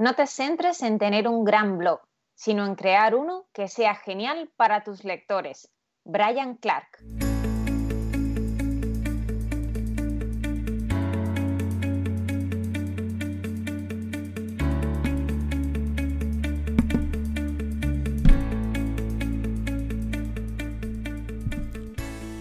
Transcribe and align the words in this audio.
No 0.00 0.14
te 0.14 0.26
centres 0.26 0.80
en 0.80 0.98
tener 0.98 1.28
un 1.28 1.44
gran 1.44 1.76
blog, 1.76 2.00
sino 2.34 2.64
en 2.64 2.74
crear 2.74 3.14
uno 3.14 3.44
que 3.52 3.68
sea 3.68 3.94
genial 3.94 4.50
para 4.56 4.82
tus 4.82 5.04
lectores. 5.04 5.70
Brian 6.06 6.54
Clark. 6.54 6.86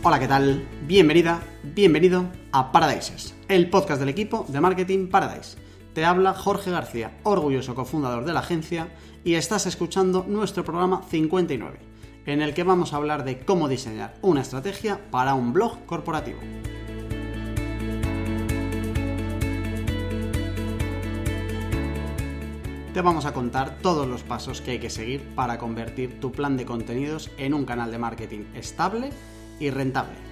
Hola, 0.01 0.17
¿qué 0.17 0.27
tal? 0.29 0.65
Bienvenida, 0.87 1.43
bienvenido 1.75 2.23
a 2.53 2.71
Paradises, 2.71 3.35
el 3.49 3.69
podcast 3.69 3.99
del 3.99 4.07
equipo 4.07 4.45
de 4.47 4.61
Marketing 4.61 5.09
Paradise. 5.09 5.68
Te 5.93 6.05
habla 6.05 6.35
Jorge 6.35 6.69
García, 6.69 7.17
orgulloso 7.23 7.73
cofundador 7.73 8.23
de 8.23 8.33
la 8.33 8.41
agencia, 8.41 8.89
y 9.23 9.33
estás 9.33 9.65
escuchando 9.65 10.23
nuestro 10.27 10.63
programa 10.63 11.01
59, 11.09 11.79
en 12.27 12.41
el 12.41 12.53
que 12.53 12.63
vamos 12.63 12.93
a 12.93 12.97
hablar 12.97 13.23
de 13.23 13.39
cómo 13.39 13.67
diseñar 13.67 14.13
una 14.21 14.41
estrategia 14.41 14.99
para 15.09 15.33
un 15.33 15.51
blog 15.51 15.85
corporativo. 15.87 16.39
Te 22.93 23.01
vamos 23.01 23.25
a 23.25 23.33
contar 23.33 23.79
todos 23.81 24.07
los 24.07 24.21
pasos 24.23 24.61
que 24.61 24.71
hay 24.71 24.79
que 24.79 24.89
seguir 24.91 25.21
para 25.33 25.57
convertir 25.57 26.19
tu 26.19 26.31
plan 26.31 26.55
de 26.55 26.65
contenidos 26.65 27.31
en 27.37 27.55
un 27.55 27.65
canal 27.65 27.91
de 27.91 27.97
marketing 27.97 28.45
estable 28.53 29.09
y 29.59 29.71
rentable. 29.71 30.28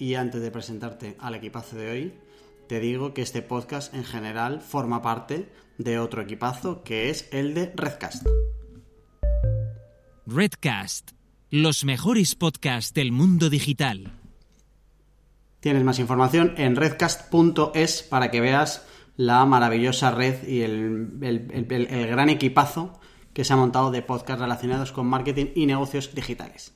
Y 0.00 0.14
antes 0.14 0.40
de 0.40 0.50
presentarte 0.50 1.14
al 1.20 1.34
equipazo 1.34 1.76
de 1.76 1.90
hoy, 1.90 2.14
te 2.68 2.80
digo 2.80 3.12
que 3.12 3.20
este 3.20 3.42
podcast 3.42 3.92
en 3.92 4.04
general 4.04 4.62
forma 4.62 5.02
parte 5.02 5.52
de 5.76 5.98
otro 5.98 6.22
equipazo 6.22 6.82
que 6.82 7.10
es 7.10 7.28
el 7.32 7.52
de 7.52 7.70
Redcast. 7.76 8.26
Redcast, 10.26 11.10
los 11.50 11.84
mejores 11.84 12.34
podcasts 12.34 12.94
del 12.94 13.12
mundo 13.12 13.50
digital. 13.50 14.14
Tienes 15.60 15.84
más 15.84 15.98
información 15.98 16.54
en 16.56 16.76
redcast.es 16.76 18.02
para 18.02 18.30
que 18.30 18.40
veas 18.40 18.86
la 19.18 19.44
maravillosa 19.44 20.12
red 20.12 20.48
y 20.48 20.62
el, 20.62 21.18
gran 22.08 22.30
equipazo 22.30 22.98
que 23.34 23.44
se 23.44 23.52
ha 23.52 23.56
montado 23.56 23.90
de 23.90 24.00
podcasts 24.00 24.40
relacionados 24.40 24.92
con 24.92 25.06
marketing 25.06 25.48
y 25.54 25.66
negocios 25.66 26.14
digitales. 26.14 26.72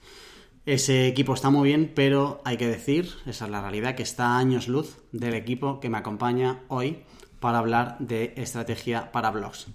Ese 0.66 1.06
equipo 1.08 1.34
está 1.34 1.50
muy 1.50 1.68
bien, 1.68 1.92
pero 1.94 2.40
hay 2.44 2.56
que 2.56 2.66
decir, 2.66 3.10
esa 3.26 3.44
es 3.44 3.50
la 3.50 3.60
realidad, 3.60 3.94
que 3.94 4.02
está 4.02 4.28
a 4.28 4.38
años 4.38 4.66
luz 4.66 4.96
del 5.12 5.34
equipo 5.34 5.78
que 5.78 5.90
me 5.90 5.98
acompaña 5.98 6.62
hoy 6.68 7.02
para 7.38 7.58
hablar 7.58 7.98
de 7.98 8.32
estrategia 8.38 9.12
para 9.12 9.30
blogs. 9.30 9.66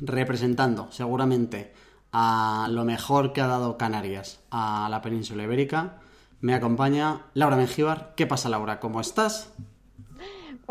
Representando 0.00 0.90
seguramente 0.90 1.74
a 2.12 2.66
lo 2.70 2.86
mejor 2.86 3.34
que 3.34 3.42
ha 3.42 3.46
dado 3.46 3.76
Canarias 3.76 4.40
a 4.50 4.88
la 4.90 5.02
península 5.02 5.42
ibérica, 5.42 5.98
me 6.40 6.54
acompaña 6.54 7.26
Laura 7.34 7.56
Mengíbar. 7.56 8.14
¿Qué 8.16 8.26
pasa, 8.26 8.48
Laura? 8.48 8.80
¿Cómo 8.80 9.02
estás? 9.02 9.52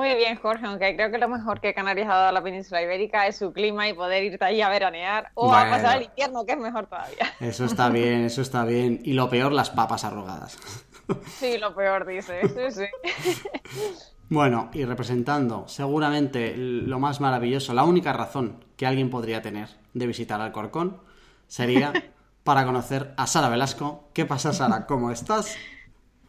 Muy 0.02 0.16
bien, 0.16 0.36
Jorge, 0.36 0.66
aunque 0.66 0.96
creo 0.96 1.12
que 1.12 1.20
lo 1.20 1.30
mejor 1.30 1.62
que 1.62 1.76
Canarias 1.76 2.10
ha 2.10 2.16
dado 2.16 2.30
a 2.30 2.32
la 2.32 2.42
península 2.42 2.82
ibérica 2.82 3.28
es 3.28 3.36
su 3.36 3.54
clima 3.54 3.88
y 3.88 3.94
poder 3.94 4.24
irte 4.24 4.44
ahí 4.44 4.60
a 4.60 4.68
veranear 4.68 5.30
o 5.36 5.54
a 5.54 5.70
pasar 5.70 5.98
el 5.98 6.06
invierno, 6.06 6.44
que 6.44 6.54
es 6.54 6.58
mejor 6.58 6.88
todavía. 6.88 7.32
Eso 7.40 7.66
está 7.66 7.88
bien, 7.90 8.26
eso 8.26 8.42
está 8.42 8.66
bien. 8.66 9.00
Y 9.04 9.14
lo 9.14 9.30
peor, 9.30 9.52
las 9.52 9.70
papas 9.70 10.04
arrugadas. 10.04 10.58
Sí, 11.38 11.60
lo 11.60 11.76
peor, 11.76 12.08
dice. 12.08 12.42
Sí, 12.50 12.72
sí. 12.72 12.86
Bueno, 14.28 14.72
y 14.74 14.86
representando 14.86 15.68
seguramente 15.68 16.56
lo 16.58 16.98
más 16.98 17.22
maravilloso, 17.22 17.76
la 17.76 17.84
única 17.84 18.12
razón 18.12 18.66
que 18.78 18.88
alguien 18.88 19.12
podría 19.12 19.44
tener 19.44 19.70
de 19.94 20.08
visitar 20.08 20.42
Alcorcón 20.42 21.00
sería 21.46 21.94
para 22.44 22.66
conocer 22.66 23.14
a 23.18 23.28
Sara 23.28 23.50
Velasco. 23.50 24.10
¿Qué 24.14 24.26
pasa, 24.26 24.52
Sara? 24.52 24.88
¿Cómo 24.88 25.12
estás? 25.12 25.56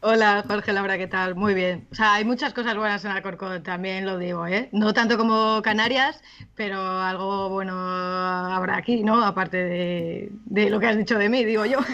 Hola, 0.04 0.42
Jorge 0.48 0.72
Laura, 0.72 0.98
¿qué 0.98 1.06
tal? 1.06 1.36
Muy 1.36 1.54
bien. 1.54 1.86
O 1.92 1.94
sea, 1.94 2.14
hay 2.14 2.24
muchas 2.24 2.52
cosas 2.52 2.76
buenas 2.76 3.04
en 3.04 3.12
Alcorcón, 3.12 3.62
también 3.62 4.04
lo 4.04 4.18
digo, 4.18 4.48
¿eh? 4.48 4.68
No 4.72 4.92
tanto 4.92 5.16
como 5.16 5.62
Canarias, 5.62 6.20
pero 6.56 6.80
algo 6.80 7.50
bueno 7.50 7.72
habrá 7.78 8.78
aquí, 8.78 9.04
¿no? 9.04 9.24
Aparte 9.24 9.58
de, 10.44 10.70
lo 10.70 10.80
que 10.80 10.86
has 10.88 10.96
dicho 10.96 11.16
de 11.16 11.28
mí, 11.28 11.44
digo 11.44 11.64
yo. 11.66 11.78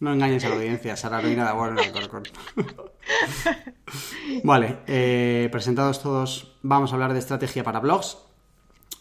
No 0.00 0.12
engañes 0.12 0.44
a 0.44 0.50
la 0.50 0.56
audiencia, 0.56 0.96
Sara, 0.96 1.22
no 1.22 1.28
hay 1.28 1.36
nada 1.36 1.52
bueno 1.52 1.80
en 1.80 1.86
Alcorcón. 1.86 2.24
vale, 4.44 4.78
eh, 4.86 5.48
presentados 5.50 6.02
todos, 6.02 6.58
vamos 6.62 6.92
a 6.92 6.94
hablar 6.94 7.12
de 7.14 7.20
estrategia 7.20 7.62
para 7.62 7.80
blogs. 7.80 8.18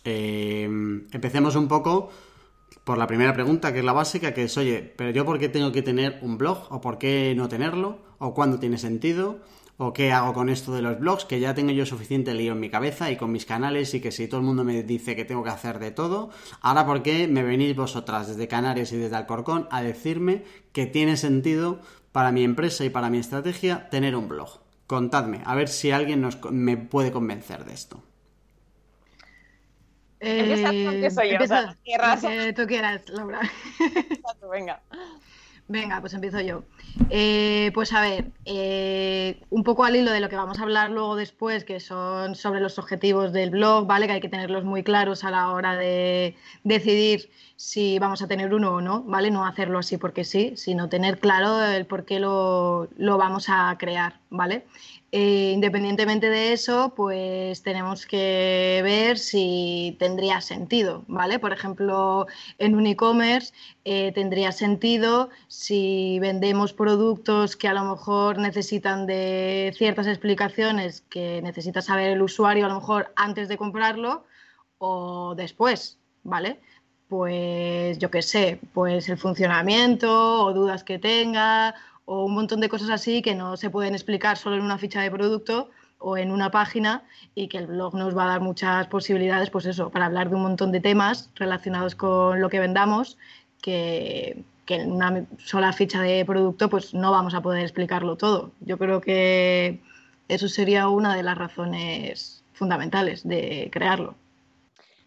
Eh, 0.05 0.63
empecemos 0.63 1.55
un 1.55 1.67
poco 1.67 2.11
por 2.83 2.97
la 2.97 3.07
primera 3.07 3.33
pregunta, 3.33 3.71
que 3.71 3.79
es 3.79 3.85
la 3.85 3.93
básica, 3.93 4.33
que 4.33 4.43
es, 4.43 4.57
oye, 4.57 4.93
pero 4.95 5.11
yo 5.11 5.25
por 5.25 5.39
qué 5.39 5.49
tengo 5.49 5.71
que 5.71 5.81
tener 5.81 6.19
un 6.21 6.37
blog, 6.37 6.67
o 6.69 6.81
por 6.81 6.97
qué 6.97 7.33
no 7.35 7.47
tenerlo, 7.47 7.99
o 8.17 8.33
cuándo 8.33 8.59
tiene 8.59 8.77
sentido, 8.77 9.39
o 9.77 9.93
qué 9.93 10.11
hago 10.11 10.33
con 10.33 10.49
esto 10.49 10.73
de 10.73 10.81
los 10.81 10.99
blogs, 10.99 11.25
que 11.25 11.39
ya 11.39 11.53
tengo 11.53 11.71
yo 11.71 11.85
suficiente 11.85 12.33
lío 12.33 12.53
en 12.53 12.59
mi 12.59 12.69
cabeza 12.69 13.09
y 13.11 13.17
con 13.17 13.31
mis 13.31 13.45
canales 13.45 13.93
y 13.93 14.01
que 14.01 14.11
si 14.11 14.27
todo 14.27 14.39
el 14.39 14.45
mundo 14.45 14.63
me 14.63 14.83
dice 14.83 15.15
que 15.15 15.25
tengo 15.25 15.43
que 15.43 15.49
hacer 15.49 15.79
de 15.79 15.91
todo, 15.91 16.29
ahora 16.61 16.85
por 16.85 17.01
qué 17.01 17.27
me 17.27 17.43
venís 17.43 17.75
vosotras 17.75 18.27
desde 18.27 18.47
Canarias 18.47 18.91
y 18.91 18.97
desde 18.97 19.15
Alcorcón 19.15 19.67
a 19.71 19.81
decirme 19.81 20.43
que 20.71 20.85
tiene 20.85 21.17
sentido 21.17 21.79
para 22.11 22.31
mi 22.31 22.43
empresa 22.43 22.85
y 22.85 22.89
para 22.89 23.09
mi 23.09 23.17
estrategia 23.17 23.89
tener 23.89 24.15
un 24.15 24.27
blog. 24.27 24.59
Contadme, 24.85 25.41
a 25.45 25.55
ver 25.55 25.69
si 25.69 25.91
alguien 25.91 26.27
me 26.51 26.77
puede 26.77 27.11
convencer 27.11 27.65
de 27.65 27.73
esto. 27.73 28.03
Empieza 30.23 30.69
tú, 30.69 31.15
soy 31.15 31.27
yo. 31.29 31.33
Empieza, 31.33 31.75
que 32.21 32.53
tú 32.53 32.65
quieras, 32.65 33.09
Laura. 33.09 33.41
venga. 34.51 34.81
Venga, 35.67 36.01
pues 36.01 36.13
empiezo 36.13 36.41
yo. 36.41 36.63
Eh, 37.09 37.71
pues 37.73 37.93
a 37.93 38.01
ver, 38.01 38.31
eh, 38.45 39.41
un 39.49 39.63
poco 39.63 39.85
al 39.85 39.95
hilo 39.95 40.11
de 40.11 40.19
lo 40.19 40.29
que 40.29 40.35
vamos 40.35 40.59
a 40.59 40.63
hablar 40.63 40.91
luego 40.91 41.15
después, 41.15 41.63
que 41.63 41.79
son 41.79 42.35
sobre 42.35 42.59
los 42.59 42.77
objetivos 42.77 43.31
del 43.31 43.49
blog, 43.49 43.87
¿vale? 43.87 44.05
Que 44.05 44.13
hay 44.13 44.21
que 44.21 44.29
tenerlos 44.29 44.65
muy 44.65 44.83
claros 44.83 45.23
a 45.23 45.31
la 45.31 45.49
hora 45.51 45.75
de 45.75 46.35
decidir 46.63 47.29
si 47.55 47.97
vamos 47.97 48.21
a 48.21 48.27
tener 48.27 48.53
uno 48.53 48.73
o 48.73 48.81
no, 48.81 49.03
¿vale? 49.03 49.31
No 49.31 49.45
hacerlo 49.45 49.79
así 49.79 49.97
porque 49.97 50.25
sí, 50.25 50.53
sino 50.57 50.89
tener 50.89 51.19
claro 51.19 51.63
el 51.63 51.85
por 51.85 52.03
qué 52.03 52.19
lo, 52.19 52.89
lo 52.97 53.17
vamos 53.17 53.45
a 53.47 53.75
crear, 53.79 54.19
¿vale? 54.29 54.65
Eh, 55.15 55.51
independientemente 55.53 56.27
de 56.31 56.53
eso, 56.53 56.91
pues 56.95 57.61
tenemos 57.61 58.07
que 58.07 58.81
ver 58.83 59.19
si 59.19 59.95
tendría 59.99 60.41
sentido, 60.41 61.03
¿vale? 61.07 61.37
Por 61.37 61.53
ejemplo, 61.53 62.25
en 62.57 62.73
un 62.73 62.87
e-commerce 62.87 63.53
eh, 63.85 64.11
tendría 64.11 64.51
sentido 64.51 65.29
si 65.47 66.17
vendemos 66.19 66.73
productos 66.73 67.55
que 67.55 67.67
a 67.67 67.75
lo 67.75 67.83
mejor 67.83 68.39
necesitan 68.39 69.05
de 69.05 69.71
ciertas 69.77 70.07
explicaciones 70.07 71.01
que 71.01 71.43
necesita 71.43 71.83
saber 71.83 72.09
el 72.09 72.23
usuario 72.23 72.65
a 72.65 72.69
lo 72.69 72.79
mejor 72.79 73.13
antes 73.15 73.47
de 73.49 73.57
comprarlo 73.57 74.25
o 74.79 75.35
después, 75.35 75.99
¿vale? 76.23 76.59
Pues 77.07 77.99
yo 77.99 78.09
qué 78.09 78.23
sé, 78.23 78.59
pues 78.73 79.07
el 79.09 79.19
funcionamiento 79.19 80.43
o 80.43 80.53
dudas 80.53 80.83
que 80.83 80.97
tenga 80.97 81.75
o 82.05 82.25
un 82.25 82.33
montón 82.33 82.59
de 82.59 82.69
cosas 82.69 82.89
así 82.89 83.21
que 83.21 83.35
no 83.35 83.57
se 83.57 83.69
pueden 83.69 83.93
explicar 83.93 84.37
solo 84.37 84.55
en 84.55 84.63
una 84.63 84.77
ficha 84.77 85.01
de 85.01 85.11
producto 85.11 85.69
o 85.99 86.17
en 86.17 86.31
una 86.31 86.51
página 86.51 87.03
y 87.33 87.47
que 87.47 87.57
el 87.57 87.67
blog 87.67 87.95
nos 87.95 88.15
va 88.15 88.25
a 88.25 88.27
dar 88.27 88.41
muchas 88.41 88.87
posibilidades, 88.87 89.49
pues 89.49 89.65
eso, 89.65 89.89
para 89.89 90.07
hablar 90.07 90.29
de 90.29 90.35
un 90.35 90.41
montón 90.41 90.71
de 90.71 90.81
temas 90.81 91.31
relacionados 91.35 91.95
con 91.95 92.41
lo 92.41 92.49
que 92.49 92.59
vendamos 92.59 93.17
que, 93.61 94.43
en 94.67 94.91
una 94.91 95.25
sola 95.37 95.71
ficha 95.71 96.01
de 96.01 96.25
producto 96.25 96.69
pues 96.69 96.93
no 96.93 97.11
vamos 97.11 97.33
a 97.33 97.41
poder 97.41 97.61
explicarlo 97.61 98.17
todo. 98.17 98.51
Yo 98.59 98.77
creo 98.77 99.01
que 99.01 99.79
eso 100.27 100.47
sería 100.47 100.89
una 100.89 101.15
de 101.15 101.23
las 101.23 101.37
razones 101.37 102.43
fundamentales 102.53 103.27
de 103.27 103.69
crearlo. 103.71 104.15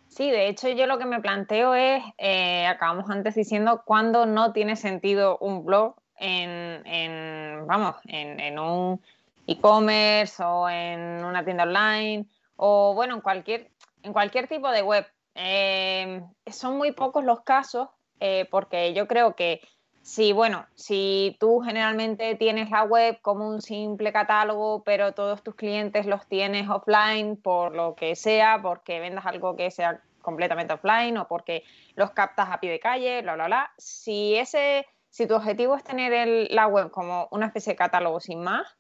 Sí, 0.09 0.31
de 0.31 0.49
hecho 0.49 0.69
yo 0.71 0.87
lo 0.87 0.99
que 0.99 1.05
me 1.05 1.21
planteo 1.21 1.75
es, 1.75 2.03
eh, 2.17 2.67
acabamos 2.67 3.11
antes 3.11 3.35
diciendo, 3.35 3.83
cuándo 3.85 4.25
no 4.25 4.53
tiene 4.53 4.77
sentido 4.77 5.37
un 5.39 5.65
blog 5.65 5.95
en, 6.19 7.67
vamos, 7.67 7.97
en, 8.05 8.59
un 8.59 9.01
e-commerce 9.47 10.43
o 10.43 10.69
en 10.69 11.25
una 11.25 11.45
tienda 11.45 11.65
online 11.65 12.27
o 12.57 12.95
bueno, 12.95 13.15
en 13.15 13.21
cualquier, 13.21 13.71
en 14.03 14.13
cualquier 14.13 14.49
tipo 14.49 14.71
de 14.71 14.83
web. 14.83 15.07
Eh, 15.35 16.23
son 16.51 16.79
muy 16.79 16.93
pocos 16.93 17.23
los 17.23 17.43
casos 17.43 17.89
eh, 18.21 18.47
porque 18.51 18.95
yo 18.95 19.07
creo 19.07 19.37
que 19.37 19.61
si, 20.07 20.33
bueno, 20.33 20.67
si 20.77 21.37
tú 21.41 21.61
generalmente 21.61 22.37
tienes 22.37 22.71
la 22.71 22.85
web 22.85 23.19
como 23.23 23.49
un 23.49 23.61
simple 23.61 24.13
catálogo, 24.13 24.85
pero 24.85 25.13
todos 25.13 25.43
tus 25.43 25.57
clientes 25.57 26.07
los 26.07 26.27
tienes 26.29 26.69
offline 26.69 27.37
por 27.37 27.75
lo 27.75 27.97
que 27.97 28.15
sea, 28.15 28.61
porque 28.63 29.01
vendas 29.01 29.27
algo 29.27 29.57
que 29.57 29.73
sea 29.73 30.01
completamente 30.23 30.75
offline 30.75 31.19
o 31.19 31.27
porque 31.27 31.65
los 31.97 32.13
captas 32.13 32.49
a 32.51 32.61
pie 32.61 32.71
de 32.71 32.79
calle, 32.79 33.23
bla, 33.23 33.35
bla, 33.35 33.47
bla. 33.47 33.73
Si 33.79 34.37
ese 34.37 34.87
Si 35.17 35.27
tu 35.27 35.35
objetivo 35.35 35.75
es 35.75 35.83
tener 35.83 36.29
la 36.51 36.67
web 36.67 36.91
como 36.91 37.27
una 37.31 37.47
especie 37.47 37.73
de 37.73 37.79
catálogo 37.79 38.21
sin 38.21 38.43
más, 38.43 38.77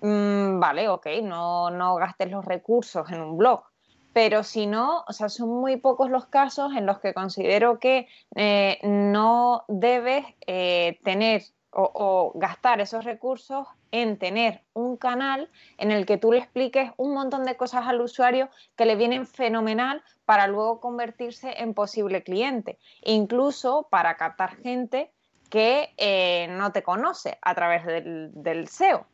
mm, 0.00 0.60
vale, 0.60 0.88
ok, 0.88 1.08
no, 1.24 1.68
no 1.70 1.96
gastes 1.96 2.30
los 2.30 2.44
recursos 2.44 3.10
en 3.10 3.20
un 3.20 3.36
blog. 3.36 3.64
Pero 4.12 4.44
si 4.44 4.68
no, 4.68 5.02
o 5.08 5.12
sea, 5.12 5.28
son 5.28 5.48
muy 5.48 5.78
pocos 5.78 6.08
los 6.08 6.26
casos 6.26 6.76
en 6.76 6.86
los 6.86 7.00
que 7.00 7.12
considero 7.12 7.80
que 7.80 8.06
eh, 8.36 8.78
no 8.84 9.64
debes 9.66 10.24
eh, 10.46 11.00
tener 11.02 11.42
o, 11.72 12.30
gastar 12.36 12.80
esos 12.80 13.04
recursos 13.04 13.66
en 13.90 14.16
tener 14.16 14.62
un 14.74 14.96
canal 14.96 15.50
en 15.76 15.90
el 15.90 16.06
que 16.06 16.18
tú 16.18 16.30
le 16.30 16.38
expliques 16.38 16.92
un 16.98 17.14
montón 17.14 17.42
de 17.42 17.56
cosas 17.56 17.88
al 17.88 18.00
usuario 18.00 18.48
que 18.76 18.86
le 18.86 18.94
vienen 18.94 19.26
fenomenal 19.26 20.04
para 20.24 20.46
luego 20.46 20.78
convertirse 20.78 21.52
en 21.60 21.74
posible 21.74 22.22
cliente, 22.22 22.78
incluso 23.02 23.88
para 23.90 24.16
captar 24.16 24.54
gente 24.54 25.12
que 25.50 25.90
eh, 25.98 26.46
no 26.50 26.72
te 26.72 26.82
conoce 26.82 27.38
a 27.42 27.54
través 27.54 27.84
del, 27.84 28.68
SEO. 28.68 29.06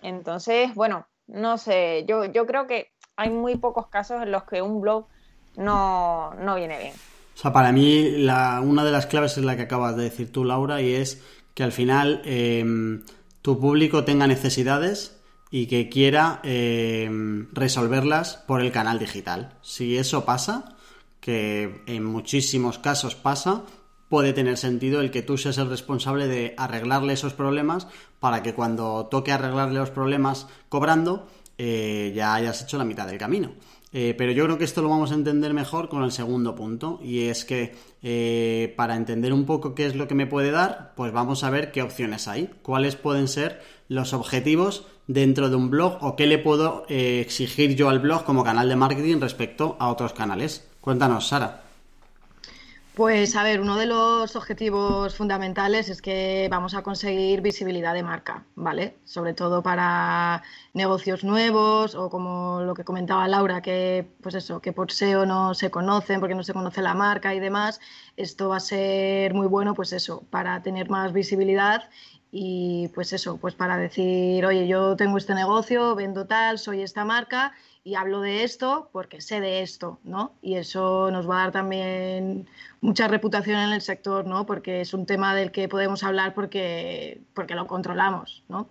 Entonces, 0.00 0.74
bueno, 0.74 1.06
no 1.28 1.58
sé, 1.58 2.04
yo, 2.08 2.24
yo 2.24 2.46
creo 2.46 2.66
que 2.66 2.90
hay 3.16 3.30
muy 3.30 3.56
pocos 3.56 3.86
casos 3.88 4.22
en 4.22 4.32
los 4.32 4.44
que 4.44 4.62
un 4.62 4.80
blog 4.80 5.06
no, 5.56 6.34
no 6.34 6.56
viene 6.56 6.78
bien. 6.78 6.94
O 7.34 7.38
sea, 7.38 7.52
para 7.52 7.72
mí 7.72 8.10
la, 8.10 8.60
una 8.60 8.84
de 8.84 8.90
las 8.90 9.06
claves 9.06 9.36
es 9.38 9.44
la 9.44 9.56
que 9.56 9.62
acabas 9.62 9.96
de 9.96 10.04
decir 10.04 10.32
tú, 10.32 10.44
Laura, 10.44 10.80
y 10.80 10.94
es 10.94 11.22
que 11.54 11.62
al 11.62 11.72
final 11.72 12.22
em, 12.24 13.04
tu 13.42 13.60
público 13.60 14.04
tenga 14.04 14.26
necesidades 14.26 15.20
y 15.50 15.66
que 15.66 15.88
quiera 15.88 16.40
em, 16.42 17.48
resolverlas 17.52 18.36
por 18.36 18.60
el 18.60 18.72
canal 18.72 18.98
digital. 18.98 19.52
Si 19.60 19.98
eso 19.98 20.24
pasa, 20.24 20.76
que 21.20 21.82
en 21.86 22.04
muchísimos 22.04 22.78
casos 22.78 23.14
pasa, 23.14 23.62
puede 24.12 24.34
tener 24.34 24.58
sentido 24.58 25.00
el 25.00 25.10
que 25.10 25.22
tú 25.22 25.38
seas 25.38 25.56
el 25.56 25.70
responsable 25.70 26.28
de 26.28 26.52
arreglarle 26.58 27.14
esos 27.14 27.32
problemas 27.32 27.88
para 28.20 28.42
que 28.42 28.52
cuando 28.52 29.06
toque 29.06 29.32
arreglarle 29.32 29.78
los 29.78 29.88
problemas 29.88 30.48
cobrando, 30.68 31.28
eh, 31.56 32.12
ya 32.14 32.34
hayas 32.34 32.60
hecho 32.62 32.76
la 32.76 32.84
mitad 32.84 33.06
del 33.06 33.16
camino. 33.16 33.52
Eh, 33.90 34.14
pero 34.18 34.32
yo 34.32 34.44
creo 34.44 34.58
que 34.58 34.64
esto 34.64 34.82
lo 34.82 34.90
vamos 34.90 35.12
a 35.12 35.14
entender 35.14 35.54
mejor 35.54 35.88
con 35.88 36.02
el 36.02 36.12
segundo 36.12 36.54
punto, 36.54 37.00
y 37.02 37.20
es 37.28 37.46
que 37.46 37.74
eh, 38.02 38.74
para 38.76 38.96
entender 38.96 39.32
un 39.32 39.46
poco 39.46 39.74
qué 39.74 39.86
es 39.86 39.96
lo 39.96 40.06
que 40.06 40.14
me 40.14 40.26
puede 40.26 40.50
dar, 40.50 40.92
pues 40.94 41.10
vamos 41.10 41.42
a 41.42 41.48
ver 41.48 41.72
qué 41.72 41.80
opciones 41.80 42.28
hay, 42.28 42.50
cuáles 42.60 42.96
pueden 42.96 43.28
ser 43.28 43.62
los 43.88 44.12
objetivos 44.12 44.84
dentro 45.06 45.48
de 45.48 45.56
un 45.56 45.70
blog 45.70 45.96
o 46.02 46.16
qué 46.16 46.26
le 46.26 46.36
puedo 46.36 46.84
exigir 46.90 47.76
yo 47.76 47.88
al 47.88 48.00
blog 48.00 48.24
como 48.24 48.44
canal 48.44 48.68
de 48.68 48.76
marketing 48.76 49.20
respecto 49.20 49.74
a 49.80 49.88
otros 49.88 50.12
canales. 50.12 50.68
Cuéntanos, 50.82 51.28
Sara. 51.28 51.61
Pues 52.94 53.36
a 53.36 53.42
ver, 53.42 53.62
uno 53.62 53.78
de 53.78 53.86
los 53.86 54.36
objetivos 54.36 55.14
fundamentales 55.14 55.88
es 55.88 56.02
que 56.02 56.46
vamos 56.50 56.74
a 56.74 56.82
conseguir 56.82 57.40
visibilidad 57.40 57.94
de 57.94 58.02
marca, 58.02 58.44
¿vale? 58.54 58.98
Sobre 59.04 59.32
todo 59.32 59.62
para 59.62 60.42
negocios 60.74 61.24
nuevos 61.24 61.94
o 61.94 62.10
como 62.10 62.60
lo 62.60 62.74
que 62.74 62.84
comentaba 62.84 63.26
Laura, 63.28 63.62
que 63.62 64.06
pues 64.22 64.34
eso, 64.34 64.60
que 64.60 64.74
por 64.74 64.92
SEO 64.92 65.24
no 65.24 65.54
se 65.54 65.70
conocen 65.70 66.20
porque 66.20 66.34
no 66.34 66.42
se 66.42 66.52
conoce 66.52 66.82
la 66.82 66.92
marca 66.92 67.34
y 67.34 67.40
demás. 67.40 67.80
Esto 68.18 68.50
va 68.50 68.56
a 68.56 68.60
ser 68.60 69.32
muy 69.32 69.46
bueno, 69.46 69.72
pues 69.72 69.94
eso, 69.94 70.24
para 70.28 70.62
tener 70.62 70.90
más 70.90 71.14
visibilidad 71.14 71.88
y 72.34 72.88
pues 72.94 73.12
eso, 73.12 73.36
pues 73.36 73.54
para 73.54 73.76
decir, 73.76 74.46
oye, 74.46 74.66
yo 74.66 74.96
tengo 74.96 75.18
este 75.18 75.34
negocio, 75.34 75.94
vendo 75.94 76.26
tal, 76.26 76.58
soy 76.58 76.80
esta 76.80 77.04
marca 77.04 77.52
y 77.84 77.94
hablo 77.94 78.22
de 78.22 78.42
esto 78.42 78.88
porque 78.90 79.20
sé 79.20 79.42
de 79.42 79.60
esto, 79.60 80.00
¿no? 80.02 80.32
Y 80.40 80.54
eso 80.54 81.10
nos 81.10 81.28
va 81.28 81.36
a 81.36 81.42
dar 81.42 81.52
también 81.52 82.48
mucha 82.80 83.06
reputación 83.06 83.60
en 83.60 83.72
el 83.72 83.82
sector, 83.82 84.26
¿no? 84.26 84.46
Porque 84.46 84.80
es 84.80 84.94
un 84.94 85.04
tema 85.04 85.34
del 85.34 85.52
que 85.52 85.68
podemos 85.68 86.02
hablar 86.04 86.32
porque, 86.32 87.20
porque 87.34 87.54
lo 87.54 87.66
controlamos, 87.66 88.44
¿no? 88.48 88.70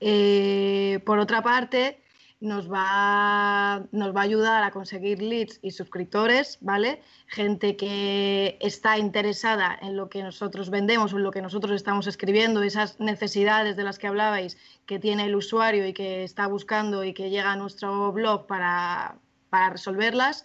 Eh, 0.00 1.00
por 1.04 1.18
otra 1.18 1.42
parte, 1.42 2.00
nos 2.40 2.70
va, 2.70 3.86
nos 3.90 4.14
va 4.14 4.20
a 4.20 4.24
ayudar 4.24 4.62
a 4.62 4.70
conseguir 4.70 5.20
leads 5.20 5.58
y 5.60 5.72
suscriptores, 5.72 6.58
¿vale? 6.60 7.02
Gente 7.26 7.76
que 7.76 8.58
está 8.60 8.96
interesada 8.98 9.76
en 9.82 9.96
lo 9.96 10.08
que 10.08 10.22
nosotros 10.22 10.70
vendemos 10.70 11.12
o 11.12 11.16
en 11.16 11.24
lo 11.24 11.32
que 11.32 11.42
nosotros 11.42 11.72
estamos 11.72 12.06
escribiendo, 12.06 12.62
esas 12.62 13.00
necesidades 13.00 13.76
de 13.76 13.82
las 13.82 13.98
que 13.98 14.06
hablabais 14.06 14.56
que 14.86 14.98
tiene 14.98 15.24
el 15.24 15.34
usuario 15.34 15.86
y 15.86 15.92
que 15.92 16.22
está 16.22 16.46
buscando 16.46 17.02
y 17.04 17.12
que 17.12 17.30
llega 17.30 17.52
a 17.52 17.56
nuestro 17.56 18.12
blog 18.12 18.46
para, 18.46 19.16
para 19.50 19.70
resolverlas 19.70 20.44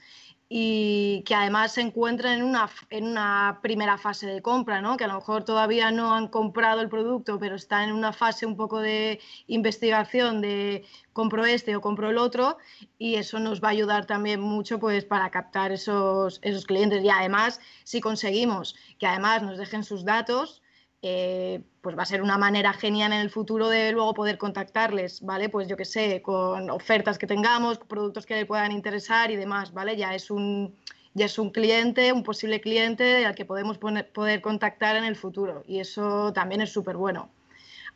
y 0.56 1.24
que 1.24 1.34
además 1.34 1.72
se 1.72 1.82
encuentran 1.82 2.34
en 2.36 2.44
una, 2.44 2.70
en 2.92 3.08
una 3.08 3.58
primera 3.64 3.98
fase 3.98 4.28
de 4.28 4.44
compra, 4.44 4.82
¿no? 4.82 4.98
que 4.98 5.04
a 5.04 5.08
lo 5.08 5.16
mejor 5.16 5.44
todavía 5.46 5.90
no 5.90 6.14
han 6.14 6.28
comprado 6.28 6.82
el 6.82 6.90
producto, 6.90 7.40
pero 7.40 7.56
están 7.56 7.90
en 7.90 7.96
una 7.96 8.14
fase 8.14 8.46
un 8.46 8.56
poco 8.56 8.80
de 8.80 9.20
investigación 9.48 10.42
de 10.42 10.86
compro 11.12 11.44
este 11.44 11.76
o 11.76 11.82
compro 11.82 12.12
el 12.12 12.20
otro 12.20 12.60
y 13.00 13.16
eso 13.16 13.40
nos 13.40 13.64
va 13.64 13.70
a 13.70 13.72
ayudar 13.72 14.06
también 14.06 14.42
mucho 14.42 14.80
pues, 14.80 15.06
para 15.06 15.32
captar 15.32 15.72
esos, 15.72 16.38
esos 16.44 16.68
clientes 16.68 17.04
y 17.04 17.10
además 17.10 17.60
si 17.84 18.00
conseguimos 18.00 18.76
que 19.00 19.08
además 19.08 19.42
nos 19.42 19.58
dejen 19.58 19.84
sus 19.84 20.06
datos, 20.06 20.62
eh, 21.06 21.62
pues 21.82 21.98
va 21.98 22.04
a 22.04 22.06
ser 22.06 22.22
una 22.22 22.38
manera 22.38 22.72
genial 22.72 23.12
en 23.12 23.20
el 23.20 23.30
futuro 23.30 23.68
de 23.68 23.92
luego 23.92 24.14
poder 24.14 24.38
contactarles, 24.38 25.22
¿vale? 25.22 25.50
Pues 25.50 25.68
yo 25.68 25.76
qué 25.76 25.84
sé, 25.84 26.22
con 26.22 26.70
ofertas 26.70 27.18
que 27.18 27.28
tengamos, 27.28 27.78
productos 27.78 28.26
que 28.26 28.36
le 28.36 28.46
puedan 28.46 28.72
interesar 28.72 29.30
y 29.30 29.36
demás, 29.36 29.74
¿vale? 29.74 29.98
Ya 29.98 30.16
es 30.16 30.32
un, 30.32 30.74
ya 31.14 31.26
es 31.26 31.38
un 31.38 31.50
cliente, 31.50 32.14
un 32.14 32.24
posible 32.24 32.62
cliente 32.62 33.26
al 33.26 33.36
que 33.36 33.44
podemos 33.44 33.78
poder 33.78 34.42
contactar 34.42 34.96
en 34.96 35.04
el 35.04 35.18
futuro 35.18 35.64
y 35.68 35.82
eso 35.82 36.32
también 36.32 36.62
es 36.62 36.72
súper 36.72 36.96
bueno. 36.96 37.30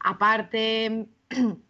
Aparte, 0.01 1.07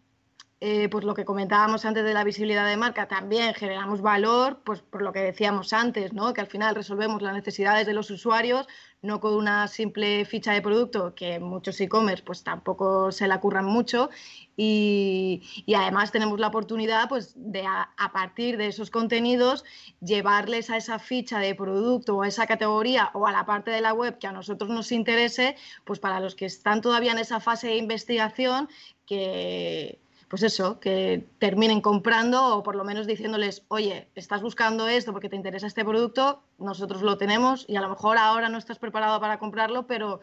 eh, 0.60 0.88
pues 0.88 1.04
lo 1.04 1.14
que 1.14 1.24
comentábamos 1.24 1.84
antes 1.84 2.02
de 2.02 2.12
la 2.12 2.24
visibilidad 2.24 2.66
de 2.66 2.76
marca, 2.76 3.06
también 3.06 3.54
generamos 3.54 4.00
valor, 4.00 4.60
pues 4.64 4.80
por 4.80 5.02
lo 5.02 5.12
que 5.12 5.20
decíamos 5.20 5.72
antes, 5.72 6.12
¿no? 6.12 6.34
que 6.34 6.40
al 6.40 6.48
final 6.48 6.74
resolvemos 6.74 7.22
las 7.22 7.32
necesidades 7.32 7.86
de 7.86 7.92
los 7.92 8.10
usuarios, 8.10 8.66
no 9.00 9.20
con 9.20 9.34
una 9.34 9.68
simple 9.68 10.24
ficha 10.24 10.52
de 10.52 10.60
producto, 10.60 11.14
que 11.14 11.38
muchos 11.38 11.80
e-commerce 11.80 12.24
pues 12.24 12.42
tampoco 12.42 13.12
se 13.12 13.28
la 13.28 13.40
curran 13.40 13.66
mucho, 13.66 14.10
y, 14.56 15.42
además 15.76 16.10
tenemos 16.10 16.40
la 16.40 16.48
oportunidad 16.48 17.08
pues, 17.08 17.34
de 17.36 17.64
a, 17.64 18.12
partir 18.12 18.56
de 18.56 18.66
esos 18.66 18.90
contenidos 18.90 19.64
llevarles 20.00 20.70
a 20.70 20.76
esa 20.76 20.98
ficha 20.98 21.38
de 21.38 21.54
producto 21.54 22.16
o 22.16 22.22
a 22.22 22.28
esa 22.28 22.48
categoría 22.48 23.10
o 23.14 23.28
a 23.28 23.30
la 23.30 23.46
parte 23.46 23.70
de 23.70 23.80
la 23.80 23.94
web 23.94 24.18
que 24.18 24.26
a 24.26 24.32
nosotros 24.32 24.70
nos 24.70 24.90
interese, 24.90 25.54
pues 25.84 26.00
para 26.00 26.18
los 26.18 26.34
que 26.34 26.46
están 26.46 26.80
todavía 26.80 27.12
en 27.12 27.18
esa 27.18 27.38
fase 27.38 27.68
de 27.68 27.76
investigación, 27.76 28.68
que 29.06 30.00
pues 30.28 30.42
eso, 30.42 30.78
que 30.78 31.26
terminen 31.38 31.80
comprando 31.80 32.56
o 32.56 32.62
por 32.62 32.76
lo 32.76 32.84
menos 32.84 33.06
diciéndoles, 33.06 33.64
oye, 33.68 34.08
estás 34.14 34.42
buscando 34.42 34.86
esto 34.86 35.12
porque 35.12 35.30
te 35.30 35.36
interesa 35.36 35.66
este 35.66 35.84
producto, 35.84 36.42
nosotros 36.58 37.02
lo 37.02 37.16
tenemos 37.16 37.64
y 37.68 37.76
a 37.76 37.80
lo 37.80 37.88
mejor 37.88 38.18
ahora 38.18 38.48
no 38.48 38.58
estás 38.58 38.78
preparado 38.78 39.20
para 39.20 39.38
comprarlo, 39.38 39.86
pero, 39.86 40.20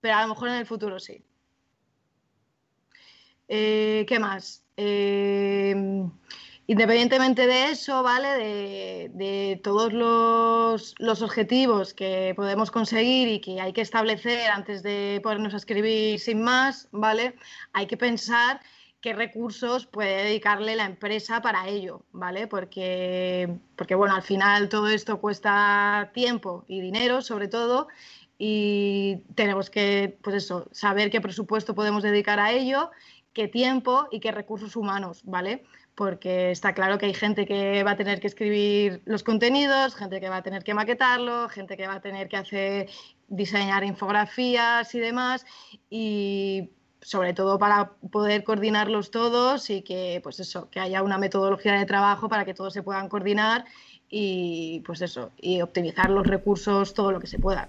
pero 0.00 0.14
a 0.14 0.22
lo 0.22 0.28
mejor 0.28 0.48
en 0.48 0.54
el 0.54 0.66
futuro 0.66 1.00
sí. 1.00 1.24
Eh, 3.48 4.04
¿Qué 4.06 4.18
más? 4.20 4.62
Eh, 4.76 5.74
independientemente 6.68 7.46
de 7.46 7.70
eso, 7.70 8.02
¿vale? 8.04 8.28
De, 9.08 9.60
todos 9.64 9.92
los, 9.92 10.94
los, 10.98 11.22
objetivos 11.22 11.92
que 11.94 12.34
podemos 12.36 12.70
conseguir 12.70 13.26
y 13.28 13.40
que 13.40 13.60
hay 13.60 13.72
que 13.72 13.80
establecer 13.80 14.50
antes 14.50 14.82
de 14.84 15.20
ponernos 15.24 15.54
a 15.54 15.56
escribir 15.56 16.20
sin 16.20 16.42
más, 16.42 16.88
¿vale? 16.92 17.34
Hay 17.72 17.86
que 17.86 17.96
pensar 17.96 18.60
qué 19.00 19.12
recursos 19.12 19.86
puede 19.86 20.24
dedicarle 20.24 20.74
la 20.76 20.84
empresa 20.84 21.40
para 21.40 21.68
ello, 21.68 22.04
¿vale? 22.12 22.46
Porque, 22.46 23.58
porque, 23.76 23.94
bueno, 23.94 24.14
al 24.14 24.22
final 24.22 24.68
todo 24.68 24.88
esto 24.88 25.20
cuesta 25.20 26.10
tiempo 26.14 26.64
y 26.66 26.80
dinero, 26.80 27.22
sobre 27.22 27.48
todo, 27.48 27.88
y 28.38 29.22
tenemos 29.34 29.70
que, 29.70 30.18
pues 30.22 30.36
eso, 30.36 30.68
saber 30.72 31.10
qué 31.10 31.20
presupuesto 31.20 31.74
podemos 31.74 32.02
dedicar 32.02 32.40
a 32.40 32.52
ello, 32.52 32.90
qué 33.32 33.46
tiempo 33.46 34.08
y 34.10 34.20
qué 34.20 34.32
recursos 34.32 34.74
humanos, 34.74 35.22
¿vale? 35.24 35.64
Porque 35.94 36.50
está 36.50 36.74
claro 36.74 36.98
que 36.98 37.06
hay 37.06 37.14
gente 37.14 37.46
que 37.46 37.82
va 37.84 37.92
a 37.92 37.96
tener 37.96 38.20
que 38.20 38.26
escribir 38.26 39.02
los 39.04 39.22
contenidos, 39.22 39.94
gente 39.94 40.20
que 40.20 40.28
va 40.28 40.38
a 40.38 40.42
tener 40.42 40.64
que 40.64 40.74
maquetarlo, 40.74 41.48
gente 41.48 41.76
que 41.76 41.86
va 41.86 41.94
a 41.94 42.00
tener 42.00 42.28
que 42.28 42.36
hacer 42.36 42.90
diseñar 43.28 43.84
infografías 43.84 44.94
y 44.94 45.00
demás, 45.00 45.44
y 45.90 46.70
sobre 47.00 47.32
todo 47.32 47.58
para 47.58 47.92
poder 48.10 48.44
coordinarlos 48.44 49.10
todos 49.10 49.70
y 49.70 49.82
que, 49.82 50.20
pues 50.22 50.40
eso, 50.40 50.68
que 50.70 50.80
haya 50.80 51.02
una 51.02 51.18
metodología 51.18 51.74
de 51.74 51.86
trabajo 51.86 52.28
para 52.28 52.44
que 52.44 52.54
todos 52.54 52.72
se 52.72 52.82
puedan 52.82 53.08
coordinar 53.08 53.64
y, 54.10 54.82
pues 54.86 55.00
eso, 55.02 55.30
y 55.40 55.60
optimizar 55.60 56.10
los 56.10 56.26
recursos 56.26 56.94
todo 56.94 57.12
lo 57.12 57.20
que 57.20 57.26
se 57.26 57.38
pueda. 57.38 57.68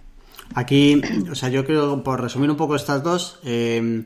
Aquí, 0.55 1.01
o 1.31 1.35
sea, 1.35 1.49
yo 1.49 1.65
creo, 1.65 2.03
por 2.03 2.21
resumir 2.21 2.49
un 2.49 2.57
poco 2.57 2.75
estas 2.75 3.03
dos, 3.03 3.39
eh, 3.43 4.05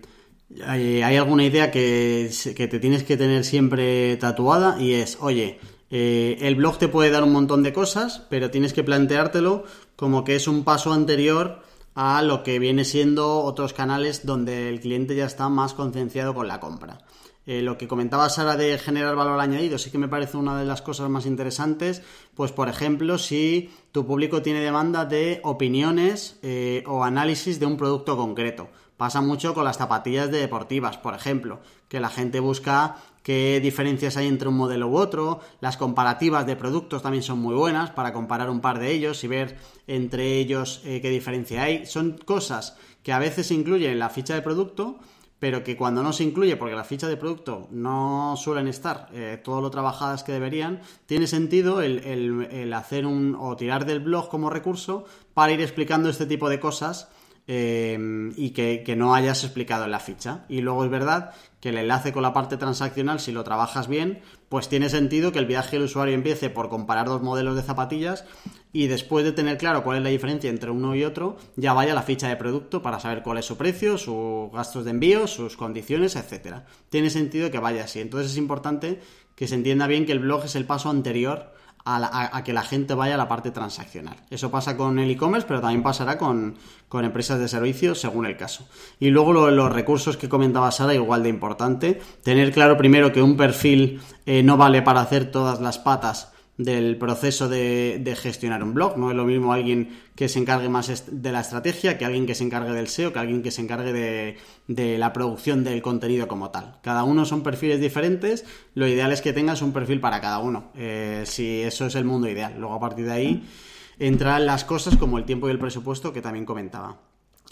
hay, 0.65 1.15
alguna 1.15 1.45
idea 1.45 1.71
que, 1.71 2.29
que, 2.55 2.67
te 2.67 2.79
tienes 2.79 3.03
que 3.03 3.17
tener 3.17 3.43
siempre 3.43 4.17
tatuada 4.17 4.79
y 4.79 4.93
es, 4.93 5.17
oye, 5.21 5.59
eh, 5.89 6.37
el 6.41 6.55
blog 6.55 6.77
te 6.77 6.87
puede 6.87 7.11
dar 7.11 7.23
un 7.23 7.31
montón 7.31 7.63
de 7.63 7.71
cosas, 7.71 8.23
pero 8.29 8.51
tienes 8.51 8.73
que 8.73 8.83
planteártelo 8.83 9.63
como 9.95 10.23
que 10.23 10.35
es 10.35 10.47
un 10.47 10.63
paso 10.63 10.91
anterior 10.91 11.61
a 11.95 12.21
lo 12.21 12.43
que 12.43 12.59
viene 12.59 12.85
siendo 12.85 13.41
otros 13.41 13.73
canales 13.73 14.25
donde 14.25 14.69
el 14.69 14.79
cliente 14.79 15.15
ya 15.15 15.25
está 15.25 15.49
más 15.49 15.73
concienciado 15.73 16.33
con 16.33 16.47
la 16.47 16.59
compra. 16.59 16.99
Eh, 17.45 17.61
lo 17.61 17.77
que 17.77 17.89
comentaba 17.89 18.29
Sara 18.29 18.55
de 18.55 18.77
generar 18.77 19.15
valor 19.15 19.39
añadido 19.39 19.77
sí 19.77 19.91
que 19.91 19.97
me 19.97 20.07
parece 20.07 20.37
una 20.37 20.57
de 20.57 20.65
las 20.65 20.81
cosas 20.81 21.09
más 21.09 21.25
interesantes. 21.25 22.01
Pues, 22.35 22.51
por 22.51 22.69
ejemplo, 22.69 23.17
si 23.17 23.69
tu 23.91 24.05
público 24.05 24.41
tiene 24.41 24.61
demanda 24.61 25.05
de 25.05 25.41
opiniones 25.43 26.39
eh, 26.41 26.83
o 26.87 27.03
análisis 27.03 27.59
de 27.59 27.65
un 27.65 27.77
producto 27.77 28.15
concreto. 28.15 28.69
Pasa 28.97 29.21
mucho 29.21 29.53
con 29.53 29.65
las 29.65 29.77
zapatillas 29.77 30.29
de 30.31 30.39
deportivas, 30.39 30.97
por 30.97 31.15
ejemplo, 31.15 31.59
que 31.87 31.99
la 31.99 32.09
gente 32.09 32.39
busca 32.39 32.97
qué 33.23 33.59
diferencias 33.61 34.17
hay 34.17 34.27
entre 34.27 34.49
un 34.49 34.57
modelo 34.57 34.87
u 34.87 34.97
otro, 34.97 35.39
las 35.61 35.77
comparativas 35.77 36.45
de 36.45 36.55
productos 36.55 37.01
también 37.01 37.23
son 37.23 37.39
muy 37.39 37.55
buenas 37.55 37.89
para 37.91 38.13
comparar 38.13 38.49
un 38.49 38.59
par 38.59 38.79
de 38.79 38.91
ellos 38.91 39.23
y 39.23 39.27
ver 39.27 39.57
entre 39.87 40.37
ellos 40.37 40.81
eh, 40.85 41.01
qué 41.01 41.09
diferencia 41.09 41.63
hay. 41.63 41.85
Son 41.85 42.17
cosas 42.17 42.77
que 43.01 43.13
a 43.13 43.19
veces 43.19 43.47
se 43.47 43.53
incluyen 43.53 43.91
en 43.91 43.99
la 43.99 44.09
ficha 44.09 44.35
de 44.35 44.41
producto, 44.41 44.99
pero 45.39 45.63
que 45.63 45.75
cuando 45.75 46.03
no 46.03 46.13
se 46.13 46.23
incluye, 46.23 46.55
porque 46.55 46.75
las 46.75 46.87
fichas 46.87 47.09
de 47.09 47.17
producto 47.17 47.67
no 47.71 48.35
suelen 48.37 48.69
estar 48.69 49.09
eh, 49.13 49.41
todo 49.43 49.59
lo 49.59 49.69
trabajadas 49.69 50.23
que 50.23 50.31
deberían, 50.31 50.79
tiene 51.05 51.27
sentido 51.27 51.81
el, 51.81 52.73
hacer 52.73 53.05
un 53.05 53.35
o 53.37 53.55
tirar 53.57 53.85
del 53.85 53.99
blog 53.99 54.29
como 54.29 54.49
recurso 54.49 55.03
para 55.33 55.51
ir 55.51 55.59
explicando 55.59 56.09
este 56.09 56.25
tipo 56.25 56.49
de 56.49 56.61
cosas 56.61 57.09
eh, 57.47 58.31
y 58.37 58.51
que, 58.51 58.83
que, 58.85 58.95
no 58.95 59.13
hayas 59.15 59.43
explicado 59.43 59.85
en 59.85 59.91
la 59.91 59.99
ficha. 59.99 60.45
Y 60.47 60.61
luego 60.61 60.85
es 60.85 60.91
verdad 60.91 61.33
que 61.59 61.69
el 61.69 61.77
enlace 61.77 62.13
con 62.13 62.23
la 62.23 62.33
parte 62.33 62.57
transaccional, 62.57 63.19
si 63.19 63.31
lo 63.31 63.43
trabajas 63.43 63.87
bien, 63.87 64.21
pues 64.49 64.69
tiene 64.69 64.89
sentido 64.89 65.31
que 65.31 65.39
el 65.39 65.45
viaje 65.45 65.77
del 65.77 65.85
usuario 65.85 66.13
empiece 66.13 66.49
por 66.49 66.69
comparar 66.69 67.07
dos 67.07 67.21
modelos 67.21 67.55
de 67.55 67.63
zapatillas 67.63 68.25
y 68.71 68.87
después 68.87 69.25
de 69.25 69.31
tener 69.31 69.57
claro 69.57 69.83
cuál 69.83 69.97
es 69.97 70.03
la 70.03 70.09
diferencia 70.09 70.49
entre 70.49 70.71
uno 70.71 70.95
y 70.95 71.03
otro, 71.03 71.37
ya 71.55 71.73
vaya 71.73 71.91
a 71.91 71.95
la 71.95 72.01
ficha 72.01 72.27
de 72.27 72.35
producto 72.35 72.81
para 72.81 72.99
saber 72.99 73.23
cuál 73.23 73.37
es 73.37 73.45
su 73.45 73.57
precio, 73.57 73.97
sus 73.97 74.51
gastos 74.51 74.85
de 74.85 74.91
envío, 74.91 75.27
sus 75.27 75.57
condiciones, 75.57 76.15
etcétera. 76.15 76.65
Tiene 76.89 77.09
sentido 77.09 77.51
que 77.51 77.59
vaya 77.59 77.83
así. 77.83 77.99
Entonces 77.99 78.31
es 78.31 78.37
importante 78.37 78.99
que 79.35 79.47
se 79.47 79.55
entienda 79.55 79.87
bien 79.87 80.05
que 80.05 80.11
el 80.11 80.19
blog 80.19 80.45
es 80.45 80.55
el 80.55 80.65
paso 80.65 80.89
anterior 80.89 81.53
a, 81.85 82.43
que 82.43 82.53
la 82.53 82.63
gente 82.63 82.93
vaya 82.93 83.15
a 83.15 83.17
la 83.17 83.27
parte 83.27 83.51
transaccional. 83.51 84.15
Eso 84.29 84.49
pasa 84.49 84.77
con 84.77 84.99
el 84.99 85.11
e-commerce, 85.11 85.47
pero 85.47 85.61
también 85.61 85.83
pasará 85.83 86.17
con, 86.17 86.55
empresas 86.91 87.39
de 87.39 87.47
servicios 87.47 87.99
según 87.99 88.25
el 88.25 88.37
caso. 88.37 88.67
Y 88.99 89.09
luego 89.09 89.33
los 89.33 89.71
recursos 89.71 90.15
que 90.15 90.29
comentaba 90.29 90.71
Sara, 90.71 90.93
igual 90.93 91.23
de 91.23 91.29
importante. 91.29 92.01
Tener 92.23 92.51
claro 92.51 92.77
primero 92.77 93.11
que 93.11 93.21
un 93.21 93.35
perfil 93.35 94.01
eh, 94.25 94.43
no 94.43 94.57
vale 94.57 94.81
para 94.81 95.01
hacer 95.01 95.31
todas 95.31 95.59
las 95.59 95.79
patas 95.79 96.32
del 96.57 96.97
proceso 96.97 97.49
de, 97.49 98.17
gestionar 98.19 98.63
un 98.63 98.73
blog. 98.73 98.97
No 98.97 99.09
es 99.09 99.15
lo 99.15 99.25
mismo 99.25 99.53
alguien 99.53 99.97
que 100.15 100.29
se 100.29 100.39
encargue 100.39 100.69
más 100.69 101.05
de 101.09 101.31
la 101.31 101.41
estrategia 101.41 101.97
que 101.97 102.05
alguien 102.05 102.25
que 102.25 102.35
se 102.35 102.43
encargue 102.43 102.71
del 102.71 102.87
SEO, 102.87 103.11
que 103.11 103.19
alguien 103.19 103.41
que 103.41 103.51
se 103.51 103.61
encargue 103.61 103.93
de, 104.67 104.97
la 104.97 105.13
producción 105.13 105.63
del 105.63 105.81
contenido 105.81 106.27
como 106.27 106.51
tal. 106.51 106.79
Cada 106.81 107.03
uno 107.03 107.25
son 107.25 107.43
perfiles 107.43 107.79
diferentes. 107.79 108.45
Lo 108.75 108.87
ideal 108.87 109.11
es 109.11 109.21
que 109.21 109.33
tengas 109.33 109.61
un 109.61 109.73
perfil 109.73 109.99
para 109.99 110.21
cada 110.21 110.39
uno. 110.39 110.71
Eh, 110.75 111.23
si 111.25 111.61
eso 111.61 111.85
es 111.87 111.95
el 111.95 112.05
mundo 112.05 112.29
ideal. 112.29 112.55
Luego 112.57 112.75
a 112.75 112.79
partir 112.79 113.05
de 113.05 113.11
ahí 113.11 113.43
entran 113.99 114.45
las 114.45 114.63
cosas 114.63 114.97
como 114.97 115.17
el 115.17 115.25
tiempo 115.25 115.47
y 115.47 115.51
el 115.51 115.59
presupuesto 115.59 116.13
que 116.13 116.21
también 116.21 116.45
comentaba. 116.45 116.97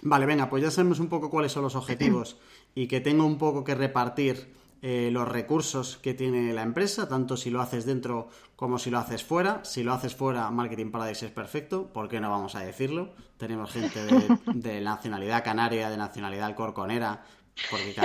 Vale, 0.03 0.25
venga, 0.25 0.49
pues 0.49 0.63
ya 0.63 0.71
sabemos 0.71 0.99
un 0.99 1.09
poco 1.09 1.29
cuáles 1.29 1.51
son 1.51 1.63
los 1.63 1.75
objetivos 1.75 2.37
y 2.73 2.87
que 2.87 3.01
tengo 3.01 3.25
un 3.25 3.37
poco 3.37 3.63
que 3.63 3.75
repartir 3.75 4.60
eh, 4.83 5.09
los 5.11 5.27
recursos 5.27 5.97
que 6.01 6.15
tiene 6.15 6.53
la 6.53 6.63
empresa, 6.63 7.07
tanto 7.07 7.37
si 7.37 7.51
lo 7.51 7.61
haces 7.61 7.85
dentro 7.85 8.29
como 8.55 8.79
si 8.79 8.89
lo 8.89 8.97
haces 8.97 9.23
fuera. 9.23 9.63
Si 9.63 9.83
lo 9.83 9.93
haces 9.93 10.15
fuera, 10.15 10.49
Marketing 10.49 10.89
Paradise 10.89 11.27
es 11.27 11.31
perfecto, 11.31 11.93
¿por 11.93 12.09
qué 12.09 12.19
no 12.19 12.31
vamos 12.31 12.55
a 12.55 12.61
decirlo? 12.61 13.13
Tenemos 13.37 13.71
gente 13.71 13.99
de, 14.53 14.81
nacionalidad 14.81 15.43
canaria, 15.43 15.89
de 15.89 15.97
nacionalidad 15.97 16.55
corconera, 16.55 17.23
porque 17.69 17.95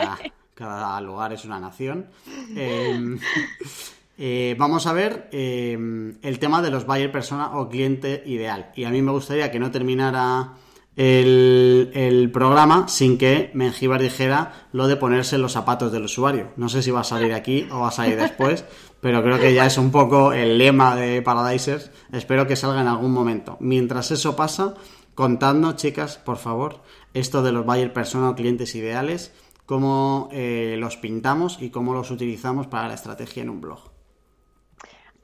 cada, 0.54 1.00
lugar 1.00 1.32
es 1.32 1.46
una 1.46 1.58
nación. 1.58 2.08
Em, 2.54 3.18
eh, 4.18 4.54
vamos 4.58 4.86
a 4.86 4.92
ver 4.92 5.30
em, 5.32 6.18
el 6.20 6.38
tema 6.38 6.60
de 6.60 6.70
los 6.70 6.84
buyer 6.84 7.10
persona 7.10 7.56
o 7.56 7.70
cliente 7.70 8.22
ideal. 8.26 8.70
Y 8.76 8.84
a 8.84 8.90
mí 8.90 9.00
me 9.00 9.12
gustaría 9.12 9.50
que 9.50 9.58
no 9.58 9.70
terminara 9.70 10.56
el, 10.96 12.30
programa 12.32 12.88
sin 12.88 13.18
que 13.18 13.50
Mengíbar 13.54 14.00
dijera 14.00 14.66
lo 14.72 14.88
de 14.88 14.96
ponerse 14.96 15.38
los 15.38 15.52
zapatos 15.52 15.92
del 15.92 16.04
usuario. 16.04 16.52
No 16.56 16.68
sé 16.68 16.82
si 16.82 16.90
va 16.90 17.00
a 17.00 17.04
salir 17.04 17.34
aquí 17.34 17.68
o 17.70 17.80
va 17.80 17.88
a 17.88 17.92
salir 17.92 18.16
después, 18.16 18.64
pero 19.00 19.22
creo 19.22 19.38
que 19.38 19.54
ya 19.54 19.66
es 19.66 19.78
un 19.78 19.90
poco 19.90 20.32
el 20.32 20.58
lema 20.58 20.96
de 20.96 21.22
Paradisers. 21.22 21.90
Espero 22.12 22.46
que 22.46 22.56
salga 22.56 22.80
en 22.80 22.88
algún 22.88 23.12
momento. 23.12 23.56
Mientras 23.60 24.10
eso 24.10 24.36
pasa, 24.36 24.74
contadnos, 25.14 25.76
chicas, 25.76 26.16
por 26.18 26.38
favor, 26.38 26.82
esto 27.14 27.42
de 27.42 27.52
los 27.52 27.66
buyer 27.66 27.92
persona 27.92 28.30
o 28.30 28.34
clientes 28.34 28.74
ideales, 28.74 29.32
cómo 29.66 30.28
eh, 30.32 30.76
los 30.78 30.96
pintamos 30.96 31.58
y 31.60 31.70
cómo 31.70 31.92
los 31.92 32.10
utilizamos 32.10 32.66
para 32.66 32.88
la 32.88 32.94
estrategia 32.94 33.42
en 33.42 33.50
un 33.50 33.60
blog. 33.60 33.95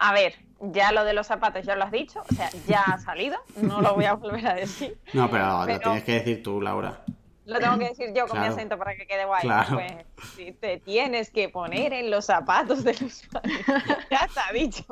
A 0.04 0.12
ver, 0.12 0.35
ya 0.59 0.90
lo 0.90 1.04
de 1.04 1.12
los 1.12 1.28
zapatos 1.28 1.64
ya 1.64 1.76
lo 1.76 1.85
has 1.85 1.92
dicho, 1.92 2.25
o 2.28 2.35
sea, 2.35 2.50
ya 2.66 2.82
ha 2.82 2.99
salido, 2.99 3.38
no 3.54 3.80
lo 3.80 3.94
voy 3.94 4.04
a 4.04 4.14
volver 4.14 4.44
a 4.49 4.54
decir. 4.54 4.99
No, 5.12 5.30
pero, 5.30 5.64
lo 5.64 5.78
tienes 5.78 6.02
que 6.02 6.12
decir 6.14 6.42
tú, 6.42 6.61
Laura. 6.61 7.04
Lo 7.44 7.61
tengo 7.61 7.78
que 7.78 7.88
decir 7.90 8.12
yo 8.12 8.26
con 8.26 8.40
mi 8.40 8.47
acento 8.47 8.76
para 8.78 8.97
que 8.97 9.06
quede 9.06 9.25
guay. 9.25 9.49
Pues 9.73 9.92
si 10.35 10.50
te 10.52 10.78
tienes 10.78 11.30
que 11.30 11.49
poner 11.49 11.92
en 11.92 12.11
los 12.11 12.25
zapatos 12.25 12.82
del 12.82 12.97
usuario. 13.04 13.59
ya 14.11 14.26
está 14.26 14.52
dicho. 14.52 14.85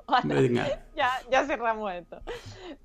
Ya, 0.95 1.11
ya 1.29 1.45
cerramos 1.45 1.93
esto. 1.93 2.21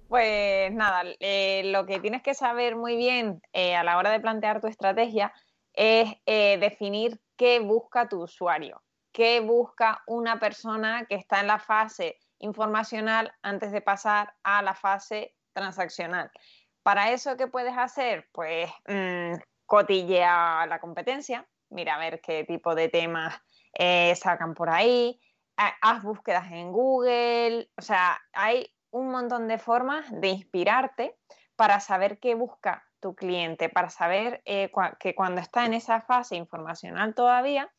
Pues 0.07 0.71
nada, 0.71 1.03
eh, 1.19 1.61
lo 1.65 1.85
que 1.85 1.99
tienes 1.99 2.23
que 2.23 2.33
saber 2.33 2.75
muy 2.75 2.95
bien 2.95 3.39
eh, 3.53 3.75
a 3.75 3.83
la 3.83 3.97
hora 3.97 4.09
de 4.09 4.19
plantear 4.19 4.61
tu 4.61 4.67
estrategia 4.67 5.31
es 5.73 6.09
eh, 6.25 6.57
definir 6.59 7.19
qué 7.35 7.59
busca 7.59 8.07
tu 8.07 8.23
usuario, 8.23 8.81
qué 9.15 9.39
busca 9.39 10.03
una 10.07 10.39
persona 10.39 11.05
que 11.05 11.15
está 11.15 11.39
en 11.39 11.47
la 11.47 11.57
fase 11.57 12.19
informacional 12.39 13.33
antes 13.41 13.71
de 13.71 13.79
pasar 13.79 14.35
a 14.43 14.61
la 14.61 14.75
fase 14.75 15.37
transaccional. 15.53 16.29
Para 16.83 17.11
eso, 17.11 17.37
¿qué 17.37 17.47
puedes 17.47 17.77
hacer? 17.77 18.27
Pues 18.33 18.69
mmm, 18.87 19.35
cotillea 19.65 20.65
la 20.67 20.79
competencia, 20.81 21.47
mira 21.69 21.95
a 21.95 21.99
ver 21.99 22.19
qué 22.19 22.43
tipo 22.43 22.75
de 22.75 22.89
temas 22.89 23.41
eh, 23.73 24.13
sacan 24.17 24.53
por 24.53 24.69
ahí, 24.69 25.17
haz 25.55 26.03
búsquedas 26.03 26.51
en 26.51 26.73
Google, 26.73 27.69
o 27.77 27.81
sea, 27.81 28.21
hay 28.33 28.69
un 28.91 29.11
montón 29.11 29.47
de 29.47 29.57
formas 29.57 30.05
de 30.11 30.27
inspirarte 30.27 31.17
para 31.55 31.79
saber 31.79 32.19
qué 32.19 32.35
busca 32.35 32.83
tu 32.99 33.15
cliente, 33.15 33.69
para 33.69 33.89
saber 33.89 34.41
eh, 34.43 34.69
que 34.99 35.15
cuando 35.15 35.39
está 35.39 35.65
en 35.65 35.73
esa 35.73 36.01
fase 36.01 36.35
informacional 36.35 37.15
todavía, 37.15 37.71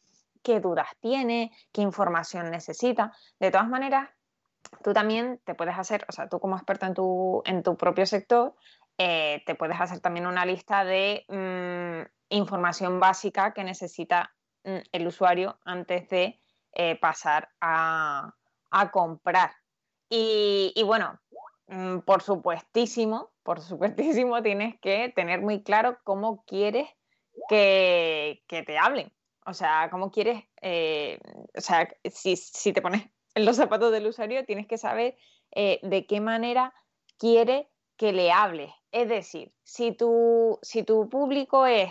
qué 0.47 0.61
dudas 0.61 0.87
tiene, 1.01 1.51
qué 1.73 1.83
información 1.83 2.53
necesita. 2.53 3.13
De 3.41 3.51
todas 3.51 3.69
maneras, 3.69 4.09
tú 4.85 4.93
también 4.93 5.41
te 5.45 5.57
puedes 5.57 5.77
hacer, 5.77 6.07
o 6.09 6.13
sea, 6.13 6.29
tú 6.29 6.39
como 6.39 6.55
experto 6.55 6.87
en 6.87 6.95
tu, 6.95 7.43
en 7.45 7.65
tu 7.65 7.77
propio 7.77 8.07
sector, 8.07 8.55
eh, 8.97 9.43
te 9.45 9.57
puedes 9.57 9.81
hacer 9.81 9.99
también 9.99 10.25
una 10.25 10.47
lista 10.47 10.85
de 10.85 11.25
mm, 11.27 12.09
información 12.29 13.01
básica 13.01 13.53
que 13.55 13.65
necesita 13.65 14.37
mm, 14.63 14.77
el 14.93 15.07
usuario 15.09 15.59
antes 15.65 16.09
de 16.11 16.41
eh, 16.75 16.97
pasar 17.01 17.49
a, 17.61 18.33
comprar. 18.93 19.51
Y, 20.09 20.81
bueno, 20.85 21.19
mm, 21.67 21.99
por 22.01 22.23
supuestísimo, 22.23 23.33
por 23.43 23.61
supuestísimo 23.61 24.43
tienes 24.45 24.79
que 24.81 25.13
tener 25.17 25.41
muy 25.41 25.65
claro 25.65 25.99
cómo 26.05 26.45
quieres 26.45 26.89
que, 27.49 28.45
te 28.49 28.79
hablen. 28.79 29.13
O 29.47 29.55
sea, 29.55 29.89
cómo 29.91 30.11
quieres, 30.11 30.43
eh, 30.61 31.21
o 31.57 31.61
sea, 31.61 31.89
si, 32.13 32.73
te 32.73 32.83
pones 32.83 33.09
en 33.35 33.45
los 33.45 33.57
zapatos 33.57 33.93
del 33.93 34.07
usuario, 34.09 34.45
tienes 34.45 34.67
que 34.67 34.77
saber 34.77 35.17
eh, 35.53 35.79
de 35.83 36.05
qué 36.07 36.21
manera 36.21 36.75
quiere 37.17 37.71
que 37.97 38.13
le 38.13 38.33
hables. 38.33 38.73
Es 38.91 39.09
decir, 39.09 39.53
si 39.63 39.93
tu, 39.93 40.59
si 40.63 40.83
tu 40.83 41.09
público 41.09 41.65
es, 41.65 41.91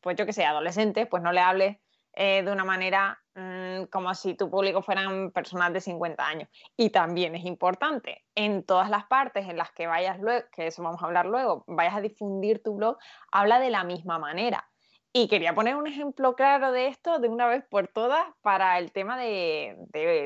pues 0.00 0.16
yo 0.16 0.26
que 0.26 0.32
sé, 0.32 0.44
adolescente, 0.44 1.06
pues 1.06 1.22
no 1.22 1.30
le 1.30 1.40
hables 1.40 1.76
eh, 2.14 2.42
de 2.42 2.50
una 2.50 2.64
manera 2.64 3.16
mm, 3.36 3.84
como 3.92 4.12
si 4.14 4.34
tu 4.34 4.50
público 4.50 4.82
fueran 4.82 5.30
personas 5.30 5.72
de 5.72 5.80
50 5.80 6.26
años. 6.26 6.48
Y 6.76 6.90
también 6.90 7.36
es 7.36 7.44
importante, 7.44 8.24
en 8.34 8.64
todas 8.64 8.90
las 8.90 9.04
partes 9.04 9.48
en 9.48 9.56
las 9.56 9.70
que 9.70 9.86
vayas 9.86 10.18
luego, 10.18 10.44
que 10.50 10.66
eso 10.66 10.82
vamos 10.82 11.00
a 11.00 11.06
hablar 11.06 11.26
luego, 11.26 11.62
vayas 11.68 11.94
a 11.94 12.00
difundir 12.00 12.60
tu 12.60 12.74
blog, 12.74 12.98
habla 13.30 13.60
de 13.60 13.70
la 13.70 13.84
misma 13.84 14.18
manera. 14.18 14.68
Y 15.12 15.28
quería 15.28 15.54
poner 15.54 15.76
un 15.76 15.86
ejemplo 15.86 16.34
claro 16.34 16.70
de 16.70 16.88
esto 16.88 17.18
de 17.18 17.28
una 17.28 17.46
vez 17.46 17.64
por 17.68 17.88
todas 17.88 18.26
para 18.42 18.78
el 18.78 18.92
tema 18.92 19.18
de, 19.18 19.76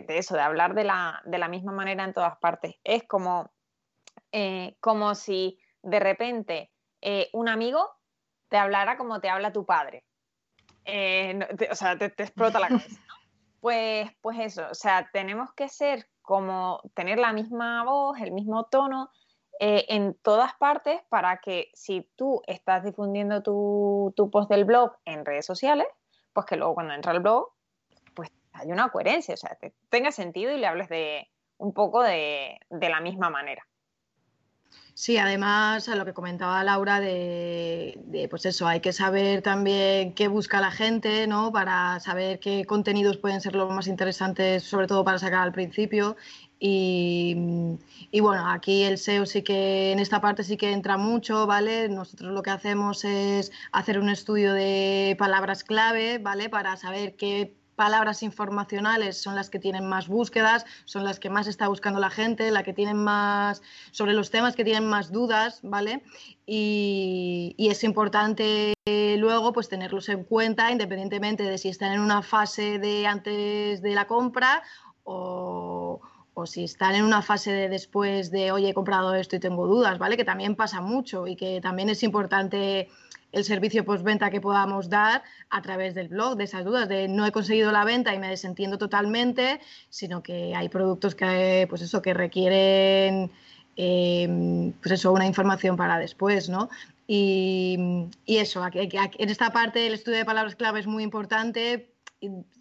eso, 0.08 0.34
de 0.34 0.40
hablar 0.40 0.74
de 0.74 0.84
la, 0.84 1.48
misma 1.48 1.72
manera 1.72 2.04
en 2.04 2.12
todas 2.12 2.36
partes. 2.38 2.74
Es 2.82 3.04
como, 3.04 3.52
eh, 4.32 4.76
como 4.80 5.14
si 5.14 5.58
de 5.82 6.00
repente 6.00 6.72
eh, 7.00 7.30
un 7.32 7.48
amigo 7.48 7.88
te 8.48 8.56
hablara 8.56 8.96
como 8.96 9.20
te 9.20 9.30
habla 9.30 9.52
tu 9.52 9.64
padre. 9.64 10.04
Eh, 10.84 11.38
o 11.70 11.74
sea, 11.74 11.96
te, 11.96 12.06
explota 12.06 12.60
la 12.60 12.68
cabeza. 12.68 13.00
Pues, 13.60 14.10
pues 14.20 14.40
eso, 14.40 14.66
o 14.68 14.74
sea, 14.74 15.08
tenemos 15.12 15.54
que 15.54 15.68
ser 15.68 16.08
como 16.20 16.80
tener 16.94 17.20
la 17.20 17.32
misma 17.32 17.84
voz, 17.84 18.18
el 18.20 18.32
mismo 18.32 18.64
tono 18.64 19.08
eh, 19.60 19.86
en 19.88 20.14
todas 20.14 20.54
partes 20.54 21.00
para 21.08 21.40
que 21.40 21.70
si 21.74 22.08
tú 22.16 22.42
estás 22.46 22.84
difundiendo 22.84 23.42
tu, 23.42 24.30
post 24.30 24.50
del 24.50 24.64
blog 24.64 24.96
en 25.04 25.24
redes 25.24 25.46
sociales, 25.46 25.86
pues 26.32 26.46
que 26.46 26.56
luego 26.56 26.74
cuando 26.74 26.94
entra 26.94 27.12
el 27.12 27.20
blog, 27.20 27.48
pues 28.14 28.30
haya 28.52 28.72
una 28.72 28.90
coherencia, 28.90 29.34
o 29.34 29.36
sea, 29.36 29.56
tenga 29.88 30.10
sentido 30.10 30.52
y 30.52 30.58
le 30.58 30.66
hables 30.66 30.88
de 30.88 31.28
un 31.58 31.72
poco 31.72 32.02
de 32.02 32.58
la 32.70 33.00
misma 33.00 33.30
manera. 33.30 33.64
Sí, 34.94 35.16
además 35.16 35.88
a 35.88 35.96
lo 35.96 36.04
que 36.04 36.12
comentaba 36.12 36.62
Laura 36.62 37.00
de, 37.00 38.26
pues 38.30 38.44
eso, 38.44 38.68
hay 38.68 38.80
que 38.80 38.92
saber 38.92 39.40
también 39.40 40.14
qué 40.14 40.28
busca 40.28 40.60
la 40.60 40.70
gente, 40.70 41.26
¿no? 41.26 41.50
Para 41.50 41.98
saber 42.00 42.38
qué 42.40 42.66
contenidos 42.66 43.16
pueden 43.16 43.40
ser 43.40 43.54
los 43.54 43.70
más 43.70 43.86
interesantes, 43.86 44.64
sobre 44.64 44.86
todo 44.86 45.02
para 45.02 45.18
sacar 45.18 45.40
al 45.42 45.52
principio. 45.52 46.16
Y, 46.58 47.36
y, 48.10 48.20
bueno, 48.20 48.48
aquí 48.48 48.84
el 48.84 48.98
SEO 48.98 49.26
sí 49.26 49.42
que 49.42 49.92
en 49.92 49.98
esta 49.98 50.20
parte 50.20 50.44
sí 50.44 50.56
que 50.56 50.72
entra 50.72 50.96
mucho, 50.98 51.46
¿vale? 51.46 51.88
Nosotros 51.88 52.32
lo 52.32 52.42
que 52.42 52.50
hacemos 52.50 53.04
es 53.04 53.50
hacer 53.72 53.98
un 53.98 54.10
estudio 54.10 54.52
de 54.52 55.16
palabras 55.18 55.64
clave, 55.64 56.18
¿vale? 56.18 56.50
Para 56.50 56.76
saber 56.76 57.16
qué 57.16 57.56
palabras 57.82 58.22
informacionales 58.22 59.20
son 59.20 59.34
las 59.34 59.50
que 59.50 59.58
tienen 59.58 59.88
más 59.88 60.06
búsquedas, 60.06 60.64
son 60.84 61.02
las 61.02 61.18
que 61.18 61.30
más 61.30 61.48
está 61.48 61.66
buscando 61.66 61.98
la 61.98 62.10
gente, 62.10 62.52
la 62.52 62.62
que 62.62 62.72
tienen 62.72 62.96
más, 62.96 63.60
sobre 63.90 64.12
los 64.12 64.30
temas 64.30 64.54
que 64.54 64.62
tienen 64.62 64.88
más 64.88 65.10
dudas, 65.10 65.58
¿vale? 65.64 66.04
Y, 66.46 67.56
es 67.58 67.82
importante 67.82 68.74
luego 69.18 69.52
pues 69.52 69.68
tenerlos 69.68 70.08
en 70.10 70.22
cuenta 70.22 70.70
independientemente 70.70 71.42
de 71.42 71.58
si 71.58 71.70
están 71.70 71.92
en 71.92 72.00
una 72.00 72.22
fase 72.22 72.78
de 72.78 73.08
antes 73.08 73.82
de 73.82 73.94
la 73.94 74.06
compra 74.06 74.62
o, 75.02 76.00
o 76.34 76.46
si 76.46 76.62
están 76.62 76.94
en 76.94 77.04
una 77.04 77.20
fase 77.20 77.50
de 77.50 77.68
después 77.68 78.30
de, 78.30 78.52
oye, 78.52 78.68
he 78.68 78.74
comprado 78.74 79.12
esto 79.16 79.34
y 79.34 79.40
tengo 79.40 79.66
dudas, 79.66 79.98
¿vale? 79.98 80.16
Que 80.16 80.24
también 80.24 80.54
pasa 80.54 80.80
mucho 80.80 81.26
y 81.26 81.34
que 81.34 81.60
también 81.60 81.88
es 81.88 82.04
importante 82.04 82.90
el 83.32 83.44
servicio 83.44 83.84
postventa 83.84 84.30
que 84.30 84.40
podamos 84.40 84.88
dar 84.88 85.22
a 85.50 85.62
través 85.62 85.94
del 85.94 86.08
blog, 86.08 86.36
de 86.36 86.44
esas 86.44 86.64
dudas, 86.64 86.88
de 86.88 87.08
no 87.08 87.26
he 87.26 87.32
conseguido 87.32 87.72
la 87.72 87.84
venta 87.84 88.14
y 88.14 88.18
me 88.18 88.28
desentiendo 88.28 88.78
totalmente, 88.78 89.60
sino 89.88 90.22
que 90.22 90.54
hay 90.54 90.68
productos 90.68 91.14
que, 91.14 91.66
pues 91.68 91.82
eso, 91.82 92.02
que 92.02 92.14
requieren 92.14 93.30
em, 93.76 94.72
pues 94.72 94.92
eso, 94.92 95.12
una 95.12 95.26
información 95.26 95.76
para 95.76 95.98
después, 95.98 96.48
¿no? 96.48 96.68
Y, 97.06 98.08
eso, 98.26 98.64
en 98.72 99.28
esta 99.28 99.52
parte 99.52 99.86
el 99.86 99.94
estudio 99.94 100.18
de 100.18 100.24
palabras 100.24 100.54
clave 100.54 100.80
es 100.80 100.86
muy 100.86 101.02
importante, 101.02 101.90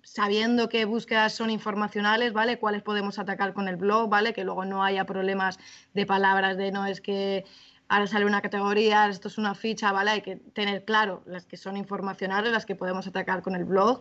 sabiendo 0.04 0.70
qué 0.70 0.86
búsquedas 0.86 1.34
son 1.34 1.50
informacionales, 1.50 2.34
¿vale? 2.34 2.58
Cuáles 2.58 2.82
podemos 2.82 3.20
atacar 3.20 3.54
con 3.54 3.68
el 3.68 3.75
blog, 3.75 4.10
¿vale? 4.10 4.34
Que 4.34 4.44
luego 4.44 4.66
no 4.66 4.84
haya 4.84 5.06
problemas 5.06 5.60
de 5.94 6.06
palabras 6.06 6.58
de 6.58 6.72
no 6.72 6.86
es 6.86 7.01
que 7.01 7.46
ahora 7.92 8.08
sale 8.08 8.26
una 8.26 8.42
categoría, 8.42 9.10
esto 9.10 9.28
es 9.28 9.38
una 9.38 9.54
ficha, 9.54 9.92
¿vale? 9.92 10.12
Hay 10.12 10.22
que 10.22 10.38
tener 10.38 10.86
claro 10.86 11.24
las 11.26 11.46
que 11.46 11.58
son 11.58 11.76
informacionales, 11.76 12.54
las 12.54 12.66
que 12.66 12.74
podemos 12.74 13.06
atacar 13.06 13.42
con 13.42 13.54
el 13.54 13.66
blog 13.66 14.00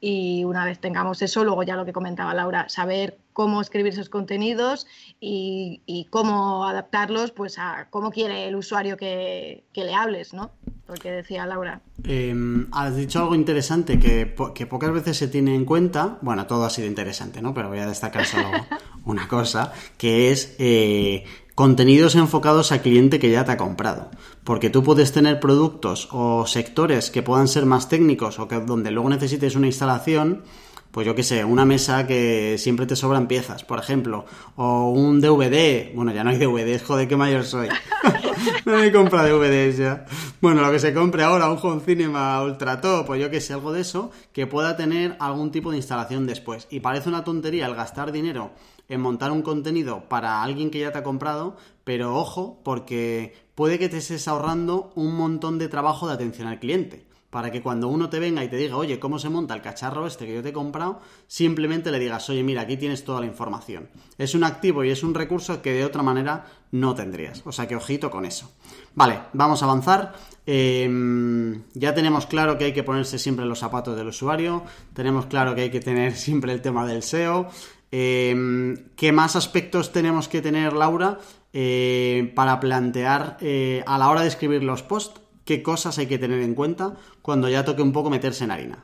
y 0.00 0.44
una 0.44 0.64
vez 0.64 0.78
tengamos 0.78 1.22
eso, 1.22 1.42
luego 1.42 1.64
ya 1.64 1.74
lo 1.74 1.84
que 1.84 1.92
comentaba 1.92 2.34
Laura, 2.34 2.68
saber 2.68 3.18
cómo 3.32 3.60
escribir 3.60 3.94
esos 3.94 4.08
contenidos 4.08 4.86
y, 5.18 6.06
cómo 6.10 6.66
adaptarlos 6.66 7.32
pues 7.32 7.58
a 7.58 7.88
cómo 7.90 8.12
quiere 8.12 8.46
el 8.46 8.54
usuario 8.54 8.96
que, 8.96 9.64
le 9.74 9.94
hables, 9.94 10.34
¿no? 10.34 10.52
Porque 10.86 11.10
decía 11.10 11.44
Laura. 11.44 11.80
Em, 12.04 12.68
has 12.70 12.94
dicho 12.94 13.20
algo 13.20 13.34
interesante 13.34 13.98
que, 13.98 14.36
que, 14.54 14.66
pocas 14.66 14.92
veces 14.92 15.16
se 15.16 15.26
tiene 15.26 15.54
en 15.56 15.64
cuenta, 15.64 16.18
bueno, 16.22 16.46
todo 16.46 16.64
ha 16.64 16.70
sido 16.70 16.86
interesante, 16.86 17.42
¿no? 17.42 17.54
Pero 17.54 17.68
voy 17.68 17.80
a 17.80 17.86
destacar 17.86 18.24
solo 18.24 18.50
una 19.04 19.26
cosa, 19.26 19.72
que 19.98 20.30
es 20.30 20.54
eh, 20.58 21.24
contenidos 21.62 22.16
enfocados 22.16 22.72
a 22.72 22.82
cliente 22.82 23.20
que 23.20 23.30
ya 23.30 23.44
te 23.44 23.52
ha 23.52 23.56
comprado. 23.56 24.10
Porque 24.42 24.68
tú 24.68 24.82
puedes 24.82 25.12
tener 25.12 25.38
productos 25.38 26.08
o 26.10 26.44
sectores 26.44 27.12
que 27.12 27.22
puedan 27.22 27.46
ser 27.46 27.66
más 27.66 27.88
técnicos 27.88 28.40
o 28.40 28.48
que 28.48 28.58
donde 28.58 28.90
luego 28.90 29.08
necesites 29.08 29.54
una 29.54 29.68
instalación, 29.68 30.42
pues 30.90 31.06
yo 31.06 31.14
qué 31.14 31.22
sé, 31.22 31.44
una 31.44 31.64
mesa 31.64 32.04
que 32.04 32.56
siempre 32.58 32.84
te 32.86 32.96
sobran 32.96 33.28
piezas, 33.28 33.62
por 33.62 33.78
ejemplo, 33.78 34.24
o 34.56 34.90
un 34.90 35.20
DVD, 35.20 35.94
bueno, 35.94 36.12
ya 36.12 36.24
no 36.24 36.30
hay 36.30 36.38
DVDs, 36.38 36.82
joder, 36.86 37.06
qué 37.06 37.16
mayor 37.16 37.44
soy. 37.44 37.68
no 38.64 38.78
me 38.78 38.90
compra 38.90 39.24
DVDs 39.24 39.76
ya. 39.76 40.04
Bueno, 40.40 40.62
lo 40.62 40.72
que 40.72 40.80
se 40.80 40.92
compre 40.92 41.22
ahora, 41.22 41.48
un 41.48 41.60
home 41.62 41.80
cinema 41.86 42.42
ultra 42.42 42.80
top, 42.80 43.06
pues 43.06 43.20
yo 43.20 43.30
qué 43.30 43.40
sé, 43.40 43.52
algo 43.52 43.72
de 43.72 43.82
eso, 43.82 44.10
que 44.32 44.48
pueda 44.48 44.76
tener 44.76 45.14
algún 45.20 45.52
tipo 45.52 45.70
de 45.70 45.76
instalación 45.76 46.26
después. 46.26 46.66
Y 46.70 46.80
parece 46.80 47.08
una 47.08 47.22
tontería 47.22 47.66
el 47.66 47.76
gastar 47.76 48.10
dinero 48.10 48.50
en 48.88 49.00
montar 49.00 49.32
un 49.32 49.42
contenido 49.42 50.08
para 50.08 50.42
alguien 50.42 50.70
que 50.70 50.80
ya 50.80 50.92
te 50.92 50.98
ha 50.98 51.02
comprado, 51.02 51.56
pero 51.84 52.14
ojo, 52.16 52.60
porque 52.64 53.34
puede 53.54 53.78
que 53.78 53.88
te 53.88 53.98
estés 53.98 54.28
ahorrando 54.28 54.92
un 54.94 55.14
montón 55.14 55.58
de 55.58 55.68
trabajo 55.68 56.06
de 56.06 56.14
atención 56.14 56.48
al 56.48 56.60
cliente. 56.60 57.06
Para 57.30 57.50
que 57.50 57.62
cuando 57.62 57.88
uno 57.88 58.10
te 58.10 58.18
venga 58.18 58.44
y 58.44 58.48
te 58.48 58.58
diga, 58.58 58.76
oye, 58.76 59.00
¿cómo 59.00 59.18
se 59.18 59.30
monta 59.30 59.54
el 59.54 59.62
cacharro 59.62 60.06
este 60.06 60.26
que 60.26 60.34
yo 60.34 60.42
te 60.42 60.50
he 60.50 60.52
comprado? 60.52 61.00
Simplemente 61.26 61.90
le 61.90 61.98
digas, 61.98 62.28
oye, 62.28 62.42
mira, 62.42 62.60
aquí 62.60 62.76
tienes 62.76 63.04
toda 63.04 63.20
la 63.20 63.26
información. 63.26 63.88
Es 64.18 64.34
un 64.34 64.44
activo 64.44 64.84
y 64.84 64.90
es 64.90 65.02
un 65.02 65.14
recurso 65.14 65.62
que 65.62 65.72
de 65.72 65.86
otra 65.86 66.02
manera 66.02 66.44
no 66.72 66.94
tendrías. 66.94 67.40
O 67.46 67.50
sea 67.50 67.66
que 67.66 67.74
ojito 67.74 68.10
con 68.10 68.26
eso. 68.26 68.52
Vale, 68.94 69.18
vamos 69.32 69.62
a 69.62 69.64
avanzar. 69.64 70.12
Em, 70.44 71.62
ya 71.72 71.94
tenemos 71.94 72.26
claro 72.26 72.58
que 72.58 72.66
hay 72.66 72.74
que 72.74 72.82
ponerse 72.82 73.18
siempre 73.18 73.46
los 73.46 73.60
zapatos 73.60 73.96
del 73.96 74.08
usuario. 74.08 74.64
Tenemos 74.92 75.24
claro 75.24 75.54
que 75.54 75.62
hay 75.62 75.70
que 75.70 75.80
tener 75.80 76.14
siempre 76.16 76.52
el 76.52 76.60
tema 76.60 76.84
del 76.84 77.02
SEO. 77.02 77.48
Em, 77.94 78.88
¿Qué 78.96 79.12
más 79.12 79.36
aspectos 79.36 79.92
tenemos 79.92 80.26
que 80.26 80.40
tener, 80.40 80.72
Laura, 80.72 81.18
eh, 81.52 82.32
para 82.34 82.58
plantear 82.58 83.36
eh, 83.40 83.84
a 83.86 83.98
la 83.98 84.08
hora 84.08 84.22
de 84.22 84.28
escribir 84.28 84.64
los 84.64 84.82
posts? 84.82 85.20
¿Qué 85.44 85.62
cosas 85.62 85.98
hay 85.98 86.06
que 86.06 86.18
tener 86.18 86.40
en 86.40 86.54
cuenta 86.54 86.94
cuando 87.20 87.50
ya 87.50 87.66
toque 87.66 87.82
un 87.82 87.92
poco 87.92 88.08
meterse 88.08 88.44
en 88.44 88.50
harina? 88.50 88.82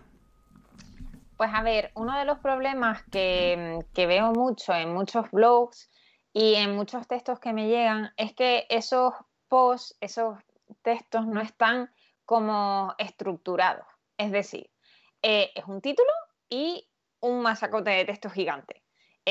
Pues 1.38 1.50
a 1.54 1.62
ver, 1.62 1.90
uno 1.94 2.18
de 2.18 2.26
los 2.26 2.38
problemas 2.40 3.02
que, 3.10 3.78
veo 3.96 4.32
mucho 4.32 4.74
en 4.74 4.92
muchos 4.92 5.30
blogs 5.30 5.88
y 6.34 6.56
en 6.56 6.76
muchos 6.76 7.08
textos 7.08 7.40
que 7.40 7.54
me 7.54 7.66
llegan 7.66 8.12
es 8.18 8.34
que 8.34 8.66
esos 8.68 9.14
posts, 9.48 9.96
esos 10.02 10.36
textos 10.82 11.26
no 11.26 11.40
están 11.40 11.90
como 12.26 12.94
estructurados. 12.98 13.86
Es 14.18 14.32
decir, 14.32 14.68
eh, 15.22 15.50
es 15.54 15.64
un 15.64 15.80
título 15.80 16.10
y 16.50 16.86
un 17.20 17.40
masacote 17.40 17.90
de 17.90 18.04
texto 18.04 18.28
gigante 18.28 18.82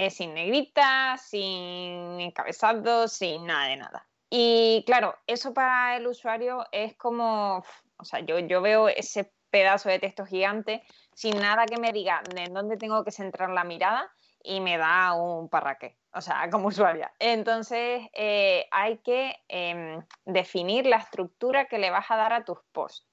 sin 0.09 0.33
negrita, 0.33 1.17
sin 1.17 2.19
encabezado, 2.21 3.07
sin 3.07 3.45
nada 3.45 3.67
de 3.67 3.77
nada. 3.77 4.07
Y 4.29 4.83
claro, 4.85 5.15
eso 5.25 5.53
para 5.53 5.95
el 5.97 6.07
usuario 6.07 6.65
es 6.71 6.95
como, 6.97 7.63
o 7.97 8.05
sea, 8.05 8.19
yo, 8.19 8.39
yo 8.39 8.61
veo 8.61 8.89
ese 8.89 9.31
pedazo 9.49 9.89
de 9.89 9.99
texto 9.99 10.25
gigante 10.25 10.83
sin 11.13 11.39
nada 11.39 11.65
que 11.65 11.77
me 11.77 11.91
diga 11.93 12.21
de 12.35 12.45
dónde 12.51 12.77
tengo 12.77 13.03
que 13.03 13.11
centrar 13.11 13.49
la 13.49 13.63
mirada 13.63 14.11
y 14.43 14.59
me 14.59 14.77
da 14.77 15.13
un 15.13 15.49
parraque, 15.49 15.97
o 16.13 16.21
sea, 16.21 16.49
como 16.49 16.67
usuaria. 16.67 17.13
Entonces, 17.19 18.07
eh, 18.13 18.67
hay 18.71 18.97
que 18.99 19.35
em, 19.47 20.03
definir 20.25 20.85
la 20.85 20.97
estructura 20.97 21.65
que 21.65 21.79
le 21.79 21.89
vas 21.89 22.09
a 22.11 22.17
dar 22.17 22.33
a 22.33 22.45
tus 22.45 22.59
posts. 22.71 23.07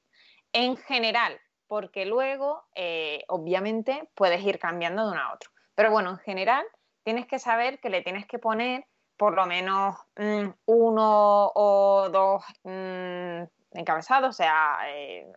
En 0.53 0.77
general, 0.77 1.41
porque 1.67 2.07
luego, 2.07 2.65
eh, 2.75 3.25
obviamente, 3.29 4.09
puedes 4.15 4.43
ir 4.43 4.59
cambiando 4.59 5.07
de 5.07 5.13
uno 5.13 5.21
a 5.21 5.35
otro. 5.35 5.54
Pero 5.75 5.91
bueno, 5.91 6.11
en 6.11 6.19
general 6.19 6.65
tienes 7.03 7.27
que 7.27 7.39
saber 7.39 7.81
que 7.81 7.91
le 7.91 8.03
tienes 8.03 8.27
que 8.27 8.39
poner 8.39 8.87
por 9.17 9.35
lo 9.35 9.47
menos 9.47 9.97
mm, 10.17 10.49
uno 10.67 11.53
o 11.55 12.09
dos 12.11 12.45
mm, 12.65 13.43
encabezados, 13.73 14.31
o 14.31 14.33
sea, 14.33 14.79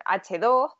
H2, 0.04 0.70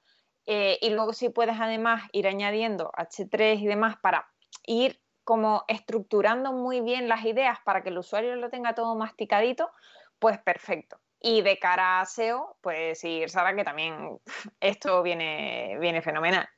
eh, 0.47 0.73
eh, 0.73 0.79
y 0.81 0.90
luego 0.90 1.12
si 1.12 1.29
puedes 1.29 1.61
además 1.61 2.03
ir 2.12 2.27
añadiendo 2.27 2.90
H3 2.97 3.61
y 3.61 3.66
demás 3.66 3.97
para 4.01 4.29
ir 4.64 5.01
como 5.25 5.64
estructurando 5.68 6.53
muy 6.53 6.81
bien 6.81 7.09
las 7.09 7.25
ideas 7.25 7.59
para 7.64 7.83
que 7.83 7.90
el 7.90 7.99
usuario 7.99 8.35
lo 8.37 8.49
tenga 8.49 8.75
todo 8.75 8.97
masticadito, 8.97 9.71
pues 10.18 10.38
perfecto. 10.38 10.99
Y 11.21 11.42
de 11.42 11.59
cara 11.59 12.01
a 12.01 12.07
SEO, 12.07 12.57
pues 12.62 13.01
sí, 13.01 13.25
Sara, 13.27 13.55
que 13.55 13.64
también 13.64 14.18
esto 14.61 15.03
viene, 15.03 15.77
viene 15.81 16.01
fenomenal. 16.01 16.49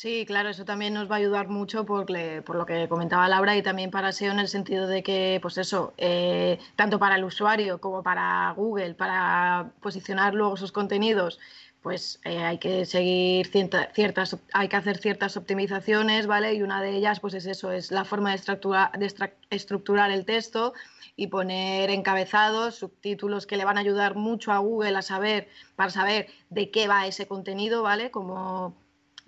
Sí, 0.00 0.24
claro, 0.26 0.48
eso 0.50 0.64
también 0.64 0.94
nos 0.94 1.10
va 1.10 1.16
a 1.16 1.18
ayudar 1.18 1.48
mucho 1.48 1.84
por, 1.84 2.08
lo 2.08 2.66
que 2.66 2.88
comentaba 2.88 3.28
Laura 3.28 3.56
y 3.56 3.62
también 3.62 3.90
para 3.90 4.12
SEO 4.12 4.30
en 4.30 4.38
el 4.38 4.46
sentido 4.46 4.86
de 4.86 5.02
que, 5.02 5.40
pues 5.42 5.58
eso, 5.58 5.92
eh, 5.96 6.60
tanto 6.76 7.00
para 7.00 7.16
el 7.16 7.24
usuario 7.24 7.80
como 7.80 8.04
para 8.04 8.52
Google, 8.52 8.94
para 8.94 9.72
posicionar 9.80 10.34
luego 10.34 10.56
sus 10.56 10.70
contenidos, 10.70 11.40
pues 11.82 12.20
eh, 12.24 12.38
hay 12.44 12.58
que 12.58 12.86
seguir 12.86 13.48
ciertas, 13.48 14.36
hay 14.52 14.68
que 14.68 14.76
hacer 14.76 14.98
ciertas 14.98 15.36
optimizaciones, 15.36 16.28
¿vale? 16.28 16.54
Y 16.54 16.62
una 16.62 16.80
de 16.80 16.90
ellas, 16.92 17.18
pues 17.18 17.34
es 17.34 17.46
eso, 17.46 17.72
es 17.72 17.90
la 17.90 18.04
forma 18.04 18.30
de 18.30 18.40
de 18.98 19.32
estructurar 19.50 20.12
el 20.12 20.24
texto 20.24 20.74
y 21.16 21.26
poner 21.26 21.90
encabezados, 21.90 22.76
subtítulos 22.76 23.48
que 23.48 23.56
le 23.56 23.64
van 23.64 23.78
a 23.78 23.80
ayudar 23.80 24.14
mucho 24.14 24.52
a 24.52 24.58
Google 24.58 24.96
a 24.96 25.02
saber, 25.02 25.48
para 25.74 25.90
saber 25.90 26.28
de 26.50 26.70
qué 26.70 26.86
va 26.86 27.08
ese 27.08 27.26
contenido, 27.26 27.82
¿vale? 27.82 28.12
Como 28.12 28.76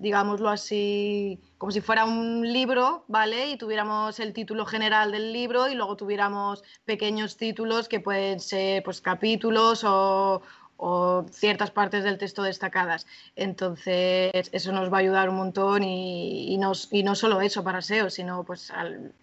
digámoslo 0.01 0.49
así, 0.49 1.41
como 1.59 1.71
si 1.71 1.81
fuera 1.81 2.05
un 2.05 2.51
libro, 2.53 3.05
¿vale? 3.07 3.51
Y 3.51 3.59
tuviéramos 3.59 4.19
el 4.19 4.33
título 4.33 4.65
general 4.65 5.13
del 5.13 5.33
libro 5.33 5.69
y 5.69 5.75
luego 5.75 5.97
tuviéramos 5.97 6.63
pequeños 6.85 7.37
títulos 7.37 7.89
que 7.89 8.01
pueden 8.01 8.41
ser 8.41 8.83
pues 8.83 9.01
capítulos 9.01 9.85
o, 9.85 10.43
o 10.83 11.27
ciertas 11.31 11.71
partes 11.71 12.03
del 12.03 12.17
texto 12.17 12.43
destacadas. 12.43 13.07
Entonces, 13.37 14.33
eso 14.53 14.73
nos 14.73 14.91
va 14.91 14.97
a 14.97 15.01
ayudar 15.01 15.29
un 15.29 15.37
montón 15.37 15.83
y, 15.83 16.57
no, 16.59 16.73
y 16.91 17.03
no, 17.03 17.15
solo 17.15 17.43
eso 17.43 17.63
para 17.63 17.83
SEO, 17.83 18.09
sino 18.09 18.45
pues 18.45 18.73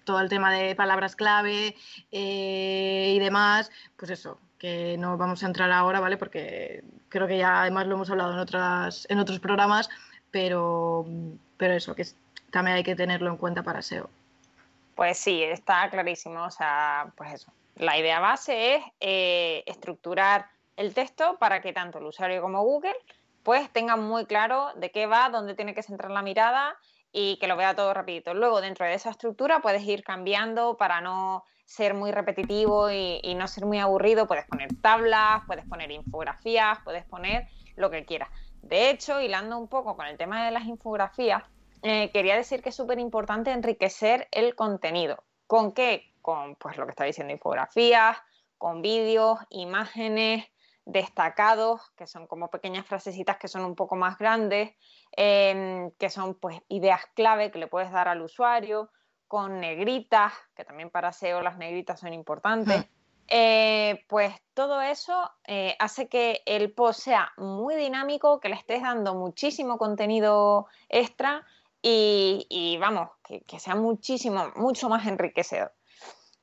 todo 0.04 0.20
el 0.20 0.30
tema 0.30 0.54
de 0.54 0.76
palabras 0.76 1.16
clave 1.16 1.76
eh, 2.12 3.14
y 3.16 3.20
demás, 3.20 3.72
pues 3.96 4.12
eso, 4.12 4.40
que 4.60 4.98
no 5.00 5.18
vamos 5.18 5.44
a 5.44 5.48
entrar 5.48 5.72
ahora, 5.72 6.00
¿vale? 6.00 6.18
Porque 6.18 6.84
creo 7.10 7.28
que 7.28 7.40
ya 7.40 7.62
además 7.62 7.88
lo 7.88 7.96
hemos 7.96 8.10
hablado 8.12 8.34
en, 8.34 8.40
otras, 8.40 9.08
en 9.10 9.18
otros 9.18 9.40
programas, 9.40 9.90
pero, 10.32 11.06
pero 11.58 11.74
eso, 11.74 11.96
que 11.96 12.06
también 12.52 12.78
hay 12.78 12.84
que 12.84 12.96
tenerlo 12.96 13.30
en 13.30 13.38
cuenta 13.38 13.64
para 13.64 13.82
SEO. 13.82 14.10
Pues 14.96 15.18
sí, 15.18 15.44
está 15.44 15.90
clarísimo. 15.90 16.44
O 16.44 16.52
sea, 16.52 17.12
pues 17.16 17.34
eso. 17.34 17.52
La 17.76 17.98
idea 17.98 18.20
base 18.20 18.76
es 18.76 18.84
eh, 19.00 19.64
estructurar 19.68 20.48
el 20.76 20.94
texto 20.94 21.38
para 21.38 21.62
que 21.62 21.74
tanto 21.74 22.00
el 22.00 22.06
usuario 22.06 22.42
como 22.42 22.64
Google 22.64 22.96
pues 23.48 23.70
tengan 23.72 24.04
muy 24.04 24.26
claro 24.26 24.74
de 24.76 24.92
qué 24.92 25.06
va, 25.06 25.30
dónde 25.30 25.56
tiene 25.56 25.74
que 25.74 25.82
centrar 25.82 26.12
la 26.12 26.22
mirada 26.22 26.76
y 27.14 27.38
que 27.38 27.48
lo 27.48 27.56
vea 27.56 27.78
todo 27.78 27.94
rapidito. 27.94 28.34
Luego, 28.34 28.60
dentro 28.60 28.86
de 28.86 28.94
esa 28.94 29.10
estructura 29.10 29.62
puedes 29.62 29.84
ir 29.84 30.04
cambiando 30.04 30.76
para 30.76 31.00
no 31.00 31.46
ser 31.64 31.94
muy 31.94 32.12
repetitivo 32.12 32.92
y, 32.92 33.36
no 33.36 33.48
ser 33.48 33.66
muy 33.66 33.80
aburrido. 33.80 34.28
Puedes 34.28 34.46
poner 34.48 34.68
tablas, 34.82 35.44
puedes 35.48 35.66
poner 35.66 35.92
infografías, 35.92 36.80
puedes 36.84 37.06
poner 37.06 37.48
lo 37.78 37.90
que 37.90 38.04
quieras. 38.04 38.28
De 38.68 38.90
hecho, 38.90 39.22
hilando 39.22 39.58
un 39.58 39.70
poco 39.70 39.96
con 39.96 40.08
el 40.08 40.18
tema 40.18 40.46
de 40.46 40.52
las 40.52 40.66
infografías, 40.66 41.44
eh, 41.84 42.12
quería 42.12 42.36
decir 42.36 42.62
que 42.62 42.70
es 42.70 42.76
súper 42.76 43.00
importante 43.00 43.52
enriquecer 43.52 44.28
el 44.32 44.56
contenido. 44.56 45.24
¿Con 45.46 45.72
qué? 45.72 46.14
Con 46.22 46.56
pues 46.56 46.76
lo 46.78 46.86
que 46.86 46.92
está 46.92 47.06
diciendo 47.06 47.32
infografías, 47.32 48.18
con 48.58 48.82
vídeos, 48.82 49.40
imágenes, 49.50 50.46
destacados, 50.84 51.82
que 51.96 52.08
son 52.08 52.28
como 52.28 52.50
pequeñas 52.50 52.86
frasecitas 52.86 53.38
que 53.38 53.48
son 53.48 53.64
un 53.64 53.76
poco 53.76 53.96
más 53.96 54.18
grandes, 54.18 54.76
em, 55.12 55.92
que 55.92 56.10
son 56.10 56.36
pues 56.36 56.60
ideas 56.68 57.06
clave 57.14 57.52
que 57.52 57.60
le 57.60 57.68
puedes 57.68 57.92
dar 57.92 58.10
al 58.10 58.22
usuario, 58.22 58.92
con 59.28 59.62
negritas, 59.62 60.34
que 60.56 60.66
también 60.66 60.90
para 60.90 61.14
SEO 61.14 61.42
las 61.42 61.58
negritas 61.58 62.00
son 62.02 62.14
importantes. 62.14 62.86
Eh, 63.30 64.06
pues 64.08 64.34
todo 64.54 64.82
eso 64.82 65.30
eh, 65.46 65.76
hace 65.80 66.08
que 66.08 66.42
el 66.46 66.72
post 66.72 67.02
sea 67.02 67.34
muy 67.38 67.76
dinámico, 67.76 68.40
que 68.40 68.50
le 68.50 68.56
estés 68.56 68.82
dando 68.82 69.16
muchísimo 69.16 69.78
contenido 69.78 70.68
extra 70.90 71.46
y, 71.82 72.78
vamos, 72.82 73.10
que, 73.24 73.42
que, 73.42 73.60
sea 73.60 73.76
muchísimo, 73.76 74.52
mucho 74.56 74.90
más 74.90 75.08
enriquecedor. 75.08 75.72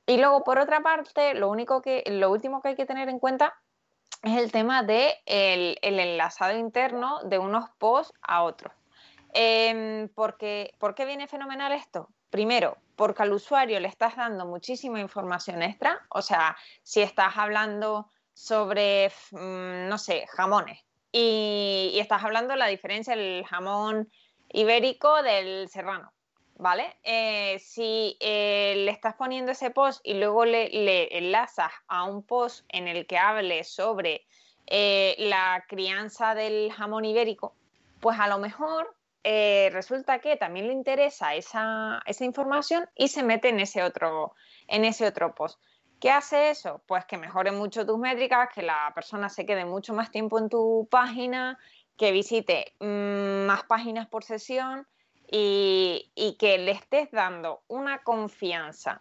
Y 0.07 0.16
luego, 0.18 0.44
por 0.44 0.59
otra 0.59 0.81
parte, 0.83 1.35
lo 1.35 1.51
único 1.51 1.83
que, 1.83 2.03
lo 2.07 2.31
último 2.31 2.62
que 2.62 2.68
hay 2.68 2.77
que 2.77 2.87
tener 2.87 3.09
en 3.09 3.18
cuenta 3.18 3.55
es 4.23 4.38
el 4.38 4.53
tema 4.53 4.83
del 4.83 5.16
de 5.27 5.79
el 5.83 6.01
enlazado 6.01 6.57
interno 6.57 7.20
de 7.25 7.38
unos 7.38 7.68
posts 7.79 8.14
a 8.23 8.42
otros. 8.42 8.73
Em, 9.35 10.09
porque, 10.14 10.75
¿Por 10.79 10.94
qué 10.94 11.05
viene 11.05 11.27
fenomenal 11.27 11.73
esto? 11.73 12.09
Primero, 12.35 12.79
porque 12.97 13.23
al 13.23 13.33
usuario 13.33 13.79
le 13.79 13.87
estás 13.87 14.16
dando 14.16 14.44
muchísima 14.44 14.99
información 14.99 15.62
extra. 15.62 16.05
O 16.09 16.20
sea, 16.20 16.57
si 16.83 17.01
estás 17.01 17.37
hablando 17.37 18.11
sobre, 18.33 19.12
mm, 19.31 19.87
no 19.88 19.99
sé, 19.99 20.27
jamones 20.27 20.81
y, 21.12 21.97
estás 22.01 22.25
hablando 22.25 22.57
la 22.57 22.66
diferencia 22.66 23.14
del 23.14 23.47
jamón 23.47 24.11
ibérico 24.49 25.23
del 25.23 25.68
serrano 25.68 26.12
¿vale? 26.57 26.97
Eh, 27.05 27.61
si 27.61 28.16
eh, 28.18 28.75
le 28.79 28.90
estás 28.90 29.14
poniendo 29.14 29.53
ese 29.53 29.70
post 29.70 30.01
y 30.03 30.14
luego 30.14 30.44
le, 30.44 31.16
enlazas 31.16 31.70
a 31.87 32.03
un 32.03 32.25
post 32.25 32.66
en 32.68 32.88
el 32.88 33.07
que 33.07 33.16
hable 33.16 33.62
sobre 33.62 34.27
eh, 34.66 35.14
la 35.18 35.64
crianza 35.68 36.35
del 36.35 36.73
jamón 36.73 37.05
ibérico, 37.05 37.55
pues 38.01 38.18
a 38.18 38.27
lo 38.27 38.38
mejor 38.38 38.92
resulta 39.72 40.18
que 40.18 40.37
también 40.37 40.66
le 40.66 40.72
interesa 40.72 41.34
esa, 41.34 42.02
esa, 42.06 42.24
información 42.24 42.88
y 42.94 43.08
se 43.08 43.22
mete 43.22 43.48
en 43.48 43.60
ese, 43.60 43.82
otro, 43.82 44.34
en 44.68 44.84
ese 44.84 45.06
otro 45.06 45.34
post. 45.34 45.58
¿Qué 46.00 46.10
hace 46.10 46.50
eso? 46.50 46.82
Pues 46.87 47.06
que 47.06 47.16
mejore 47.16 47.50
mucho 47.50 47.87
tus 47.87 47.98
métricas, 47.98 48.50
que 48.54 48.62
la 48.62 48.92
persona 48.94 49.28
se 49.28 49.46
quede 49.46 49.64
mucho 49.64 49.94
más 49.94 50.10
tiempo 50.10 50.38
en 50.38 50.50
tu 50.50 50.87
página, 50.90 51.58
que 51.96 52.12
visite 52.12 52.74
mm, 52.80 53.46
más 53.46 53.64
páginas 53.64 54.06
por 54.08 54.24
sesión 54.24 54.87
y, 55.30 56.37
que 56.38 56.58
le 56.58 56.72
estés 56.72 57.10
dando 57.10 57.62
una 57.68 58.02
confianza 58.02 59.00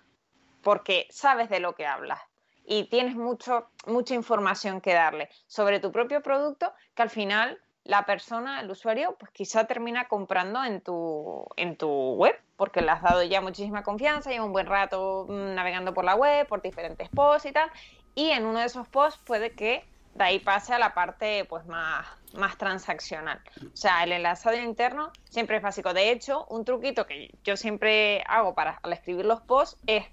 porque 0.62 1.08
sabes 1.10 1.50
de 1.50 1.60
lo 1.60 1.76
que 1.76 1.86
hablas 1.86 2.22
y 2.66 2.86
tienes 2.86 3.16
mucho, 3.16 3.68
mucha 3.86 4.14
información 4.16 4.80
que 4.80 4.94
darle 4.94 5.30
sobre 5.48 5.80
tu 5.80 5.92
propio 5.92 6.22
producto 6.22 6.74
que 6.96 7.02
al 7.02 7.10
final 7.10 7.60
la 7.86 8.06
persona, 8.06 8.62
el 8.62 8.72
usuario, 8.72 9.16
pues 9.20 9.32
quizá 9.32 9.66
termina 9.66 10.08
comprando 10.08 10.64
en 10.64 10.82
tu, 10.82 11.46
en 11.58 11.76
tu 11.76 12.14
web 12.14 12.36
porque 12.56 12.82
le 12.82 12.92
has 12.92 13.02
dado 13.02 13.24
ya 13.24 13.42
muchísima 13.42 13.84
confianza, 13.84 14.34
y 14.34 14.40
un 14.40 14.54
buen 14.54 14.68
rato 14.68 15.26
mm, 15.28 15.56
navegando 15.56 15.94
por 15.94 16.06
la 16.06 16.16
web, 16.16 16.48
por 16.48 16.62
diferentes 16.62 17.10
posts 17.10 17.50
y 17.50 17.52
tal, 17.52 17.70
y 18.16 18.30
en 18.30 18.46
uno 18.46 18.60
de 18.60 18.66
esos 18.66 18.88
posts 18.88 19.20
puede 19.26 19.52
que 19.52 19.84
de 20.16 20.24
ahí 20.24 20.40
pase 20.40 20.74
a 20.74 20.80
la 20.80 20.94
parte 20.94 21.46
pues 21.46 21.66
más, 21.66 22.06
más 22.34 22.58
transaccional. 22.58 23.42
O 23.62 23.76
sea, 23.76 24.04
el 24.04 24.12
enlazado 24.12 24.56
interno 24.56 25.12
siempre 25.26 25.58
es 25.58 25.64
básico. 25.64 25.94
De 25.94 26.12
hecho, 26.12 26.46
un 26.50 26.66
truquito 26.66 27.08
que 27.08 27.34
yo 27.44 27.58
siempre 27.58 28.24
hago 28.28 28.54
para 28.54 28.80
al 28.84 28.94
escribir 28.94 29.26
los 29.26 29.42
posts 29.42 29.80
es, 29.88 30.06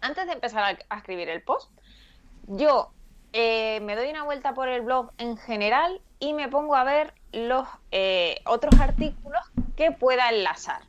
antes 0.00 0.26
de 0.26 0.32
empezar 0.32 0.78
a, 0.88 0.96
escribir 0.96 1.28
el 1.28 1.42
post, 1.42 1.70
yo 2.46 2.92
eh, 3.38 3.80
me 3.82 3.96
doy 3.96 4.08
una 4.08 4.22
vuelta 4.22 4.54
por 4.54 4.70
el 4.70 4.80
blog 4.80 5.10
en 5.18 5.36
general 5.36 6.00
y 6.20 6.32
me 6.32 6.48
pongo 6.48 6.74
a 6.74 6.84
ver 6.84 7.12
los 7.32 7.68
eh, 7.90 8.36
otros 8.46 8.80
artículos 8.80 9.42
que 9.76 9.92
pueda 9.92 10.30
enlazar. 10.30 10.80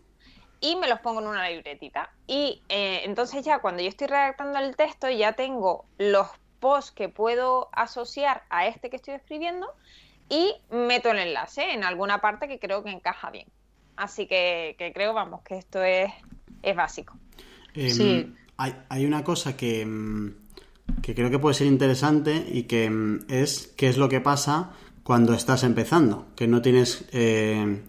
Y 0.61 0.77
me 0.77 0.87
los 0.87 1.01
pongo 1.01 1.19
en 1.19 1.27
una 1.27 1.49
libretita. 1.49 2.09
Y 2.25 2.61
eh, 2.69 3.01
entonces 3.03 3.43
ya 3.43 3.59
cuando 3.59 3.83
yo 3.83 3.89
estoy 3.89 4.07
redactando 4.07 4.59
el 4.59 4.77
texto 4.77 5.09
ya 5.09 5.33
tengo 5.33 5.83
los 5.97 6.29
post 6.61 6.95
que 6.95 7.09
puedo 7.09 7.67
asociar 7.73 8.45
a 8.49 8.65
este 8.65 8.89
que 8.89 8.95
estoy 8.95 9.15
escribiendo 9.15 9.67
y 10.29 10.55
meto 10.69 11.11
el 11.11 11.19
enlace 11.19 11.73
en 11.73 11.83
alguna 11.83 12.21
parte 12.21 12.47
que 12.47 12.59
creo 12.59 12.81
que 12.81 12.91
encaja 12.91 13.29
bien. 13.29 13.47
Así 13.97 14.25
que, 14.25 14.77
creo, 14.93 15.13
vamos, 15.13 15.41
que 15.41 15.57
esto 15.57 15.83
es, 15.83 16.13
es 16.63 16.75
básico. 16.77 17.13
Em, 17.73 17.89
sí. 17.89 18.35
Hay, 18.55 19.05
una 19.05 19.25
cosa 19.25 19.57
que, 19.57 19.81
em, 19.81 20.46
que, 21.01 21.15
creo 21.15 21.29
que 21.29 21.39
puede 21.39 21.55
ser 21.55 21.67
interesante 21.67 22.45
y 22.51 22.63
que 22.63 22.85
em, 22.85 23.19
es 23.27 23.73
qué 23.75 23.87
es 23.87 23.97
lo 23.97 24.09
que 24.09 24.21
pasa 24.21 24.71
cuando 25.03 25.33
estás 25.33 25.63
empezando, 25.63 26.25
que 26.35 26.47
no 26.47 26.61
tienes 26.61 27.05
eh, 27.13 27.81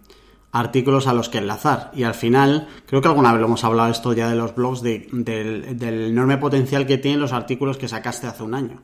artículos 0.52 1.06
a 1.06 1.12
los 1.12 1.28
que 1.28 1.38
enlazar. 1.38 1.90
Y 1.94 2.04
al 2.04 2.14
final, 2.14 2.68
creo 2.86 3.00
que 3.02 3.08
alguna 3.08 3.32
vez 3.32 3.40
lo 3.40 3.46
hemos 3.46 3.64
hablado 3.64 3.90
esto 3.90 4.12
ya 4.12 4.28
de 4.28 4.36
los 4.36 4.54
blogs, 4.54 4.82
del, 4.82 5.82
enorme 5.82 6.38
potencial 6.38 6.86
que 6.86 6.98
tienen 6.98 7.20
los 7.20 7.32
artículos 7.32 7.76
que 7.76 7.88
sacaste 7.88 8.26
hace 8.26 8.42
un 8.42 8.54
año. 8.54 8.82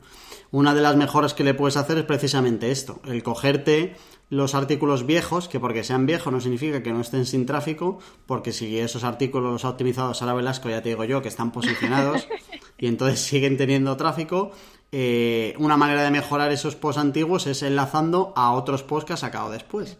Una 0.51 0.73
de 0.73 0.81
las 0.81 0.95
mejoras 0.95 1.33
que 1.33 1.43
le 1.43 1.53
puedes 1.53 1.77
hacer 1.77 1.97
es 1.97 2.03
precisamente 2.03 2.71
esto, 2.71 3.01
el 3.05 3.23
cogerte 3.23 3.95
los 4.29 4.55
artículos 4.55 5.05
viejos, 5.05 5.47
que 5.47 5.59
porque 5.59 5.83
sean 5.83 6.05
viejos 6.05 6.33
no 6.33 6.41
significa 6.41 6.81
que 6.81 6.91
no 6.91 7.01
estén 7.01 7.25
sin 7.25 7.45
tráfico, 7.45 7.99
porque 8.25 8.51
si 8.51 8.79
esos 8.79 9.03
artículos 9.03 9.51
los 9.51 9.65
ha 9.65 9.69
optimizado 9.69 10.13
Sara 10.13 10.33
Velasco, 10.33 10.69
ya 10.69 10.81
te 10.81 10.89
digo 10.89 11.03
yo, 11.03 11.21
que 11.21 11.27
están 11.27 11.51
posicionados 11.51 12.27
y 12.77 12.87
entonces 12.87 13.19
siguen 13.19 13.57
teniendo 13.57 13.95
tráfico, 13.97 14.51
eh, 14.91 15.55
una 15.57 15.77
manera 15.77 16.03
de 16.03 16.11
mejorar 16.11 16.51
esos 16.51 16.75
posts 16.75 17.01
antiguos 17.01 17.47
es 17.47 17.63
enlazando 17.63 18.33
a 18.35 18.53
otros 18.53 18.83
posts 18.83 19.07
que 19.07 19.13
ha 19.13 19.17
sacado 19.17 19.51
después. 19.51 19.97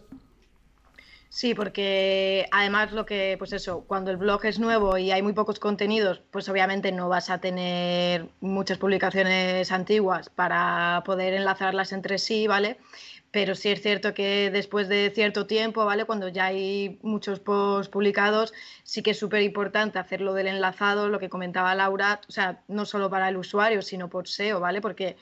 Sí, 1.28 1.54
porque 1.54 2.46
además 2.50 2.92
lo 2.92 3.04
que, 3.04 3.36
pues 3.38 3.52
eso, 3.52 3.84
cuando 3.86 4.10
el 4.10 4.16
blog 4.16 4.46
es 4.46 4.58
nuevo 4.58 4.96
y 4.96 5.10
hay 5.10 5.20
muy 5.20 5.34
pocos 5.34 5.58
contenidos, 5.58 6.22
pues 6.30 6.48
obviamente 6.48 6.92
no 6.92 7.10
vas 7.10 7.28
a 7.28 7.42
tener 7.42 8.26
muchas 8.40 8.78
publicaciones 8.78 9.70
antiguas 9.70 10.30
para 10.30 11.02
poder 11.04 11.34
enlazarlas 11.34 11.92
entre 11.92 12.16
sí, 12.16 12.46
¿vale? 12.46 12.78
Pero 13.36 13.54
sí 13.54 13.68
es 13.68 13.82
cierto 13.82 14.14
que 14.14 14.50
después 14.50 14.88
de 14.88 15.12
cierto 15.14 15.46
tiempo, 15.46 15.84
¿vale? 15.84 16.06
Cuando 16.06 16.28
ya 16.28 16.46
hay 16.46 16.98
muchos 17.02 17.38
posts 17.38 17.90
publicados, 17.90 18.54
sí 18.82 19.02
que 19.02 19.10
es 19.10 19.18
súper 19.18 19.42
importante 19.42 19.98
hacerlo 19.98 20.32
del 20.32 20.46
enlazado, 20.46 21.10
lo 21.10 21.18
que 21.18 21.28
comentaba 21.28 21.74
Laura, 21.74 22.18
o 22.26 22.32
sea, 22.32 22.62
no 22.66 22.86
solo 22.86 23.10
para 23.10 23.28
el 23.28 23.36
usuario, 23.36 23.82
sino 23.82 24.08
por 24.08 24.26
SEO, 24.26 24.58
¿vale? 24.58 24.80
Porque 24.80 25.18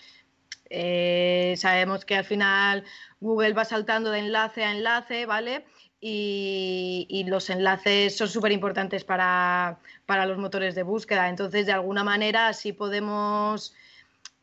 eh, 0.70 1.54
sabemos 1.56 2.04
que 2.04 2.14
al 2.14 2.24
final 2.24 2.84
Google 3.18 3.52
va 3.52 3.64
saltando 3.64 4.12
de 4.12 4.20
enlace 4.20 4.62
a 4.62 4.70
enlace, 4.70 5.26
¿vale? 5.26 5.64
y, 6.06 7.24
los 7.26 7.48
enlaces 7.50 8.16
son 8.16 8.28
súper 8.28 8.52
importantes 8.52 9.04
para, 9.04 9.78
los 10.06 10.38
motores 10.38 10.74
de 10.74 10.82
búsqueda. 10.82 11.28
Entonces, 11.28 11.66
de 11.66 11.72
alguna 11.72 12.04
manera, 12.04 12.48
así 12.48 12.72
podemos, 12.72 13.74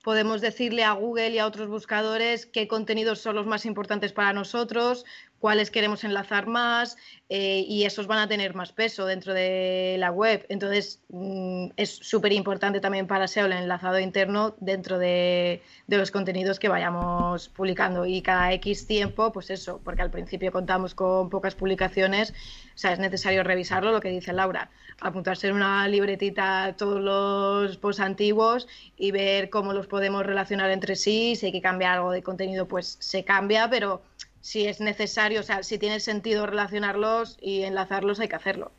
podemos 0.01 0.41
decirle 0.41 0.83
a 0.83 0.93
Google 0.93 1.29
y 1.29 1.39
a 1.39 1.45
otros 1.45 1.67
buscadores 1.67 2.45
qué 2.45 2.67
contenidos 2.67 3.19
son 3.19 3.35
los 3.35 3.45
más 3.45 3.65
importantes 3.65 4.13
para 4.13 4.33
nosotros, 4.33 5.05
cuáles 5.41 5.71
queremos 5.71 6.03
enlazar 6.03 6.45
más 6.45 6.97
eh, 7.27 7.65
y 7.67 7.85
esos 7.85 8.05
van 8.05 8.19
a 8.19 8.27
tener 8.27 8.53
más 8.53 8.71
peso 8.71 9.07
dentro 9.07 9.33
de 9.33 9.95
la 9.97 10.11
web. 10.11 10.45
Entonces, 10.49 11.01
mm, 11.09 11.69
es 11.77 11.89
súper 11.89 12.31
importante 12.31 12.79
también 12.79 13.07
para 13.07 13.27
SEO 13.27 13.47
el 13.47 13.53
enlazado 13.53 13.99
interno 13.99 14.55
dentro 14.59 14.99
de, 14.99 15.63
los 15.87 16.11
contenidos 16.11 16.59
que 16.59 16.69
vayamos 16.69 17.49
publicando. 17.49 18.05
Y 18.05 18.21
cada 18.21 18.53
X 18.53 18.85
tiempo, 18.85 19.31
pues 19.31 19.49
eso, 19.49 19.81
porque 19.83 20.03
al 20.03 20.11
principio 20.11 20.51
contamos 20.51 20.93
con 20.93 21.29
pocas 21.29 21.55
publicaciones, 21.55 22.33
o 22.75 22.77
sea, 22.77 22.93
es 22.93 22.99
necesario 22.99 23.43
revisarlo, 23.43 23.91
lo 23.91 23.99
que 23.99 24.09
dice 24.09 24.33
Laura, 24.33 24.69
apuntarse 25.01 25.47
en 25.47 25.55
una 25.55 25.87
libretita 25.87 26.75
todos 26.77 27.01
los 27.01 27.77
posts 27.77 28.01
antiguos 28.01 28.67
y 28.95 29.11
ver 29.11 29.49
cómo 29.49 29.73
los 29.73 29.87
podemos 29.87 30.23
relacionar 30.25 30.69
entre 30.69 30.95
sí. 30.95 31.35
Si 31.35 31.47
hay 31.47 31.51
que 31.51 31.61
cambiar 31.61 31.97
algo 31.97 32.11
de 32.11 32.21
contenido, 32.21 32.67
pues 32.67 32.97
se 32.99 33.23
cambia, 33.23 33.69
pero 33.69 34.01
si 34.41 34.65
es 34.65 34.81
necesario, 34.81 35.39
o 35.39 35.43
sea, 35.43 35.63
si 35.63 35.77
tiene 35.77 35.99
sentido 35.99 36.45
relacionarlos 36.45 37.37
y 37.39 37.61
enlazarlos, 37.61 38.19
hay 38.19 38.27
que 38.27 38.35
hacerlo. 38.35 38.71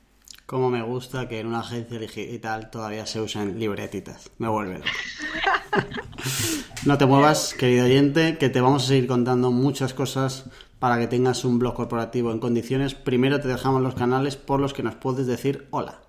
Como 0.47 0.71
me 0.71 0.83
gusta 0.83 1.29
que 1.29 1.41
en 1.41 1.47
una 1.47 1.61
agencia 1.61 1.99
digital 1.99 2.71
todavía 2.71 3.07
se 3.07 3.21
usen 3.21 3.59
libretitas. 3.59 4.31
Me 4.39 4.49
vuelve 4.49 4.81
no 6.85 6.99
te 6.99 7.07
muevas, 7.07 7.55
querido 7.55 7.87
oyente, 7.87 8.37
que 8.39 8.51
te 8.51 8.61
vamos 8.61 8.85
a 8.85 8.89
seguir 8.89 9.07
contando 9.07 9.51
muchas 9.51 9.95
cosas 9.95 10.45
para 10.79 10.99
que 10.99 11.07
tengas 11.07 11.45
un 11.45 11.59
blog 11.59 11.75
corporativo 11.75 12.33
en 12.33 12.41
condiciones. 12.41 12.95
Primero 12.95 13.41
te 13.41 13.49
dejamos 13.49 13.83
los 13.83 13.95
canales 13.95 14.37
por 14.37 14.61
los 14.61 14.75
que 14.75 14.83
nos 14.83 14.97
puedes 14.97 15.27
decir 15.27 15.69
hola. 15.71 16.01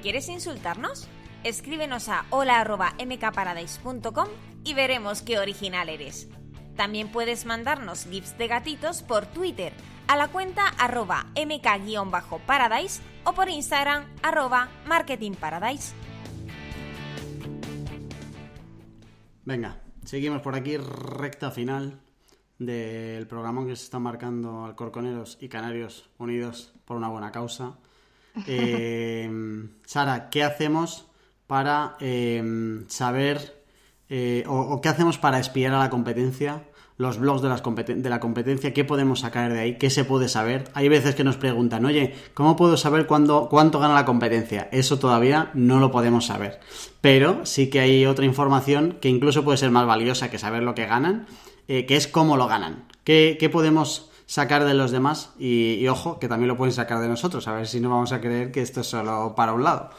¿Quieres 0.00 0.28
insultarnos? 0.28 1.08
Escríbenos 1.46 2.08
a 2.08 2.26
hola.mkparadise.com 2.30 4.26
y 4.64 4.74
veremos 4.74 5.22
qué 5.22 5.38
original 5.38 5.88
eres. 5.88 6.28
También 6.74 7.06
puedes 7.12 7.46
mandarnos 7.46 8.04
gifs 8.06 8.36
de 8.36 8.48
gatitos 8.48 9.04
por 9.04 9.26
Twitter 9.26 9.72
a 10.08 10.16
la 10.16 10.26
cuenta 10.26 10.66
arroba 10.66 11.26
mk-paradise 11.36 13.00
o 13.22 13.32
por 13.32 13.48
Instagram 13.48 14.06
arroba 14.24 14.70
marketingparadise. 14.86 15.94
Venga, 19.44 19.80
seguimos 20.04 20.42
por 20.42 20.56
aquí, 20.56 20.76
recta 20.78 21.52
final 21.52 22.00
del 22.58 23.28
programa 23.28 23.64
que 23.64 23.76
se 23.76 23.84
está 23.84 24.00
marcando 24.00 24.64
Alcorconeros 24.64 25.38
y 25.40 25.48
Canarios 25.48 26.10
unidos 26.18 26.74
por 26.84 26.96
una 26.96 27.06
buena 27.08 27.30
causa. 27.30 27.78
Eh, 28.46 29.30
Sara, 29.86 30.28
¿qué 30.28 30.44
hacemos 30.44 31.06
para 31.46 31.96
eh, 32.00 32.42
saber 32.88 33.54
o, 34.46 34.80
qué 34.80 34.88
hacemos 34.88 35.18
para 35.18 35.38
espiar 35.38 35.74
a 35.74 35.78
la 35.78 35.90
competencia, 35.90 36.62
los 36.98 37.18
blogs 37.18 37.42
de, 37.42 37.48
las 37.48 37.62
de, 37.62 38.08
la 38.08 38.20
competencia, 38.20 38.72
qué 38.72 38.84
podemos 38.84 39.20
sacar 39.20 39.52
de 39.52 39.60
ahí, 39.60 39.78
qué 39.78 39.90
se 39.90 40.04
puede 40.04 40.28
saber. 40.28 40.64
Hay 40.72 40.88
veces 40.88 41.14
que 41.14 41.24
nos 41.24 41.36
preguntan, 41.36 41.84
oye, 41.84 42.14
¿cómo 42.32 42.56
puedo 42.56 42.76
saber 42.76 43.06
cuándo, 43.06 43.48
cuánto 43.50 43.78
gana 43.78 43.94
la 43.94 44.06
competencia? 44.06 44.68
Eso 44.72 44.98
todavía 44.98 45.50
no 45.54 45.78
lo 45.78 45.90
podemos 45.90 46.26
saber. 46.26 46.60
Pero 47.00 47.44
sí 47.44 47.68
que 47.68 47.80
hay 47.80 48.06
otra 48.06 48.24
información 48.24 48.96
que 49.00 49.08
incluso 49.08 49.44
puede 49.44 49.58
ser 49.58 49.70
más 49.70 49.86
valiosa 49.86 50.30
que 50.30 50.38
saber 50.38 50.62
lo 50.62 50.74
que 50.74 50.86
ganan, 50.86 51.26
eh, 51.68 51.84
que 51.84 51.96
es 51.96 52.06
cómo 52.08 52.36
lo 52.36 52.46
ganan. 52.46 52.86
¿Qué, 53.04 53.50
podemos 53.52 54.10
sacar 54.24 54.64
de 54.64 54.74
los 54.74 54.90
demás? 54.90 55.32
Y 55.38 55.86
ojo, 55.88 56.18
que 56.18 56.28
también 56.28 56.48
lo 56.48 56.56
pueden 56.56 56.72
sacar 56.72 57.00
de 57.00 57.08
nosotros, 57.08 57.46
a 57.46 57.52
ver 57.52 57.66
si 57.66 57.78
no 57.78 57.90
vamos 57.90 58.12
a 58.12 58.20
creer 58.20 58.50
que 58.50 58.62
esto 58.62 58.80
es 58.80 58.86
solo 58.86 59.34
para 59.36 59.52
un 59.52 59.64
lado. 59.64 59.90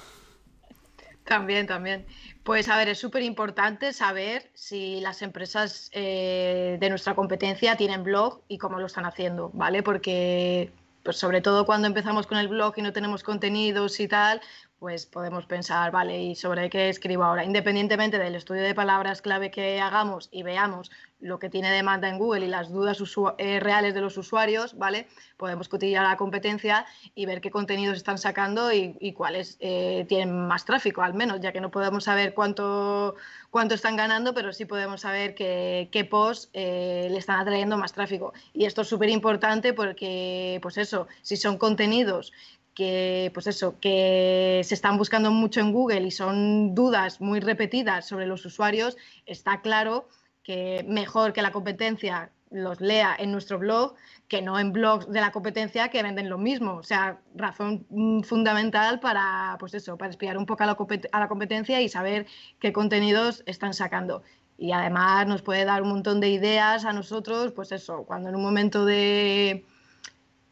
También, 1.28 1.68
también. 1.68 2.06
Pues 2.44 2.70
a 2.70 2.78
ver, 2.78 2.88
es 2.88 3.00
súper 3.00 3.22
importante 3.22 3.92
saber 3.92 4.50
si 4.54 5.02
las 5.02 5.22
empresas 5.22 5.90
eh, 5.92 6.78
de 6.80 6.90
nuestra 6.90 7.16
competencia 7.16 7.76
tienen 7.76 8.04
blog 8.06 8.44
y 8.48 8.58
cómo 8.58 8.80
lo 8.80 8.86
están 8.86 9.06
haciendo, 9.06 9.52
¿vale? 9.54 9.84
Porque 9.84 10.72
pues 11.04 11.18
sobre 11.18 11.42
todo 11.42 11.66
cuando 11.66 11.88
empezamos 11.88 12.28
con 12.28 12.38
el 12.38 12.48
blog 12.48 12.76
y 12.78 12.82
no 12.82 12.94
tenemos 12.94 13.24
contenidos 13.24 14.00
y 14.00 14.08
tal, 14.08 14.42
pues 14.80 15.08
podemos 15.08 15.46
pensar, 15.46 15.92
vale, 15.92 16.22
¿y 16.22 16.36
sobre 16.36 16.70
qué 16.70 16.90
escribo 16.90 17.24
ahora? 17.24 17.44
Independientemente 17.44 18.20
del 18.20 18.36
estudio 18.36 18.62
de 18.62 18.76
palabras 18.76 19.22
clave 19.22 19.50
que 19.50 19.82
hagamos 19.82 20.30
y 20.32 20.44
veamos 20.44 20.92
lo 21.20 21.40
que 21.40 21.50
tiene 21.50 21.72
demanda 21.72 22.08
en 22.10 22.20
Google 22.20 22.46
y 22.46 22.50
las 22.50 22.72
dudas 22.72 23.02
eh, 23.40 23.60
reales 23.60 23.96
de 23.96 24.02
los 24.02 24.18
usuarios, 24.18 24.78
¿vale? 24.78 25.08
Podemos 25.36 25.68
cotillear 25.68 26.06
a 26.06 26.10
la 26.10 26.18
competencia 26.18 26.86
y 27.16 27.26
ver 27.26 27.42
qué 27.42 27.50
contenidos 27.50 27.98
están 27.98 28.20
sacando 28.20 28.72
y, 28.72 29.14
cuáles 29.14 29.58
eh, 29.60 30.06
tienen 30.08 30.48
más 30.48 30.66
tráfico, 30.66 31.02
al 31.02 31.16
menos, 31.16 31.40
ya 31.42 31.52
que 31.52 31.62
no 31.62 31.72
podemos 31.72 32.04
saber 32.04 32.36
cuánto, 32.36 33.16
cuánto 33.50 33.74
están 33.74 33.96
ganando, 33.96 34.36
pero 34.36 34.54
sí 34.54 34.66
podemos 34.66 35.02
saber 35.02 35.34
qué, 35.34 35.90
qué 35.92 36.06
posts 36.06 36.50
eh, 36.54 37.08
le 37.10 37.18
están 37.18 37.40
atrayendo 37.40 37.78
más 37.78 37.94
tráfico. 37.94 38.34
Y 38.54 38.66
esto 38.66 38.82
es 38.82 38.88
súper 38.88 39.10
importante 39.10 39.74
porque, 39.74 40.60
pues 40.62 40.78
eso, 40.78 41.08
si 41.24 41.36
son 41.36 41.58
contenidos 41.58 42.32
que, 42.78 43.32
pues 43.34 43.48
eso, 43.48 43.80
que 43.80 44.62
se 44.64 44.76
están 44.76 45.00
buscando 45.00 45.32
mucho 45.32 45.62
en 45.62 45.72
Google 45.72 46.02
y 46.02 46.12
son 46.12 46.76
dudas 46.76 47.20
muy 47.20 47.40
repetidas 47.40 48.08
sobre 48.08 48.28
los 48.28 48.46
usuarios, 48.46 48.98
está 49.26 49.62
claro 49.62 50.08
que 50.44 50.86
mejor 50.88 51.34
que 51.34 51.42
la 51.42 51.52
competencia 51.52 52.30
los 52.52 52.80
lea 52.80 53.16
en 53.18 53.32
nuestro 53.32 53.58
blog 53.58 53.96
que 54.28 54.44
no 54.44 54.60
en 54.60 54.74
blogs 54.74 55.12
de 55.12 55.22
la 55.22 55.32
competencia 55.32 55.90
que 55.90 56.04
venden 56.04 56.30
lo 56.30 56.38
mismo. 56.38 56.76
O 56.76 56.84
sea, 56.84 57.20
razón 57.34 57.88
mm, 57.90 58.22
fundamental 58.22 59.00
para, 59.00 59.58
pues 59.60 59.74
eso, 59.74 59.98
para 59.98 60.12
espiar 60.12 60.38
un 60.38 60.46
poco 60.46 60.62
a 60.62 60.68
la, 60.68 61.28
competencia 61.28 61.82
y 61.82 61.90
saber 61.90 62.28
qué 62.60 62.72
contenidos 62.72 63.42
están 63.48 63.74
sacando. 63.74 64.22
Y 64.56 64.72
además 64.72 65.26
nos 65.26 65.42
puede 65.42 65.66
dar 65.66 65.82
un 65.82 65.90
montón 65.90 66.20
de 66.20 66.30
ideas 66.30 66.86
a 66.86 66.94
nosotros, 66.94 67.54
pues 67.54 67.72
eso, 67.72 68.04
cuando 68.04 68.30
en 68.30 68.36
un 68.36 68.44
momento 68.44 68.86
de, 68.86 69.66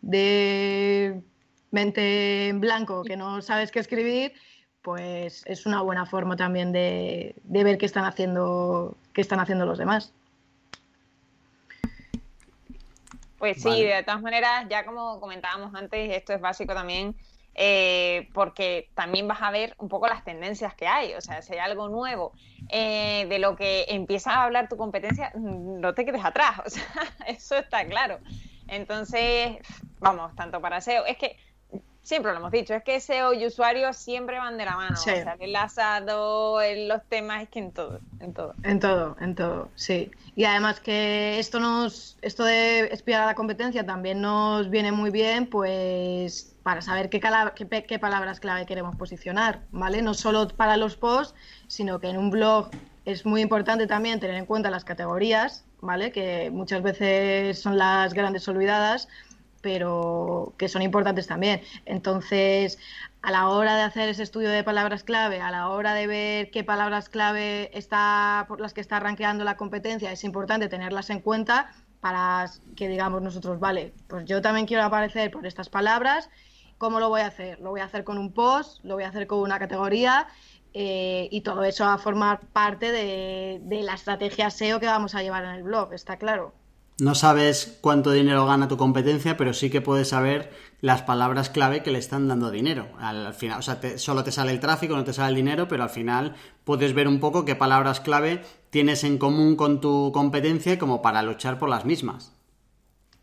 de 0.01 1.21
mente 1.71 2.49
en 2.49 2.59
blanco, 2.59 3.03
que 3.03 3.17
no 3.17 3.41
sabes 3.41 3.71
qué 3.71 3.79
escribir, 3.79 4.33
pues 4.81 5.43
es 5.47 5.65
una 5.65 5.81
buena 5.81 6.05
forma 6.05 6.35
también 6.35 6.71
de, 6.71 7.35
ver 7.43 7.77
qué 7.77 7.87
están 7.87 8.05
haciendo, 8.05 8.95
qué 9.13 9.21
están 9.21 9.39
haciendo 9.39 9.65
los 9.65 9.79
demás. 9.79 10.13
Pues 13.39 13.61
sí, 13.61 13.83
de 13.83 14.03
todas 14.03 14.21
maneras, 14.21 14.65
ya 14.69 14.85
como 14.85 15.19
comentábamos 15.19 15.73
antes, 15.75 16.15
esto 16.15 16.33
es 16.33 16.41
básico 16.41 16.73
también, 16.73 17.15
eh, 17.55 18.29
porque 18.33 18.89
también 18.95 19.27
vas 19.27 19.41
a 19.41 19.49
ver 19.49 19.75
un 19.79 19.89
poco 19.89 20.07
las 20.07 20.23
tendencias 20.23 20.75
que 20.75 20.87
hay. 20.87 21.13
O 21.15 21.21
sea, 21.21 21.41
si 21.41 21.53
hay 21.53 21.59
algo 21.59 21.89
nuevo 21.89 22.33
eh, 22.69 23.25
de 23.27 23.39
lo 23.39 23.55
que 23.55 23.85
empieza 23.89 24.33
a 24.33 24.43
hablar 24.43 24.69
tu 24.69 24.77
competencia, 24.77 25.31
no 25.35 25.93
te 25.93 26.05
quedes 26.05 26.23
atrás. 26.23 26.61
O 26.65 26.69
sea, 26.69 26.85
eso 27.27 27.57
está 27.57 27.85
claro. 27.85 28.19
Entonces, 28.67 29.57
vamos, 29.99 30.35
tanto 30.35 30.61
para 30.61 30.81
SEO. 30.81 31.05
Es 31.05 31.17
que 31.17 31.37
siempre 32.05 32.31
lo 32.31 32.37
hemos 32.37 32.51
dicho, 32.51 32.75
es 32.75 32.83
que 32.83 32.99
SEO 32.99 33.33
y 33.33 33.47
usuario 33.47 33.91
siempre 33.91 34.37
van 34.37 34.57
de 34.57 34.65
la 34.65 34.75
mano. 34.75 34.93
O 34.93 34.95
sea, 34.95 35.33
el 35.33 35.41
enlazado, 35.41 36.61
en 36.61 36.87
los 36.87 37.03
temas, 37.09 37.41
es 37.41 37.49
que 37.49 37.59
en 37.59 37.71
todo, 37.71 37.99
en 38.19 38.31
todo. 38.31 38.53
En 38.63 38.79
todo, 38.79 39.17
en 39.19 39.33
todo, 39.33 39.69
sí. 39.73 40.11
Y 40.35 40.45
además 40.45 40.79
que 40.79 41.39
esto 41.39 41.59
nos, 41.59 42.17
esto 42.21 42.43
de 42.43 42.81
espiar 42.93 43.21
a 43.21 43.25
la 43.25 43.33
competencia 43.33 43.85
también 43.85 44.21
nos 44.21 44.69
viene 44.69 44.91
muy 44.91 45.09
bien, 45.09 45.47
pues 45.47 46.55
para 46.61 46.81
saber 46.83 47.09
qué, 47.09 47.19
qué, 47.19 47.99
palabras 47.99 48.39
clave 48.39 48.67
queremos 48.67 48.95
posicionar, 48.95 49.61
¿vale? 49.71 50.03
No 50.03 50.13
solo 50.13 50.47
para 50.47 50.77
los 50.77 50.95
posts, 50.97 51.33
sino 51.67 51.99
que 51.99 52.09
en 52.09 52.17
un 52.17 52.29
blog 52.29 52.69
es 53.05 53.25
muy 53.25 53.41
importante 53.41 53.87
también 53.87 54.19
tener 54.19 54.35
en 54.35 54.45
cuenta 54.45 54.69
las 54.69 54.83
categorías, 54.83 55.65
¿vale? 55.81 56.11
Que 56.11 56.51
muchas 56.51 56.83
veces 56.83 57.59
son 57.59 57.77
las 57.77 58.13
grandes 58.13 58.47
olvidadas 58.47 59.07
pero 59.65 60.53
que 60.59 60.69
son 60.69 60.83
importantes 60.83 61.25
también. 61.25 61.59
Entonces, 61.87 62.77
a 63.23 63.31
la 63.31 63.49
hora 63.49 63.75
de 63.75 63.81
hacer 63.81 64.09
ese 64.09 64.21
estudio 64.21 64.51
de 64.51 64.63
palabras 64.63 65.03
clave, 65.03 65.41
a 65.41 65.49
la 65.49 65.69
hora 65.69 65.95
de 65.95 66.05
ver 66.05 66.51
qué 66.51 66.63
palabras 66.63 67.09
clave 67.09 67.75
está 67.75 68.45
por 68.47 68.61
las 68.61 68.75
que 68.75 68.81
está 68.81 68.99
rankeando 68.99 69.43
la 69.43 69.57
competencia, 69.57 70.11
es 70.11 70.23
importante 70.23 70.67
tenerlas 70.67 71.09
en 71.09 71.19
cuenta 71.19 71.71
para 71.99 72.45
que 72.75 72.87
digamos 72.87 73.23
nosotros, 73.23 73.59
vale, 73.59 73.91
pues 74.07 74.25
yo 74.25 74.39
también 74.39 74.67
quiero 74.67 74.83
aparecer 74.83 75.31
por 75.31 75.47
estas 75.47 75.69
palabras. 75.69 76.29
¿Cómo 76.77 76.99
lo 76.99 77.09
voy 77.09 77.21
a 77.21 77.27
hacer? 77.27 77.59
Lo 77.59 77.71
voy 77.71 77.79
a 77.79 77.85
hacer 77.85 78.03
con 78.03 78.19
un 78.19 78.33
post, 78.33 78.85
lo 78.85 78.93
voy 78.93 79.05
a 79.05 79.09
hacer 79.09 79.25
con 79.25 79.39
una 79.39 79.57
categoría 79.57 80.27
eh, 80.75 81.27
y 81.31 81.41
todo 81.41 81.63
eso 81.63 81.85
va 81.85 81.95
a 81.95 81.97
formar 81.97 82.41
parte 82.53 82.91
de, 82.91 83.61
de 83.63 83.81
la 83.81 83.95
estrategia 83.95 84.51
SEO 84.51 84.79
que 84.79 84.85
vamos 84.85 85.15
a 85.15 85.23
llevar 85.23 85.43
en 85.43 85.55
el 85.55 85.63
blog, 85.63 85.91
está 85.93 86.17
claro. 86.17 86.53
No 86.97 87.13
sabes 87.13 87.77
cuánto 87.81 88.11
dinero 88.11 88.45
gana 88.45 88.69
tu 88.69 88.77
competencia, 88.77 89.35
pero 89.35 89.53
sí 89.53 89.69
que 89.69 89.81
puedes 89.81 90.09
saber 90.09 90.51
las 90.79 91.01
palabras 91.01 91.49
clave 91.49 91.83
que 91.83 91.91
le 91.91 91.99
están 91.99 92.29
dando 92.29 92.51
dinero. 92.51 92.87
Al, 92.99 93.33
final, 93.33 93.59
o 93.59 93.61
sea, 93.61 93.79
solo 93.97 94.23
te 94.23 94.31
sale 94.31 94.51
el 94.51 94.61
tráfico, 94.61 94.95
no 94.95 95.03
te 95.03 95.11
sale 95.11 95.29
el 95.29 95.35
dinero, 95.35 95.67
pero 95.67 95.83
al 95.83 95.89
final 95.89 96.35
puedes 96.63 96.93
ver 96.93 97.09
un 97.09 97.19
poco 97.19 97.43
qué 97.43 97.55
palabras 97.55 97.99
clave 97.99 98.43
tienes 98.69 99.03
en 99.03 99.17
común 99.17 99.57
con 99.57 99.81
tu 99.81 100.11
competencia 100.13 100.79
como 100.79 101.01
para 101.01 101.21
luchar 101.21 101.59
por 101.59 101.67
las 101.67 101.83
mismas. 101.83 102.31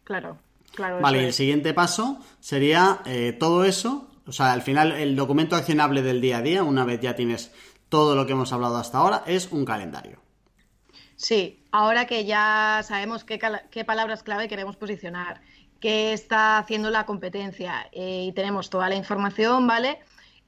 Claro, 0.04 0.36
claro. 0.74 1.00
Vale, 1.00 1.24
el 1.24 1.32
siguiente 1.32 1.72
paso 1.72 2.18
sería 2.40 3.00
eh, 3.06 3.34
todo 3.38 3.64
eso, 3.64 4.08
o 4.26 4.32
sea, 4.32 4.52
al 4.52 4.62
final 4.62 4.92
el 4.92 5.16
documento 5.16 5.56
accionable 5.56 6.02
del 6.02 6.20
día 6.20 6.38
a 6.38 6.42
día, 6.42 6.62
una 6.62 6.84
vez 6.84 7.00
ya 7.00 7.16
tienes 7.16 7.52
todo 7.88 8.16
lo 8.16 8.26
que 8.26 8.32
hemos 8.32 8.52
hablado 8.52 8.76
hasta 8.76 8.98
ahora, 8.98 9.22
es 9.26 9.50
un 9.50 9.64
calendario. 9.64 10.18
Sí, 11.22 11.62
ahora 11.70 12.06
que 12.06 12.24
ya 12.24 12.80
sabemos 12.82 13.22
qué, 13.22 13.38
palabras 13.84 14.24
clave 14.24 14.48
queremos 14.48 14.74
posicionar, 14.74 15.40
qué 15.78 16.12
está 16.12 16.58
haciendo 16.58 16.90
la 16.90 17.06
competencia 17.06 17.88
eh, 17.92 18.24
y 18.26 18.32
tenemos 18.32 18.70
toda 18.70 18.88
la 18.88 18.96
información, 18.96 19.68
¿vale? 19.68 20.00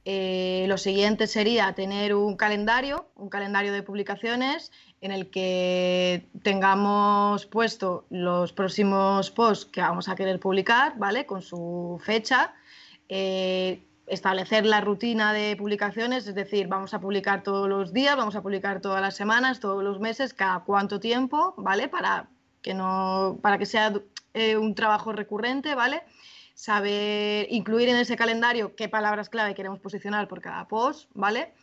Eh, 0.03 0.65
lo 0.67 0.77
siguiente 0.77 1.27
sería 1.27 1.71
tener 1.71 2.13
un 2.13 2.35
calendario, 2.35 3.07
un 3.15 3.29
calendario 3.29 3.71
de 3.71 3.83
publicaciones 3.83 4.73
en 4.99 5.13
el 5.13 5.29
que 5.29 6.27
tengamos 6.43 7.45
puesto 7.45 8.05
los 8.09 8.51
próximos 8.51 9.31
posts 9.31 9.67
que 9.67 9.79
vamos 9.79 10.09
a 10.09 10.15
querer 10.17 10.41
publicar, 10.41 10.97
¿vale? 10.97 11.25
Con 11.25 11.41
su 11.41 12.01
fecha. 12.03 12.53
Eh, 13.07 13.81
establecer 14.07 14.65
la 14.65 14.81
rutina 14.81 15.33
de 15.33 15.55
publicaciones, 15.55 16.27
es 16.27 16.35
decir, 16.35 16.67
vamos 16.67 16.93
a 16.93 16.99
publicar 16.99 17.43
todos 17.43 17.67
los 17.67 17.91
días, 17.91 18.15
vamos 18.15 18.35
a 18.35 18.41
publicar 18.41 18.81
todas 18.81 19.01
las 19.01 19.15
semanas, 19.15 19.59
todos 19.59 19.83
los 19.83 19.99
meses, 19.99 20.33
cada 20.33 20.59
cuánto 20.59 20.99
tiempo, 20.99 21.53
¿vale? 21.57 21.87
Para 21.87 22.27
que, 22.61 22.73
no, 22.73 23.39
para 23.41 23.57
que 23.57 23.65
sea 23.65 23.93
eh, 24.33 24.57
un 24.57 24.75
trabajo 24.75 25.11
recurrente, 25.11 25.75
¿vale? 25.75 26.03
Saber 26.53 27.47
incluir 27.49 27.89
en 27.89 27.97
ese 27.97 28.15
calendario 28.15 28.75
qué 28.75 28.87
palabras 28.89 29.29
clave 29.29 29.55
queremos 29.55 29.79
posicionar 29.79 30.27
por 30.27 30.41
cada 30.41 30.67
post, 30.67 31.09
¿vale? 31.13 31.53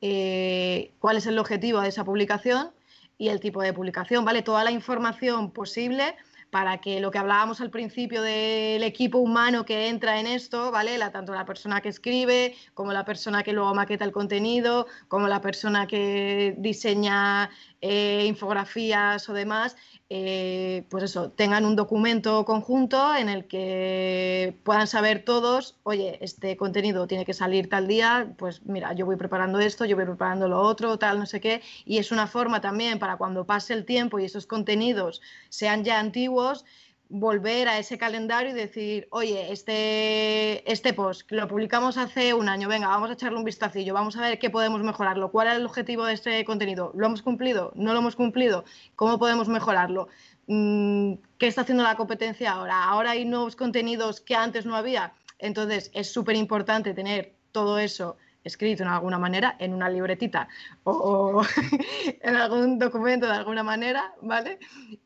Eh, 0.00 0.92
cuál 0.98 1.18
es 1.18 1.26
el 1.26 1.38
objetivo 1.38 1.80
de 1.80 1.88
esa 1.88 2.04
publicación 2.04 2.70
y 3.18 3.28
el 3.28 3.40
tipo 3.40 3.60
de 3.60 3.74
publicación, 3.74 4.24
¿vale? 4.24 4.40
Toda 4.40 4.64
la 4.64 4.70
información 4.70 5.50
posible 5.50 6.16
para 6.50 6.78
que 6.78 7.00
lo 7.00 7.10
que 7.10 7.18
hablábamos 7.18 7.60
al 7.60 7.70
principio 7.70 8.22
del 8.22 8.82
equipo 8.82 9.18
humano 9.18 9.64
que 9.64 9.88
entra 9.88 10.18
en 10.18 10.26
esto, 10.26 10.70
¿vale? 10.70 10.98
La, 10.98 11.12
tanto 11.12 11.32
la 11.32 11.44
persona 11.44 11.80
que 11.80 11.88
escribe, 11.88 12.56
como 12.74 12.92
la 12.92 13.04
persona 13.04 13.42
que 13.42 13.52
luego 13.52 13.72
maqueta 13.74 14.04
el 14.04 14.12
contenido, 14.12 14.86
como 15.08 15.28
la 15.28 15.40
persona 15.40 15.86
que 15.86 16.54
diseña 16.58 17.50
eh, 17.80 18.24
infografías 18.26 19.28
o 19.28 19.32
demás, 19.32 19.76
eh, 20.10 20.84
pues 20.90 21.04
eso, 21.04 21.30
tengan 21.30 21.64
un 21.64 21.76
documento 21.76 22.44
conjunto 22.44 23.14
en 23.14 23.28
el 23.28 23.46
que 23.46 24.58
puedan 24.64 24.86
saber 24.86 25.24
todos, 25.24 25.78
oye, 25.84 26.18
este 26.20 26.56
contenido 26.56 27.06
tiene 27.06 27.24
que 27.24 27.32
salir 27.32 27.68
tal 27.68 27.86
día, 27.86 28.34
pues 28.36 28.66
mira, 28.66 28.92
yo 28.92 29.06
voy 29.06 29.16
preparando 29.16 29.60
esto, 29.60 29.84
yo 29.84 29.96
voy 29.96 30.04
preparando 30.04 30.48
lo 30.48 30.60
otro, 30.60 30.98
tal, 30.98 31.18
no 31.18 31.26
sé 31.26 31.40
qué, 31.40 31.62
y 31.84 31.98
es 31.98 32.12
una 32.12 32.26
forma 32.26 32.60
también 32.60 32.98
para 32.98 33.16
cuando 33.16 33.46
pase 33.46 33.72
el 33.72 33.84
tiempo 33.84 34.18
y 34.18 34.24
esos 34.24 34.46
contenidos 34.46 35.22
sean 35.48 35.84
ya 35.84 36.00
antiguos, 36.00 36.64
volver 37.10 37.68
a 37.68 37.78
ese 37.78 37.98
calendario 37.98 38.52
y 38.52 38.54
decir, 38.54 39.08
oye, 39.10 39.52
este, 39.52 40.70
este 40.70 40.94
post 40.94 41.30
lo 41.32 41.48
publicamos 41.48 41.98
hace 41.98 42.34
un 42.34 42.48
año, 42.48 42.68
venga, 42.68 42.86
vamos 42.86 43.10
a 43.10 43.14
echarle 43.14 43.36
un 43.36 43.44
vistacillo, 43.44 43.92
vamos 43.92 44.16
a 44.16 44.20
ver 44.20 44.38
qué 44.38 44.48
podemos 44.48 44.82
mejorarlo, 44.82 45.32
cuál 45.32 45.48
es 45.48 45.54
el 45.56 45.66
objetivo 45.66 46.04
de 46.06 46.14
este 46.14 46.44
contenido, 46.44 46.92
¿lo 46.94 47.06
hemos 47.06 47.22
cumplido? 47.22 47.72
¿No 47.74 47.92
lo 47.92 47.98
hemos 47.98 48.14
cumplido? 48.14 48.64
¿Cómo 48.94 49.18
podemos 49.18 49.48
mejorarlo? 49.48 50.08
Mm, 50.46 51.14
¿Qué 51.36 51.48
está 51.48 51.62
haciendo 51.62 51.82
la 51.82 51.96
competencia 51.96 52.52
ahora? 52.52 52.84
Ahora 52.84 53.10
hay 53.10 53.24
nuevos 53.24 53.56
contenidos 53.56 54.20
que 54.20 54.36
antes 54.36 54.64
no 54.64 54.76
había. 54.76 55.12
Entonces 55.40 55.90
es 55.94 56.12
súper 56.12 56.36
importante 56.36 56.94
tener 56.94 57.34
todo 57.50 57.78
eso 57.78 58.16
escrito 58.44 58.82
en 58.82 58.88
alguna 58.88 59.18
manera 59.18 59.56
en 59.58 59.74
una 59.74 59.88
libretita 59.88 60.48
o, 60.84 61.42
en 62.22 62.36
algún 62.36 62.78
documento 62.78 63.26
de 63.26 63.32
alguna 63.32 63.62
manera, 63.62 64.12
¿vale? 64.22 64.58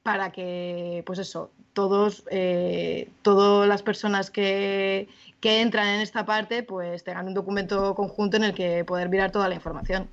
Para 0.02 0.30
que, 0.30 1.02
pues 1.06 1.18
eso, 1.18 1.50
todos, 1.72 2.24
eh, 2.30 3.10
todas 3.22 3.68
las 3.68 3.82
personas 3.82 4.30
que, 4.30 5.08
entran 5.42 5.88
en 5.88 6.00
esta 6.00 6.24
parte, 6.24 6.62
pues 6.62 7.04
tengan 7.04 7.26
un 7.26 7.34
documento 7.34 7.94
conjunto 7.94 8.38
en 8.38 8.44
el 8.44 8.54
que 8.54 8.82
poder 8.82 9.10
mirar 9.10 9.30
toda 9.30 9.46
la 9.46 9.54
información. 9.54 10.08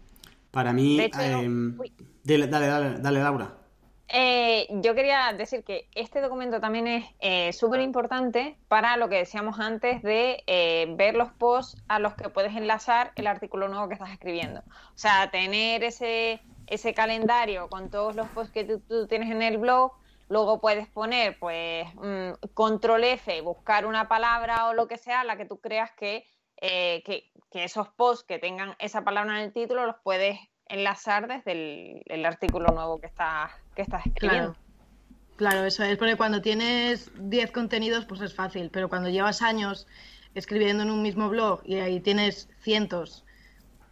Para 0.51 0.73
mí, 0.73 0.99
em, 0.99 1.77
dale, 2.25 2.47
dale, 2.47 2.99
dale, 2.99 3.19
Laura. 3.23 3.60
Eh, 4.13 4.67
yo 4.81 4.93
quería 4.93 5.31
decir 5.31 5.63
que 5.63 5.87
este 5.95 6.19
documento 6.19 6.59
también 6.59 6.85
es 6.85 7.05
eh, 7.21 7.53
súper 7.53 7.79
importante 7.79 8.57
para 8.67 8.97
lo 8.97 9.07
que 9.07 9.15
decíamos 9.15 9.57
antes 9.57 10.01
de 10.03 10.43
eh, 10.47 10.93
ver 10.97 11.15
los 11.15 11.31
posts 11.31 11.81
a 11.87 11.97
los 11.97 12.15
que 12.15 12.27
puedes 12.27 12.53
enlazar 12.53 13.13
el 13.15 13.25
artículo 13.25 13.69
nuevo 13.69 13.87
que 13.87 13.93
estás 13.93 14.11
escribiendo. 14.11 14.59
O 14.59 14.97
sea, 14.97 15.31
tener 15.31 15.85
ese, 15.85 16.41
ese 16.67 16.93
calendario 16.93 17.69
con 17.69 17.89
todos 17.89 18.13
los 18.13 18.27
posts 18.29 18.51
que 18.51 18.65
tú, 18.65 19.07
tienes 19.07 19.31
en 19.31 19.41
el 19.41 19.57
blog, 19.57 19.93
luego 20.27 20.59
puedes 20.59 20.89
poner, 20.89 21.39
pues, 21.39 21.87
mm, 21.95 22.31
control 22.53 23.05
F, 23.05 23.39
buscar 23.39 23.85
una 23.85 24.09
palabra 24.09 24.67
o 24.67 24.73
lo 24.73 24.89
que 24.89 24.97
sea, 24.97 25.23
la 25.23 25.37
que 25.37 25.45
tú 25.45 25.61
creas 25.61 25.89
que, 25.93 26.25
que, 26.57 27.31
que 27.49 27.63
esos 27.63 27.87
posts 27.87 28.25
que 28.25 28.39
tengan 28.39 28.75
esa 28.77 29.05
palabra 29.05 29.37
en 29.37 29.45
el 29.45 29.53
título 29.53 29.85
los 29.85 29.95
puedes 30.03 30.37
enlazar 30.71 31.27
desde 31.27 32.01
el, 32.05 32.25
artículo 32.25 32.67
nuevo 32.73 32.99
que 32.99 33.07
estás, 33.07 33.51
que 33.75 33.81
estás 33.81 34.05
escribiendo. 34.05 34.55
Claro. 35.35 35.65
eso 35.65 35.83
es, 35.83 35.97
porque 35.97 36.15
cuando 36.15 36.41
tienes 36.41 37.11
10 37.17 37.51
contenidos, 37.51 38.05
pues 38.05 38.21
es 38.21 38.33
fácil, 38.33 38.69
pero 38.71 38.89
cuando 38.89 39.09
llevas 39.09 39.41
años 39.41 39.87
escribiendo 40.33 40.83
en 40.83 40.91
un 40.91 41.01
mismo 41.01 41.29
blog 41.29 41.61
y 41.65 41.75
ahí 41.75 41.99
tienes 41.99 42.47
cientos 42.61 43.25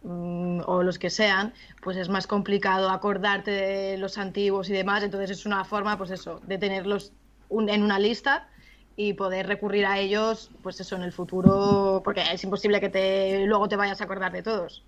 mm, 0.02 0.60
o 0.66 0.82
los 0.82 0.98
que 0.98 1.10
sean, 1.10 1.52
pues 1.82 1.96
es 1.96 2.08
más 2.08 2.26
complicado 2.26 2.88
acordarte 2.90 3.50
de 3.50 3.98
los 3.98 4.16
antiguos 4.16 4.70
y 4.70 4.72
demás, 4.72 5.02
entonces 5.02 5.30
es 5.30 5.46
una 5.46 5.64
forma, 5.64 5.98
pues 5.98 6.10
eso, 6.10 6.40
de 6.46 6.56
tenerlos 6.56 7.12
en 7.50 7.82
una 7.82 7.98
lista 7.98 8.48
y 8.96 9.14
poder 9.14 9.46
recurrir 9.46 9.86
a 9.86 9.98
ellos, 9.98 10.50
pues 10.62 10.80
eso, 10.80 10.96
en 10.96 11.02
el 11.02 11.12
futuro, 11.12 12.00
porque 12.04 12.22
es 12.32 12.42
imposible 12.44 12.80
que 12.80 12.88
te 12.88 13.46
luego 13.46 13.68
te 13.68 13.76
vayas 13.76 14.00
a 14.00 14.04
acordar 14.04 14.32
de 14.32 14.42
todos. 14.42 14.84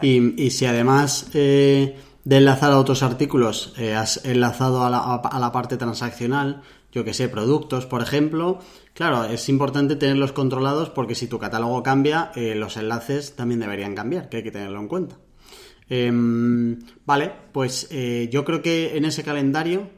Y, 0.00 0.50
si 0.50 0.66
además 0.66 1.30
eh, 1.34 1.96
de 2.24 2.36
enlazar 2.36 2.72
a 2.72 2.78
otros 2.78 3.02
artículos 3.02 3.74
eh, 3.78 3.94
has 3.94 4.24
enlazado 4.24 4.84
a 4.84 4.90
la, 4.90 5.52
parte 5.52 5.76
transaccional, 5.76 6.62
yo 6.92 7.04
que 7.04 7.14
sé, 7.14 7.28
productos, 7.28 7.86
por 7.86 8.02
ejemplo, 8.02 8.58
claro, 8.94 9.24
es 9.24 9.48
importante 9.48 9.96
tenerlos 9.96 10.32
controlados 10.32 10.90
porque 10.90 11.14
si 11.14 11.26
tu 11.26 11.38
catálogo 11.38 11.82
cambia, 11.82 12.32
eh, 12.34 12.54
los 12.54 12.76
enlaces 12.76 13.34
también 13.34 13.60
deberían 13.60 13.94
cambiar, 13.94 14.28
que 14.28 14.38
hay 14.38 14.42
que 14.42 14.52
tenerlo 14.52 14.80
en 14.80 14.88
cuenta. 14.88 15.16
Em, 15.88 16.78
vale, 17.04 17.32
pues 17.52 17.88
yo 18.30 18.44
creo 18.44 18.62
que 18.62 18.96
en 18.96 19.04
ese 19.04 19.24
calendario 19.24 19.90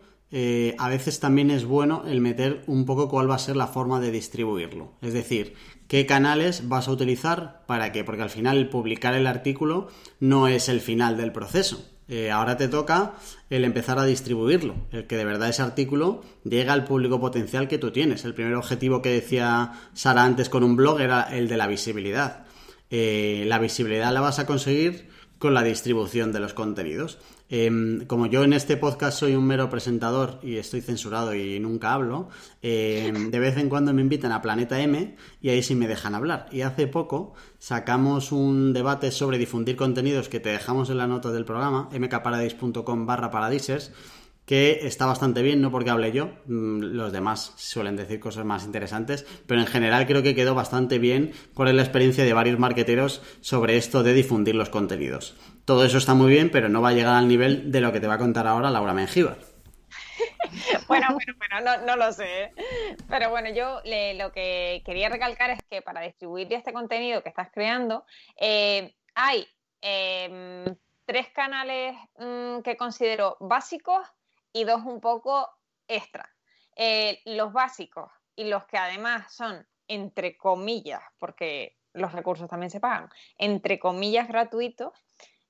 a 0.78 0.88
veces 0.88 1.20
también 1.20 1.50
es 1.50 1.64
bueno 1.64 2.04
el 2.08 2.20
meter 2.20 2.64
un 2.66 2.84
poco 2.86 3.08
cuál 3.08 3.30
va 3.30 3.36
a 3.36 3.38
ser 3.38 3.56
la 3.56 3.68
forma 3.68 4.00
de 4.00 4.10
distribuirlo. 4.10 4.92
Es 5.00 5.12
decir, 5.12 5.54
qué 5.86 6.06
canales 6.06 6.68
vas 6.68 6.88
a 6.88 6.92
utilizar 6.92 7.64
para 7.66 7.92
qué, 7.92 8.02
porque 8.02 8.22
al 8.22 8.30
final 8.30 8.68
publicar 8.68 9.14
el 9.14 9.28
artículo 9.28 9.88
no 10.18 10.48
es 10.48 10.68
el 10.68 10.80
final 10.80 11.16
del 11.16 11.32
proceso. 11.32 11.88
Eh, 12.06 12.30
ahora 12.30 12.58
te 12.58 12.68
toca 12.68 13.14
el 13.48 13.64
empezar 13.64 13.98
a 13.98 14.04
distribuirlo, 14.04 14.74
el 14.92 15.06
que 15.06 15.16
de 15.16 15.24
verdad 15.24 15.48
ese 15.48 15.62
artículo 15.62 16.22
llegue 16.44 16.68
al 16.68 16.84
público 16.84 17.18
potencial 17.18 17.66
que 17.66 17.78
tú 17.78 17.92
tienes. 17.92 18.24
El 18.24 18.34
primer 18.34 18.54
objetivo 18.54 19.00
que 19.00 19.08
decía 19.08 19.72
Sara 19.94 20.24
antes 20.24 20.50
con 20.50 20.64
un 20.64 20.76
blog 20.76 21.00
era 21.00 21.22
el 21.22 21.48
de 21.48 21.56
la 21.56 21.66
visibilidad. 21.66 22.44
Eh, 22.90 23.44
la 23.46 23.58
visibilidad 23.58 24.12
la 24.12 24.20
vas 24.20 24.38
a 24.38 24.46
conseguir 24.46 25.08
con 25.38 25.54
la 25.54 25.62
distribución 25.62 26.30
de 26.32 26.40
los 26.40 26.52
contenidos. 26.52 27.18
Em, 27.50 28.06
como 28.06 28.26
yo 28.26 28.42
en 28.42 28.54
este 28.54 28.76
podcast 28.78 29.18
soy 29.18 29.34
un 29.34 29.46
mero 29.46 29.68
presentador 29.68 30.40
y 30.42 30.56
estoy 30.56 30.80
censurado 30.80 31.34
y 31.34 31.60
nunca 31.60 31.92
hablo, 31.92 32.28
em, 32.62 33.30
de 33.30 33.38
vez 33.38 33.58
en 33.58 33.68
cuando 33.68 33.92
me 33.92 34.00
invitan 34.00 34.32
a 34.32 34.40
Planeta 34.40 34.80
M 34.80 35.14
y 35.42 35.50
ahí 35.50 35.62
sí 35.62 35.74
me 35.74 35.86
dejan 35.86 36.14
hablar. 36.14 36.46
Y 36.52 36.62
hace 36.62 36.86
poco 36.86 37.34
sacamos 37.58 38.32
un 38.32 38.72
debate 38.72 39.10
sobre 39.10 39.38
difundir 39.38 39.76
contenidos 39.76 40.28
que 40.28 40.40
te 40.40 40.48
dejamos 40.48 40.88
en 40.88 40.98
la 40.98 41.06
nota 41.06 41.30
del 41.32 41.44
programa, 41.44 41.90
mkparadise.com 41.92 43.06
barra 43.06 43.30
paradises, 43.30 43.92
que 44.46 44.80
está 44.82 45.06
bastante 45.06 45.42
bien, 45.42 45.60
no 45.60 45.70
porque 45.70 45.90
hable 45.90 46.12
yo, 46.12 46.30
mm, 46.46 46.80
los 46.80 47.12
demás 47.12 47.52
suelen 47.56 47.96
decir 47.96 48.20
cosas 48.20 48.44
más 48.44 48.64
interesantes, 48.64 49.26
pero 49.46 49.60
en 49.60 49.66
general 49.66 50.06
creo 50.06 50.22
que 50.22 50.34
quedó 50.34 50.54
bastante 50.54 50.98
bien 50.98 51.32
cuál 51.54 51.68
es 51.68 51.74
la 51.74 51.82
experiencia 51.82 52.24
de 52.24 52.32
varios 52.32 52.58
marqueteros 52.58 53.22
sobre 53.40 53.76
esto 53.76 54.02
de 54.02 54.14
difundir 54.14 54.54
los 54.54 54.68
contenidos. 54.68 55.34
Todo 55.64 55.84
eso 55.84 55.98
está 55.98 56.14
muy 56.14 56.30
bien, 56.30 56.50
pero 56.50 56.68
no 56.68 56.82
va 56.82 56.90
a 56.90 56.92
llegar 56.92 57.14
al 57.14 57.26
nivel 57.26 57.72
de 57.72 57.80
lo 57.80 57.92
que 57.92 58.00
te 58.00 58.06
va 58.06 58.14
a 58.14 58.18
contar 58.18 58.46
ahora 58.46 58.70
Laura 58.70 58.92
Mengíbar. 58.92 59.38
bueno, 60.88 61.08
bueno, 61.14 61.34
bueno, 61.38 61.86
no, 61.86 61.96
lo 61.96 62.12
sé. 62.12 62.52
Pero 63.08 63.30
bueno, 63.30 63.50
yo 63.50 63.80
lo 64.16 64.32
que 64.32 64.82
quería 64.84 65.08
recalcar 65.08 65.50
es 65.50 65.60
que 65.70 65.80
para 65.80 66.02
distribuir 66.02 66.52
este 66.52 66.72
contenido 66.72 67.22
que 67.22 67.30
estás 67.30 67.48
creando, 67.50 68.04
eh, 68.38 68.94
hay 69.14 69.46
em, 69.80 70.64
tres 71.06 71.28
canales 71.30 71.96
mm, 72.18 72.60
que 72.60 72.76
considero 72.76 73.36
básicos 73.40 74.06
y 74.52 74.64
dos 74.64 74.82
un 74.84 75.00
poco 75.00 75.48
extra. 75.88 76.28
Eh, 76.76 77.22
los 77.24 77.52
básicos 77.52 78.10
y 78.36 78.44
los 78.44 78.66
que 78.66 78.76
además 78.76 79.34
son 79.34 79.66
entre 79.88 80.36
comillas, 80.36 81.02
porque 81.18 81.76
los 81.92 82.12
recursos 82.12 82.48
también 82.48 82.70
se 82.70 82.80
pagan, 82.80 83.08
entre 83.38 83.78
comillas 83.78 84.28
gratuitos, 84.28 84.92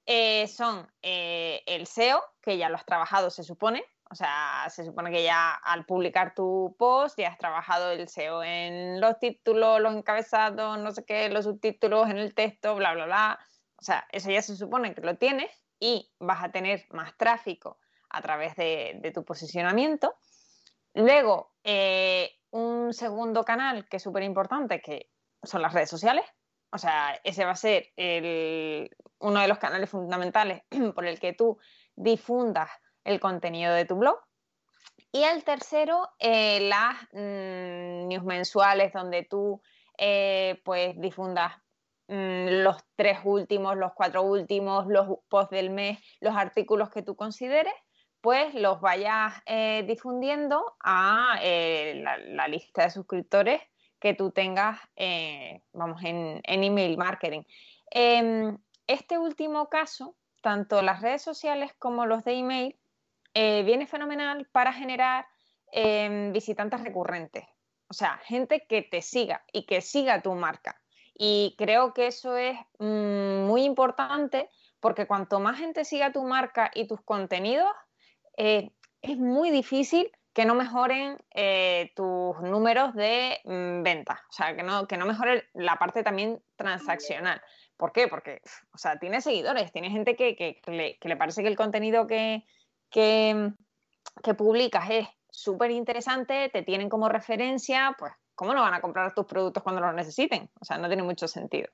eh, 0.07 0.47
son 0.49 0.91
eh, 1.03 1.63
el 1.67 1.87
SEO, 1.87 2.23
que 2.43 2.59
ya 2.59 2.69
lo 2.69 2.77
has 2.77 2.87
trabajado, 2.87 3.31
se 3.31 3.43
supone. 3.43 3.85
O 4.11 4.15
sea, 4.15 4.67
se 4.69 4.85
supone 4.85 5.11
que 5.11 5.25
ya 5.25 5.55
al 5.55 5.87
publicar 5.87 6.35
tu 6.35 6.77
post 6.79 7.19
ya 7.19 7.31
has 7.31 7.39
trabajado 7.39 7.91
el 7.91 8.09
SEO 8.09 8.43
en 8.45 9.01
los 9.01 9.19
títulos, 9.19 9.81
los 9.81 9.95
encabezados, 9.95 10.79
no 10.79 10.93
sé 10.93 11.05
qué, 11.05 11.29
los 11.31 11.47
subtítulos, 11.47 12.09
en 12.11 12.19
el 12.19 12.35
texto, 12.35 12.75
bla, 12.75 12.95
bla, 12.95 13.07
bla. 13.07 13.39
O 13.77 13.83
sea, 13.83 14.07
eso 14.13 14.31
ya 14.31 14.43
se 14.43 14.57
supone 14.57 14.95
que 14.95 15.01
lo 15.01 15.17
tienes 15.17 15.51
y 15.81 16.13
vas 16.19 16.45
a 16.45 16.51
tener 16.51 16.87
más 16.91 17.17
tráfico 17.17 17.79
a 18.11 18.23
través 18.23 18.55
de, 18.57 19.11
tu 19.13 19.25
posicionamiento. 19.25 20.15
Luego, 20.95 21.57
eh, 21.65 22.31
un 22.51 22.93
segundo 22.93 23.45
canal 23.45 23.89
que 23.89 23.97
es 23.97 24.03
súper 24.03 24.23
importante, 24.23 24.81
que 24.81 25.11
son 25.43 25.63
las 25.63 25.73
redes 25.73 25.91
sociales. 25.91 26.25
O 26.75 26.79
sea, 26.79 27.21
ese 27.23 27.45
va 27.45 27.53
a 27.53 27.57
ser 27.57 27.93
uno 29.21 29.41
de 29.41 29.47
los 29.47 29.59
canales 29.59 29.89
fundamentales 29.89 30.63
por 30.97 31.07
el 31.07 31.21
que 31.21 31.33
tú 31.33 31.57
difundas 31.95 32.69
el 33.05 33.21
contenido 33.21 33.73
de 33.73 33.85
tu 33.85 33.95
blog. 33.95 34.19
Y 35.13 35.23
el 35.23 35.45
tercero, 35.45 36.09
eh, 36.19 36.69
las 36.69 36.97
mm, 37.13 38.09
news 38.09 38.25
mensuales 38.25 38.93
donde 38.93 39.23
tú 39.23 39.63
eh, 39.97 40.61
pues 40.65 41.01
difundas 41.01 41.53
mm, 42.09 42.65
los 42.65 42.79
tres 42.97 43.21
últimos, 43.23 43.77
los 43.77 43.93
cuatro 43.95 44.23
últimos, 44.23 44.89
los 44.89 45.19
posts 45.29 45.51
del 45.51 45.71
mes, 45.71 46.01
los 46.19 46.35
artículos 46.35 46.91
que 46.91 47.03
tú 47.03 47.15
consideres, 47.15 47.75
pues 48.21 48.53
los 48.55 48.81
vayas 48.81 49.33
eh, 49.47 49.85
difundiendo 49.87 50.75
a 50.83 51.39
la, 51.41 52.49
lista 52.49 52.83
de 52.83 52.91
suscriptores 52.91 53.61
que 54.05 54.13
tú 54.13 54.33
tengas, 54.33 54.79
vamos, 55.73 56.03
en, 56.05 56.43
en, 56.45 56.63
email 56.63 56.99
marketing. 56.99 57.41
Em, 57.91 58.59
este 58.87 59.17
último 59.17 59.71
caso, 59.71 60.15
tanto 60.43 60.83
las 60.83 61.01
redes 61.01 61.23
sociales 61.23 61.73
como 61.79 62.05
los 62.05 62.23
de 62.23 62.35
email, 62.35 62.77
eh, 63.33 63.63
viene 63.65 63.87
fenomenal 63.87 64.47
para 64.53 64.75
generar 64.75 65.27
em, 65.73 66.35
visitantes 66.35 66.83
recurrentes. 66.83 67.47
O 67.89 67.95
sea, 67.95 68.19
gente 68.27 68.67
que 68.69 68.83
te 68.83 69.01
siga 69.01 69.43
y 69.55 69.65
que 69.65 69.81
siga 69.81 70.21
tu 70.21 70.35
marca. 70.35 70.79
Y 71.15 71.55
creo 71.57 71.95
que 71.95 72.09
eso 72.09 72.37
es 72.37 72.59
mm, 72.81 73.47
muy 73.47 73.65
importante 73.65 74.51
porque 74.81 75.07
cuanto 75.07 75.41
más 75.41 75.59
gente 75.59 75.87
siga 75.87 76.13
tu 76.13 76.25
marca 76.25 76.71
y 76.75 76.87
tus 76.87 77.01
contenidos, 77.01 77.73
eh, 78.37 78.71
es 79.01 79.17
muy 79.17 79.51
difícil 79.51 80.13
que 80.35 80.45
no 80.45 80.57
mejoren 80.57 81.17
eh, 81.31 81.93
tus 81.95 82.39
números 82.41 82.93
de 82.95 83.41
mm, 83.45 83.83
venta, 83.85 84.21
o 84.29 84.33
sea, 84.33 84.55
que 84.55 84.65
no, 84.65 84.87
que 84.89 84.97
no 84.97 85.07
mejore 85.07 85.49
la 85.55 85.77
parte 85.77 86.03
también 86.03 86.43
transaccional. 86.57 87.41
¿Por 87.77 87.93
qué? 87.93 88.09
Porque, 88.09 88.43
o 88.73 88.79
sea, 88.79 88.99
tiene 88.99 89.21
seguidores, 89.21 89.73
tiene 89.73 89.91
gente 89.91 90.17
que 90.17 90.61
le, 90.67 91.17
parece 91.17 91.43
que 91.43 91.49
el 91.49 91.57
contenido 91.57 92.07
que, 92.09 92.45
que, 92.91 93.55
publicas 94.37 94.91
es 94.91 95.09
súper 95.31 95.71
interesante, 95.71 96.49
te 96.49 96.63
tienen 96.63 96.89
como 96.89 97.09
referencia, 97.09 97.95
pues 97.99 98.13
¿cómo 98.35 98.55
no 98.55 98.61
van 98.61 98.75
a 98.75 98.81
comprar 98.81 99.15
tus 99.15 99.27
productos 99.27 99.63
cuando 99.63 99.83
los 99.83 99.95
necesiten? 99.95 100.51
O 100.61 100.65
sea, 100.65 100.79
no 100.79 100.89
tiene 100.89 101.05
mucho 101.05 101.29
sentido. 101.29 101.69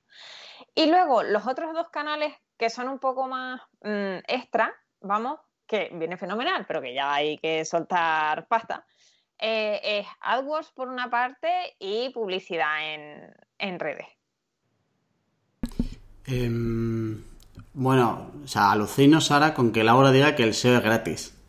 Y 0.75 0.87
luego 0.87 1.23
los 1.23 1.47
otros 1.47 1.73
dos 1.73 1.89
canales 1.89 2.35
que 2.59 2.69
son 2.69 2.89
un 2.89 2.99
poco 2.99 3.27
más 3.27 3.63
mm, 3.83 4.19
extra, 4.29 4.75
vamos, 5.01 5.41
que 5.71 5.89
viene 5.93 6.17
fenomenal, 6.17 6.65
pero 6.67 6.83
que 6.83 6.93
ya 6.93 7.15
hay 7.15 7.39
que 7.39 7.65
soltar 7.65 8.49
pasta, 8.49 8.85
eh, 9.39 9.81
es 9.83 10.07
AdWords 10.21 10.73
por 10.73 10.89
una 10.89 11.09
parte 11.09 11.77
y 11.79 12.11
publicidad 12.11 12.93
en, 12.93 13.33
en 13.57 13.79
redes. 13.79 14.09
Em, 16.27 17.23
bueno, 17.73 18.33
o 18.45 18.49
sea, 18.49 18.73
alucino, 18.73 19.21
Sara, 19.21 19.55
con 19.55 19.71
que 19.71 19.85
Laura 19.85 20.11
diga 20.11 20.35
que 20.35 20.43
el 20.43 20.55
SEO 20.55 20.79
es 20.79 20.83
gratis. 20.83 21.40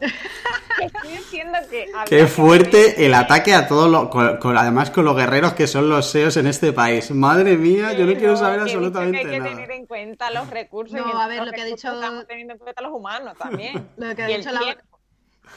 Estoy 0.00 1.10
diciendo 1.10 1.58
que... 1.70 1.86
Qué 2.08 2.26
fuerte 2.26 3.04
el 3.04 3.14
ataque 3.14 3.54
a 3.54 3.66
todos 3.66 3.90
los... 3.90 4.08
además 4.56 4.90
con 4.90 5.04
los 5.04 5.16
guerreros 5.16 5.54
que 5.54 5.66
son 5.66 5.88
los 5.88 6.10
SEOs 6.10 6.36
en 6.36 6.46
este 6.46 6.72
país. 6.72 7.10
Madre 7.10 7.56
mía, 7.56 7.92
yo 7.92 8.06
no 8.06 8.14
quiero 8.14 8.36
saber 8.36 8.60
absolutamente 8.60 9.24
nada. 9.24 9.34
Hay 9.34 9.40
que 9.40 9.48
tener 9.48 9.70
en 9.70 9.86
cuenta 9.86 10.30
los 10.30 10.48
recursos. 10.50 10.98
No, 10.98 11.20
a 11.20 11.26
ver, 11.26 11.44
lo 11.44 11.52
que 11.52 11.62
ha 11.62 11.64
dicho... 11.64 11.92
Estamos 11.92 12.26
teniendo 12.26 12.54
en 12.54 12.58
cuenta 12.58 12.82
los 12.82 12.92
humanos 12.92 13.36
también. 13.38 13.88
lo, 13.96 14.14
que 14.14 14.22
ha 14.22 14.26
dicho 14.26 14.52
Laura, 14.52 14.76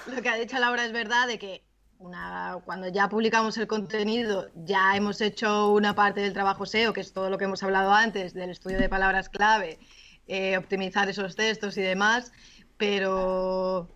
lo 0.07 0.21
que 0.21 0.29
ha 0.29 0.35
dicho 0.35 0.57
Laura 0.59 0.85
es 0.85 0.91
verdad 0.91 1.27
de 1.27 1.37
que 1.37 1.63
una, 1.99 2.57
cuando 2.65 2.87
ya 2.87 3.09
publicamos 3.09 3.57
el 3.57 3.67
contenido, 3.67 4.49
ya 4.55 4.95
hemos 4.95 5.21
hecho 5.21 5.71
una 5.71 5.93
parte 5.93 6.21
del 6.21 6.33
trabajo 6.33 6.65
SEO, 6.65 6.93
que 6.93 7.01
es 7.01 7.13
todo 7.13 7.29
lo 7.29 7.37
que 7.37 7.45
hemos 7.45 7.61
hablado 7.61 7.93
antes, 7.93 8.33
del 8.33 8.49
estudio 8.49 8.79
de 8.79 8.89
palabras 8.89 9.29
clave, 9.29 9.77
eh, 10.27 10.57
optimizar 10.57 11.07
esos 11.09 11.35
textos 11.35 11.77
y 11.77 11.81
demás, 11.81 12.31
pero 12.77 13.87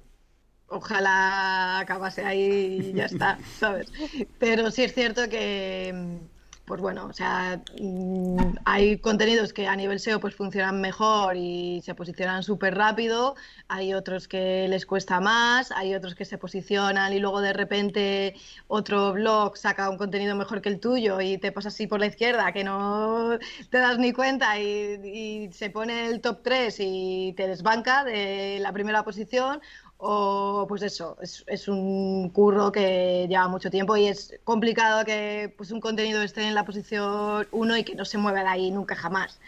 ojalá 0.67 1.79
acabase 1.79 2.23
ahí 2.25 2.89
y 2.89 2.93
ya 2.93 3.05
está, 3.05 3.37
¿sabes? 3.59 3.91
Pero 4.39 4.71
sí 4.71 4.83
es 4.83 4.93
cierto 4.93 5.29
que 5.29 6.19
pues 6.65 6.81
bueno, 6.81 7.05
o 7.05 7.13
sea, 7.13 7.61
mm, 7.79 8.57
hay 8.65 8.97
contenidos 8.97 9.53
que 9.53 9.67
a 9.67 9.75
nivel 9.75 9.99
SEO 9.99 10.19
pues 10.19 10.35
funcionan 10.35 10.81
mejor 10.81 11.37
y 11.37 11.81
se 11.83 11.93
posicionan 11.93 12.41
súper 12.43 12.75
rápido, 12.75 13.35
hay 13.67 13.93
otros 13.93 14.27
que 14.27 14.67
les 14.67 14.85
cuesta 14.85 15.19
más, 15.19 15.71
hay 15.71 15.93
otros 15.93 16.15
que 16.15 16.25
se 16.25 16.39
posicionan 16.39 17.13
y 17.13 17.19
luego 17.19 17.41
de 17.41 17.53
repente 17.53 18.35
otro 18.67 19.13
blog 19.13 19.57
saca 19.57 19.89
un 19.89 19.97
contenido 19.97 20.35
mejor 20.35 20.61
que 20.61 20.69
el 20.69 20.79
tuyo 20.79 21.21
y 21.21 21.37
te 21.37 21.51
pasa 21.51 21.67
así 21.67 21.85
por 21.85 21.99
la 21.99 22.07
izquierda 22.07 22.51
que 22.51 22.63
no 22.63 23.37
te 23.69 23.77
das 23.77 23.99
ni 23.99 24.11
cuenta 24.11 24.59
y, 24.59 24.99
y 25.03 25.53
se 25.53 25.69
pone 25.69 26.07
el 26.07 26.19
top 26.21 26.41
3 26.43 26.75
y 26.79 27.33
te 27.37 27.47
desbanca 27.47 28.03
de 28.03 28.57
la 28.59 28.73
primera 28.73 29.03
posición 29.03 29.61
o 29.97 30.65
pues 30.67 30.81
eso, 30.81 31.17
es, 31.21 31.67
un 31.67 32.29
curro 32.29 32.71
que 32.71 33.25
lleva 33.29 33.47
mucho 33.47 33.69
tiempo 33.69 33.95
y 33.95 34.07
es 34.07 34.39
complicado 34.43 35.05
que 35.05 35.53
pues 35.57 35.71
un 35.71 35.79
contenido 35.79 36.21
esté 36.21 36.43
en 36.47 36.53
la 36.53 36.65
posición 36.65 37.47
1 37.51 37.77
y 37.77 37.83
que 37.83 37.95
no 37.95 38.05
se 38.05 38.17
mueva 38.17 38.41
de 38.41 38.49
ahí 38.49 38.71
nunca 38.71 38.95
jamás. 38.95 39.39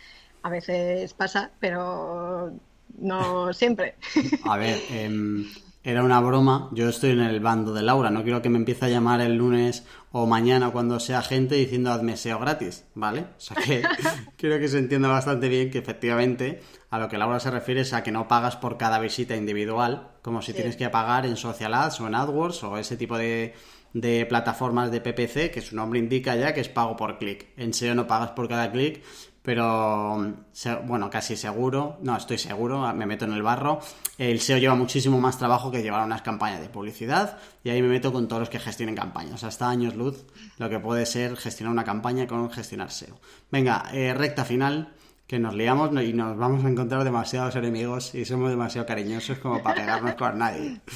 A 0.44 0.50
veces 0.50 1.14
pasa, 1.14 1.52
pero 1.60 2.54
no 2.98 3.54
siempre. 3.54 3.96
A 4.46 4.58
ver, 4.58 4.80
em, 4.92 5.46
era 5.84 6.04
una 6.04 6.20
broma. 6.22 6.70
Yo 6.72 6.90
estoy 6.90 7.12
en 7.12 7.20
el 7.20 7.40
bando 7.40 7.74
de 7.74 7.82
Laura. 7.82 8.10
No 8.10 8.24
quiero 8.24 8.42
que 8.42 8.50
me 8.50 8.58
empiece 8.58 8.86
a 8.86 8.90
llamar 8.90 9.20
el 9.22 9.36
lunes 9.36 9.86
o 10.12 10.26
mañana 10.26 10.72
cuando 10.72 11.00
sea 11.00 11.22
gente 11.22 11.56
diciendo 11.56 11.92
hazme 11.92 12.18
SEO 12.18 12.40
gratis, 12.40 12.86
¿vale? 12.96 13.22
O 13.22 13.40
sea 13.40 13.58
que 13.58 13.84
creo 14.38 14.60
que 14.60 14.68
se 14.68 14.80
entienda 14.80 15.10
bastante 15.10 15.50
bien 15.50 15.70
que 15.70 15.80
efectivamente 15.80 16.62
a 16.90 17.00
lo 17.00 17.10
que 17.10 17.18
Laura 17.18 17.40
se 17.40 17.52
refiere 17.52 17.82
es 17.82 17.94
a 17.94 18.04
que 18.04 18.12
no 18.12 18.28
pagas 18.28 18.56
por 18.56 18.78
cada 18.78 19.00
visita 19.00 19.36
individual, 19.36 20.12
como 20.22 20.42
si 20.42 20.54
tienes 20.54 20.78
que 20.78 20.90
pagar 20.90 21.26
en 21.26 21.36
Social 21.36 21.74
Ads 21.74 22.02
o 22.02 22.08
en 22.08 22.16
AdWords 22.16 22.64
o 22.64 22.78
ese 22.78 22.96
tipo 22.96 23.18
de, 23.18 23.54
de 23.94 24.26
plataformas 24.26 24.92
de 24.92 25.02
PPC, 25.02 25.52
que 25.52 25.62
su 25.62 25.76
nombre 25.76 26.00
indica 26.00 26.36
ya 26.36 26.54
que 26.54 26.62
es 26.62 26.70
pago 26.70 26.96
por 26.96 27.18
clic. 27.18 27.48
En 27.58 27.74
SEO 27.74 27.96
no 27.96 28.08
pagas 28.08 28.32
por 28.32 28.48
cada 28.48 28.72
clic, 28.72 29.04
pero 29.42 30.36
bueno, 30.86 31.10
casi 31.10 31.36
seguro, 31.36 31.98
no, 32.02 32.18
estoy 32.18 32.38
seguro, 32.38 32.94
me 32.94 33.06
meto 33.06 33.26
en 33.26 33.34
el 33.34 33.42
barro. 33.42 33.80
El 34.18 34.40
SEO 34.40 34.58
lleva 34.58 34.76
muchísimo 34.76 35.20
más 35.20 35.38
trabajo 35.38 35.72
que 35.72 35.82
llevar 35.82 36.06
unas 36.06 36.22
campañas 36.22 36.62
de 36.62 36.70
publicidad 36.70 37.38
y 37.64 37.70
ahí 37.70 37.82
me 37.82 37.88
meto 37.88 38.12
con 38.12 38.28
todos 38.28 38.42
los 38.42 38.50
que 38.50 38.60
gestionen 38.60 38.96
campañas. 38.96 39.44
Hasta 39.44 39.70
años 39.70 39.96
luz 39.96 40.26
lo 40.58 40.70
que 40.70 40.80
puede 40.80 41.06
ser 41.06 41.36
gestionar 41.38 41.72
una 41.72 41.84
campaña 41.84 42.28
con 42.28 42.50
gestionar 42.52 42.92
SEO. 42.92 43.20
Venga, 43.52 43.86
eh, 43.94 44.14
recta 44.14 44.46
final 44.46 44.94
que 45.28 45.40
nos 45.40 45.54
liamos 45.54 45.92
y 46.02 46.14
nos 46.14 46.38
vamos 46.38 46.64
a 46.64 46.70
encontrar 46.70 47.04
demasiados 47.04 47.56
enemigos 47.58 48.16
y 48.16 48.24
somos 48.24 48.50
demasiado 48.50 48.88
cariñosos 48.88 49.38
como 49.40 49.62
para 49.62 49.76
pegarnos 49.82 50.16
con 50.16 50.38
nadie. 50.38 50.82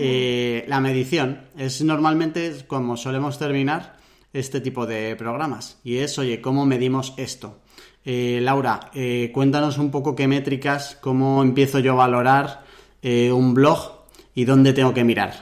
Eh, 0.00 0.64
la 0.68 0.78
medición 0.78 1.48
es 1.56 1.82
normalmente 1.82 2.54
como 2.68 2.96
solemos 2.96 3.36
terminar 3.36 3.96
este 4.32 4.60
tipo 4.60 4.86
de 4.86 5.16
programas 5.16 5.80
y 5.82 5.96
es, 5.96 6.16
oye, 6.20 6.40
¿cómo 6.40 6.66
medimos 6.66 7.14
esto? 7.16 7.58
Eh, 8.04 8.38
Laura, 8.40 8.92
eh, 8.94 9.32
cuéntanos 9.34 9.76
un 9.76 9.90
poco 9.90 10.14
qué 10.14 10.28
métricas, 10.28 10.96
cómo 11.00 11.42
empiezo 11.42 11.80
yo 11.80 11.94
a 11.94 12.06
valorar 12.06 12.62
un 13.02 13.54
blog 13.54 14.04
y 14.36 14.44
dónde 14.44 14.72
tengo 14.72 14.94
que 14.94 15.02
mirar. 15.02 15.34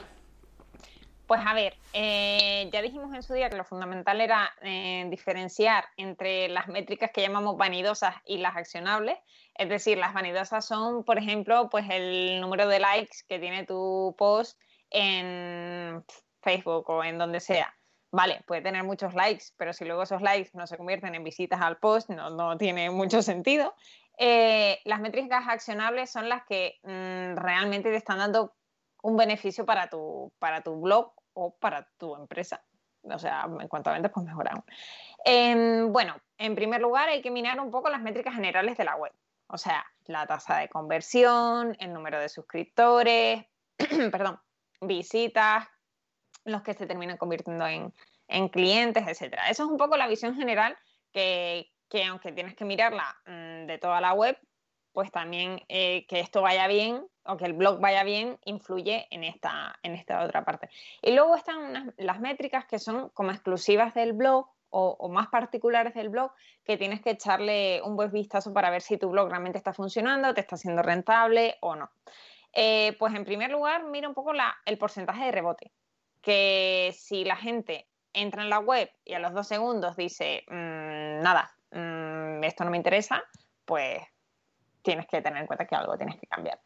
Pues 1.27 1.41
a 1.45 1.53
ver, 1.53 1.75
eh, 1.93 2.69
ya 2.71 2.81
dijimos 2.81 3.13
en 3.13 3.23
su 3.23 3.33
día 3.33 3.49
que 3.49 3.57
lo 3.57 3.63
fundamental 3.63 4.21
era 4.21 4.51
eh, 4.61 5.05
diferenciar 5.09 5.85
entre 5.97 6.49
las 6.49 6.67
métricas 6.67 7.11
que 7.13 7.21
llamamos 7.21 7.57
vanidosas 7.57 8.15
y 8.25 8.37
las 8.37 8.55
accionables. 8.55 9.17
Es 9.55 9.69
decir, 9.69 9.97
las 9.97 10.13
vanidosas 10.13 10.65
son, 10.65 11.03
por 11.03 11.17
ejemplo, 11.17 11.69
pues 11.69 11.85
el 11.89 12.39
número 12.41 12.67
de 12.67 12.79
likes 12.79 13.17
que 13.27 13.39
tiene 13.39 13.65
tu 13.65 14.15
post 14.17 14.59
en 14.89 16.03
Facebook 16.41 16.89
o 16.89 17.03
en 17.03 17.17
donde 17.17 17.39
sea. 17.39 17.73
Vale, 18.11 18.41
puede 18.47 18.61
tener 18.61 18.83
muchos 18.83 19.13
likes, 19.13 19.45
pero 19.57 19.73
si 19.73 19.83
luego 19.83 20.03
esos 20.03 20.21
likes 20.21 20.51
no 20.53 20.65
se 20.65 20.77
convierten 20.77 21.13
en 21.15 21.23
visitas 21.23 21.61
al 21.61 21.77
post, 21.77 22.09
no, 22.09 22.57
tiene 22.57 22.89
mucho 22.89 23.21
sentido. 23.21 23.75
Eh, 24.17 24.79
las 24.85 25.01
métricas 25.01 25.45
accionables 25.47 26.09
son 26.09 26.29
las 26.29 26.43
que 26.45 26.79
mm, 26.83 27.35
realmente 27.35 27.89
te 27.89 27.97
están 27.97 28.19
dando 28.19 28.55
un 29.03 29.17
beneficio 29.17 29.65
para 29.65 29.89
tu, 29.89 30.31
para 30.39 30.61
tu 30.61 30.79
blog 30.79 31.13
o 31.37 31.51
para 31.51 31.87
tu 31.97 32.15
empresa. 32.15 32.63
O 33.03 33.19
sea, 33.19 33.47
en 33.59 33.67
cuanto 33.67 33.89
a 33.89 33.93
ventas, 33.93 34.11
pues 34.11 34.25
mejor 34.25 34.49
aún. 34.49 34.63
Em, 35.23 35.93
bueno, 35.93 36.15
en 36.37 36.55
primer 36.55 36.81
lugar 36.81 37.09
hay 37.09 37.21
que 37.21 37.31
mirar 37.31 37.59
un 37.59 37.71
poco 37.71 37.89
las 37.89 38.01
métricas 38.01 38.33
generales 38.33 38.75
de 38.75 38.83
la 38.83 38.95
web. 38.95 39.13
O 39.47 39.57
sea, 39.57 39.85
la 40.05 40.25
tasa 40.25 40.57
de 40.57 40.67
conversión, 40.67 41.77
el 41.79 41.93
número 41.93 42.19
de 42.19 42.27
suscriptores, 42.27 43.45
perdón, 44.11 44.39
visitas, 44.81 45.67
los 46.43 46.63
que 46.63 46.73
se 46.73 46.87
terminan 46.87 47.17
convirtiendo 47.17 47.65
en, 47.67 47.93
clientes, 48.49 49.07
etc. 49.07 49.35
Eso 49.49 49.63
es 49.63 49.69
un 49.69 49.77
poco 49.77 49.95
la 49.95 50.07
visión 50.07 50.35
general 50.35 50.75
que, 51.13 51.71
aunque 52.09 52.31
tienes 52.31 52.55
que 52.55 52.65
mirarla 52.65 53.15
mm, 53.25 53.67
de 53.67 53.77
toda 53.77 54.01
la 54.01 54.13
web, 54.13 54.37
pues 54.91 55.11
también 55.11 55.61
eh, 55.69 56.05
que 56.07 56.19
esto 56.19 56.41
vaya 56.41 56.67
bien 56.67 57.07
o 57.27 57.37
que 57.37 57.45
el 57.45 57.53
blog 57.53 57.79
vaya 57.79 58.03
bien 58.03 58.37
influye 58.45 59.07
en 59.11 59.23
esta, 59.23 59.77
en 59.83 59.93
esta 59.93 60.23
otra 60.23 60.43
parte. 60.43 60.69
Y 61.01 61.11
luego 61.11 61.35
están 61.35 61.93
las 61.97 62.19
métricas 62.19 62.65
que 62.65 62.79
son 62.79 63.09
como 63.09 63.31
exclusivas 63.31 63.93
del 63.93 64.13
blog 64.13 64.47
o, 64.69 65.09
más 65.09 65.27
particulares 65.27 65.93
del 65.93 66.09
blog 66.09 66.31
que 66.63 66.77
tienes 66.77 67.01
que 67.01 67.11
echarle 67.11 67.81
un 67.83 67.95
buen 67.95 68.11
vistazo 68.11 68.53
para 68.53 68.69
ver 68.69 68.81
si 68.81 68.97
tu 68.97 69.09
blog 69.09 69.29
realmente 69.29 69.57
está 69.57 69.73
funcionando, 69.73 70.33
te 70.33 70.41
está 70.41 70.57
siendo 70.57 70.81
rentable 70.81 71.55
o 71.61 71.75
no. 71.75 71.89
Eh, 72.53 72.95
pues 72.99 73.13
en 73.13 73.23
primer 73.23 73.49
lugar, 73.51 73.85
mira 73.85 74.07
un 74.07 74.13
poco 74.13 74.33
el 74.65 74.77
porcentaje 74.77 75.25
de 75.25 75.31
rebote. 75.31 75.71
Que 76.21 76.93
si 76.97 77.23
la 77.23 77.37
gente 77.37 77.87
entra 78.13 78.41
en 78.41 78.49
la 78.49 78.59
web 78.59 78.91
y 79.05 79.13
a 79.13 79.19
los 79.19 79.33
dos 79.33 79.47
segundos 79.47 79.95
dice, 79.95 80.43
mm, 80.47 81.21
nada, 81.21 81.51
mm, 81.71 82.43
esto 82.43 82.65
no 82.65 82.71
me 82.71 82.77
interesa, 82.77 83.23
pues 83.65 84.01
tienes 84.81 85.05
que 85.07 85.21
tener 85.21 85.41
en 85.41 85.47
cuenta 85.47 85.65
que 85.65 85.75
algo 85.75 85.97
tienes 85.97 86.19
que 86.19 86.27
cambiar. 86.27 86.59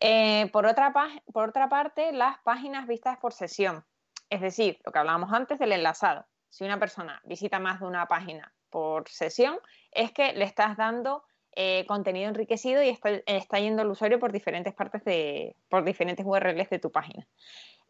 Eh, 0.00 0.50
por, 0.52 0.66
otra 0.66 0.92
parte, 0.92 2.12
las 2.12 2.38
páginas 2.40 2.86
vistas 2.86 3.18
por 3.18 3.32
sesión, 3.32 3.84
es 4.28 4.40
decir, 4.40 4.78
lo 4.84 4.92
que 4.92 4.98
hablábamos 4.98 5.32
antes 5.32 5.58
del 5.58 5.72
enlazado. 5.72 6.26
Si 6.50 6.64
una 6.64 6.78
persona 6.78 7.20
visita 7.24 7.58
más 7.58 7.80
de 7.80 7.86
una 7.86 8.06
página 8.06 8.52
por 8.70 9.08
sesión, 9.08 9.58
es 9.92 10.12
que 10.12 10.32
le 10.32 10.44
estás 10.44 10.76
dando 10.76 11.24
eh, 11.56 11.84
contenido 11.86 12.28
enriquecido 12.28 12.82
y 12.82 12.88
está, 12.88 13.58
yendo 13.60 13.82
el 13.82 13.88
usuario 13.88 14.18
por 14.18 14.32
diferentes 14.32 14.74
partes 14.74 15.04
de, 15.04 15.56
por 15.68 15.84
diferentes 15.84 16.26
URLs 16.26 16.68
de 16.68 16.78
tu 16.80 16.90
página. 16.90 17.26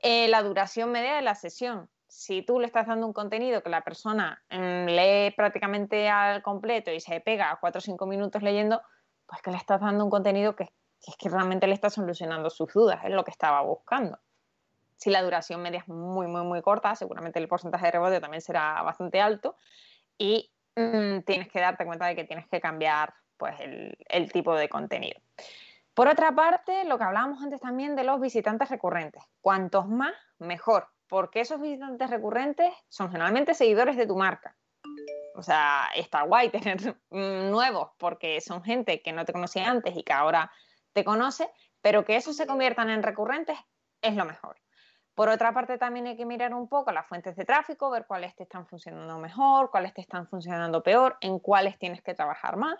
Eh, 0.02 0.28
la 0.28 0.42
duración 0.42 0.92
media 0.92 1.14
de 1.14 1.22
la 1.22 1.34
sesión. 1.34 1.88
Si 2.07 2.42
tú 2.42 2.61
le 2.61 2.66
estás 2.66 2.86
dando 2.86 3.07
un 3.07 3.14
contenido 3.14 3.62
que 3.62 3.70
la 3.70 3.80
persona 3.80 4.44
mm, 4.50 4.86
lee 4.86 5.30
prácticamente 5.34 6.09
al 6.11 6.42
completo 6.42 6.92
y 6.92 7.00
se 7.00 7.20
pega 7.20 7.50
a 7.50 7.57
4 7.59 7.78
o 7.78 7.80
5 7.80 8.07
minutos 8.07 8.42
leyendo, 8.42 8.82
pues 9.26 9.40
que 9.40 9.50
le 9.50 9.57
estás 9.57 9.80
dando 9.80 10.05
un 10.05 10.11
contenido 10.11 10.55
que, 10.55 10.68
es 11.07 11.16
que 11.16 11.28
realmente 11.28 11.66
le 11.66 11.74
está 11.74 11.90
solucionando 11.90 12.50
sus 12.50 12.72
dudas, 12.72 13.05
es 13.05 13.11
lo 13.11 13.24
que 13.24 13.30
estaba 13.30 13.61
buscando. 13.62 14.18
Si 14.96 15.11
la 15.11 15.22
duración 15.22 15.62
media 15.62 15.80
es 15.80 15.88
muy, 15.88 16.26
muy, 16.26 16.42
muy 16.42 16.62
corta, 16.62 16.94
seguramente 16.94 17.38
el 17.38 17.48
porcentaje 17.48 17.86
de 17.86 17.92
rebote 17.92 18.20
también 18.20 18.40
será 18.40 18.80
bastante 18.82 19.20
alto 19.20 19.57
y 20.16 20.50
mm, 20.76 21.20
tienes 21.20 21.48
que 21.48 21.61
darte 21.61 21.84
cuenta 21.84 22.07
de 22.07 22.16
que 22.16 22.24
tienes 22.24 22.46
que 22.48 22.61
cambiar 22.61 23.14
pues, 23.36 23.59
el, 23.61 23.96
el 24.09 24.32
tipo 24.32 24.55
de 24.55 24.68
contenido. 24.68 25.20
Por 25.94 26.09
otra 26.09 26.32
parte, 26.32 26.84
lo 26.84 26.98
que 26.98 27.05
hablábamos 27.05 27.42
antes 27.42 27.61
también 27.61 27.96
de 27.96 28.05
los 28.05 28.20
visitantes 28.20 28.68
recurrentes. 28.68 29.22
Cuantos 29.40 29.88
más, 29.88 30.14
mejor, 30.38 30.88
porque 31.09 31.40
esos 31.40 31.61
visitantes 31.61 32.11
recurrentes 32.11 32.72
son 32.88 33.11
generalmente 33.11 33.55
seguidores 33.55 33.96
de 33.96 34.07
tu 34.07 34.16
marca 34.16 34.57
o 35.34 35.42
sea, 35.42 35.88
está 35.94 36.22
guay 36.22 36.48
tener 36.50 36.96
nuevos 37.11 37.90
porque 37.98 38.40
son 38.40 38.62
gente 38.62 39.02
que 39.02 39.12
no 39.12 39.24
te 39.24 39.32
conocía 39.32 39.68
antes 39.68 39.96
y 39.96 40.02
que 40.02 40.12
ahora 40.12 40.50
te 40.95 41.05
conoce, 41.05 41.51
pero 41.82 42.05
que 42.05 42.16
eso 42.16 42.32
se 42.32 42.47
conviertan 42.47 42.88
en 42.88 43.03
recurrentes 43.03 43.59
es 44.01 44.14
lo 44.14 44.24
mejor. 44.24 44.57
Por 45.14 45.28
otra 45.28 45.53
parte, 45.53 45.78
también 45.78 46.07
hay 46.07 46.16
que 46.16 46.26
mirar 46.26 46.55
un 46.55 46.68
poco 46.68 46.90
las 46.90 47.07
fuentes 47.07 47.36
de 47.36 47.45
tráfico, 47.45 47.90
ver 47.90 48.07
cuáles 48.07 48.34
te 48.34 48.42
están 48.42 48.66
funcionando 48.66 49.18
mejor, 49.18 49.70
cuáles 49.70 49.95
te 49.95 50.01
están 50.01 50.26
funcionando 50.26 50.82
peor, 50.82 51.16
en 51.20 51.38
cuáles 51.38 51.78
tienes 51.78 52.03
que 52.03 52.14
trabajar 52.14 52.57
más. 52.57 52.78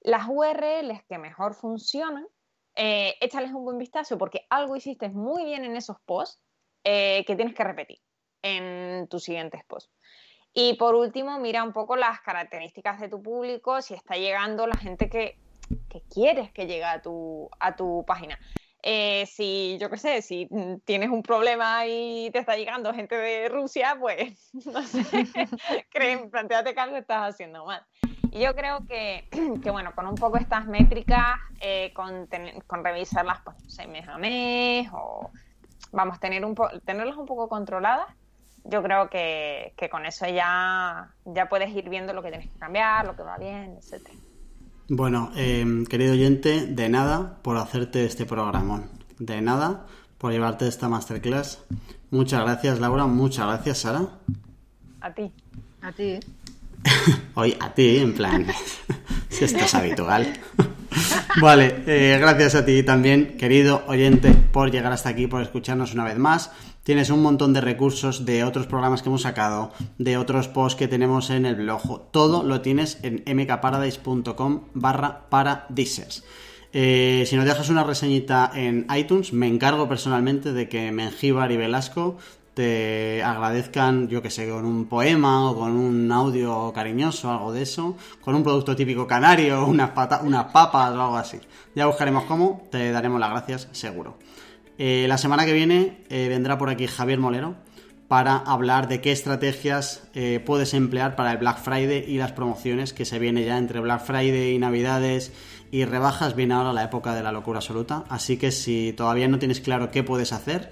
Las 0.00 0.26
URLs 0.28 1.04
que 1.08 1.18
mejor 1.18 1.54
funcionan, 1.54 2.26
eh, 2.74 3.14
échales 3.20 3.52
un 3.52 3.64
buen 3.64 3.78
vistazo 3.78 4.18
porque 4.18 4.46
algo 4.50 4.76
hiciste 4.76 5.08
muy 5.08 5.44
bien 5.44 5.64
en 5.64 5.76
esos 5.76 5.96
posts 6.04 6.42
eh, 6.84 7.24
que 7.26 7.36
tienes 7.36 7.54
que 7.54 7.64
repetir 7.64 7.98
en 8.42 9.08
tus 9.08 9.24
siguientes 9.24 9.64
posts. 9.66 9.92
Y 10.52 10.74
por 10.74 10.94
último, 10.94 11.38
mira 11.38 11.62
un 11.62 11.72
poco 11.72 11.96
las 11.96 12.20
características 12.20 13.00
de 13.00 13.08
tu 13.08 13.22
público, 13.22 13.82
si 13.82 13.94
está 13.94 14.16
llegando 14.16 14.66
la 14.66 14.76
gente 14.76 15.08
que, 15.08 15.38
quieres 16.12 16.52
que 16.52 16.66
llegue 16.66 16.84
a 16.84 17.00
tu, 17.02 17.48
a 17.58 17.76
tu 17.76 18.04
página. 18.06 18.38
Eh, 18.82 19.26
si, 19.26 19.78
yo 19.80 19.90
qué 19.90 19.96
sé, 19.96 20.22
si 20.22 20.48
tienes 20.84 21.10
un 21.10 21.22
problema 21.22 21.86
y 21.86 22.30
te 22.30 22.38
está 22.38 22.56
llegando 22.56 22.94
gente 22.94 23.16
de 23.16 23.48
Rusia, 23.48 23.96
pues, 23.98 24.50
no 24.66 24.82
sé, 24.82 25.02
creen, 25.90 26.30
planteate 26.30 26.74
que 26.74 26.80
algo 26.80 26.96
estás 26.96 27.34
haciendo 27.34 27.64
mal. 27.64 27.84
Y 28.30 28.40
yo 28.40 28.54
creo 28.54 28.84
que, 28.86 29.70
bueno, 29.70 29.92
con 29.94 30.06
un 30.06 30.14
poco 30.14 30.36
estas 30.36 30.66
métricas, 30.66 31.36
eh, 31.60 31.92
con, 31.94 32.28
con, 32.66 32.84
revisarlas, 32.84 33.40
pues, 33.42 33.56
no 33.78 33.88
mes 33.88 34.08
a 34.08 34.18
mes, 34.18 34.88
o 34.92 35.30
vamos, 35.92 36.20
tener 36.20 36.44
un 36.44 36.54
tenerlas 36.84 37.16
un 37.16 37.26
poco 37.26 37.48
controladas, 37.48 38.06
yo 38.68 38.82
creo 38.82 39.08
que, 39.08 39.74
con 39.90 40.06
eso 40.06 40.26
ya, 40.26 41.14
ya 41.24 41.48
puedes 41.48 41.70
ir 41.70 41.88
viendo 41.88 42.12
lo 42.12 42.22
que 42.22 42.30
tienes 42.30 42.52
que 42.52 42.58
cambiar, 42.58 43.06
lo 43.06 43.16
que 43.16 43.22
va 43.22 43.38
bien, 43.38 43.78
etc. 43.78 44.10
Bueno, 44.88 45.32
em, 45.34 45.84
querido 45.84 46.12
oyente, 46.12 46.66
de 46.66 46.88
nada 46.88 47.38
por 47.42 47.56
hacerte 47.56 48.04
este 48.04 48.24
programa. 48.24 48.84
De 49.18 49.40
nada 49.40 49.86
por 50.16 50.30
llevarte 50.30 50.68
esta 50.68 50.88
masterclass. 50.88 51.58
Muchas 52.10 52.42
gracias, 52.42 52.78
Laura. 52.78 53.06
Muchas 53.06 53.46
gracias, 53.46 53.78
Sara. 53.78 54.08
A 55.00 55.12
ti. 55.12 55.32
A 55.82 55.90
ti. 55.90 56.20
Hoy 57.34 57.56
a 57.58 57.74
ti, 57.74 57.98
en 57.98 58.14
plan, 58.14 58.46
si 59.28 59.44
esto 59.44 59.64
es 59.64 59.74
habitual. 59.74 60.32
vale, 61.40 61.82
eh, 61.86 62.18
gracias 62.20 62.54
a 62.54 62.64
ti 62.64 62.84
también, 62.84 63.36
querido 63.36 63.82
oyente, 63.88 64.32
por 64.34 64.70
llegar 64.70 64.92
hasta 64.92 65.08
aquí, 65.08 65.26
por 65.26 65.42
escucharnos 65.42 65.94
una 65.94 66.04
vez 66.04 66.16
más. 66.16 66.52
Tienes 66.86 67.10
un 67.10 67.20
montón 67.20 67.52
de 67.52 67.60
recursos 67.60 68.24
de 68.24 68.44
otros 68.44 68.68
programas 68.68 69.02
que 69.02 69.08
hemos 69.08 69.22
sacado, 69.22 69.72
de 69.98 70.16
otros 70.16 70.46
posts 70.46 70.78
que 70.78 70.86
tenemos 70.86 71.30
en 71.30 71.44
el 71.44 71.56
blog. 71.56 72.12
Todo 72.12 72.44
lo 72.44 72.60
tienes 72.60 73.00
en 73.02 73.24
mkparadise.com 73.26 74.60
barra 74.72 75.28
paradisers. 75.28 76.22
Eh, 76.72 77.24
si 77.26 77.34
nos 77.34 77.44
dejas 77.44 77.70
una 77.70 77.82
reseñita 77.82 78.52
en 78.54 78.86
iTunes, 78.96 79.32
me 79.32 79.48
encargo 79.48 79.88
personalmente 79.88 80.52
de 80.52 80.68
que 80.68 80.92
Mengíbar 80.92 81.50
y 81.50 81.56
Velasco 81.56 82.18
te 82.54 83.20
agradezcan, 83.20 84.06
yo 84.06 84.22
que 84.22 84.30
sé, 84.30 84.48
con 84.48 84.64
un 84.64 84.86
poema 84.86 85.50
o 85.50 85.56
con 85.56 85.72
un 85.72 86.12
audio 86.12 86.72
cariñoso, 86.72 87.32
algo 87.32 87.52
de 87.52 87.62
eso, 87.62 87.96
con 88.20 88.36
un 88.36 88.44
producto 88.44 88.76
típico 88.76 89.08
canario, 89.08 89.66
unas, 89.66 89.90
unas 90.22 90.44
papas 90.52 90.94
o 90.94 91.02
algo 91.02 91.16
así. 91.16 91.40
Ya 91.74 91.86
buscaremos 91.86 92.26
cómo, 92.26 92.68
te 92.70 92.92
daremos 92.92 93.18
las 93.18 93.30
gracias, 93.30 93.66
seguro. 93.72 94.18
Eh, 94.78 95.06
la 95.08 95.18
semana 95.18 95.46
que 95.46 95.52
viene 95.52 96.04
eh, 96.08 96.28
vendrá 96.28 96.58
por 96.58 96.68
aquí 96.68 96.86
Javier 96.86 97.18
Molero 97.18 97.56
para 98.08 98.36
hablar 98.36 98.88
de 98.88 99.00
qué 99.00 99.10
estrategias 99.10 100.02
eh, 100.14 100.40
puedes 100.44 100.74
emplear 100.74 101.16
para 101.16 101.32
el 101.32 101.38
Black 101.38 101.58
Friday 101.58 102.04
y 102.06 102.18
las 102.18 102.32
promociones 102.32 102.92
que 102.92 103.04
se 103.04 103.18
viene 103.18 103.44
ya 103.44 103.58
entre 103.58 103.80
Black 103.80 104.04
Friday 104.04 104.54
y 104.54 104.58
Navidades 104.58 105.32
y 105.72 105.84
rebajas. 105.84 106.36
Viene 106.36 106.54
ahora 106.54 106.72
la 106.72 106.84
época 106.84 107.14
de 107.14 107.22
la 107.22 107.32
locura 107.32 107.58
absoluta. 107.58 108.04
Así 108.08 108.36
que 108.36 108.52
si 108.52 108.92
todavía 108.92 109.28
no 109.28 109.38
tienes 109.38 109.60
claro 109.60 109.90
qué 109.90 110.04
puedes 110.04 110.32
hacer, 110.32 110.70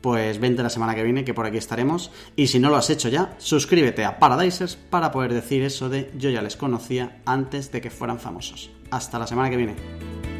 pues 0.00 0.38
vente 0.38 0.62
la 0.62 0.70
semana 0.70 0.94
que 0.94 1.02
viene 1.02 1.24
que 1.24 1.34
por 1.34 1.46
aquí 1.46 1.56
estaremos. 1.56 2.12
Y 2.36 2.46
si 2.46 2.60
no 2.60 2.70
lo 2.70 2.76
has 2.76 2.90
hecho 2.90 3.08
ya, 3.08 3.34
suscríbete 3.38 4.04
a 4.04 4.20
Paradisers 4.20 4.76
para 4.76 5.10
poder 5.10 5.34
decir 5.34 5.62
eso 5.62 5.88
de 5.88 6.12
yo 6.16 6.30
ya 6.30 6.42
les 6.42 6.56
conocía 6.56 7.20
antes 7.26 7.72
de 7.72 7.80
que 7.80 7.90
fueran 7.90 8.20
famosos. 8.20 8.70
Hasta 8.92 9.18
la 9.18 9.26
semana 9.26 9.50
que 9.50 9.56
viene. 9.56 10.35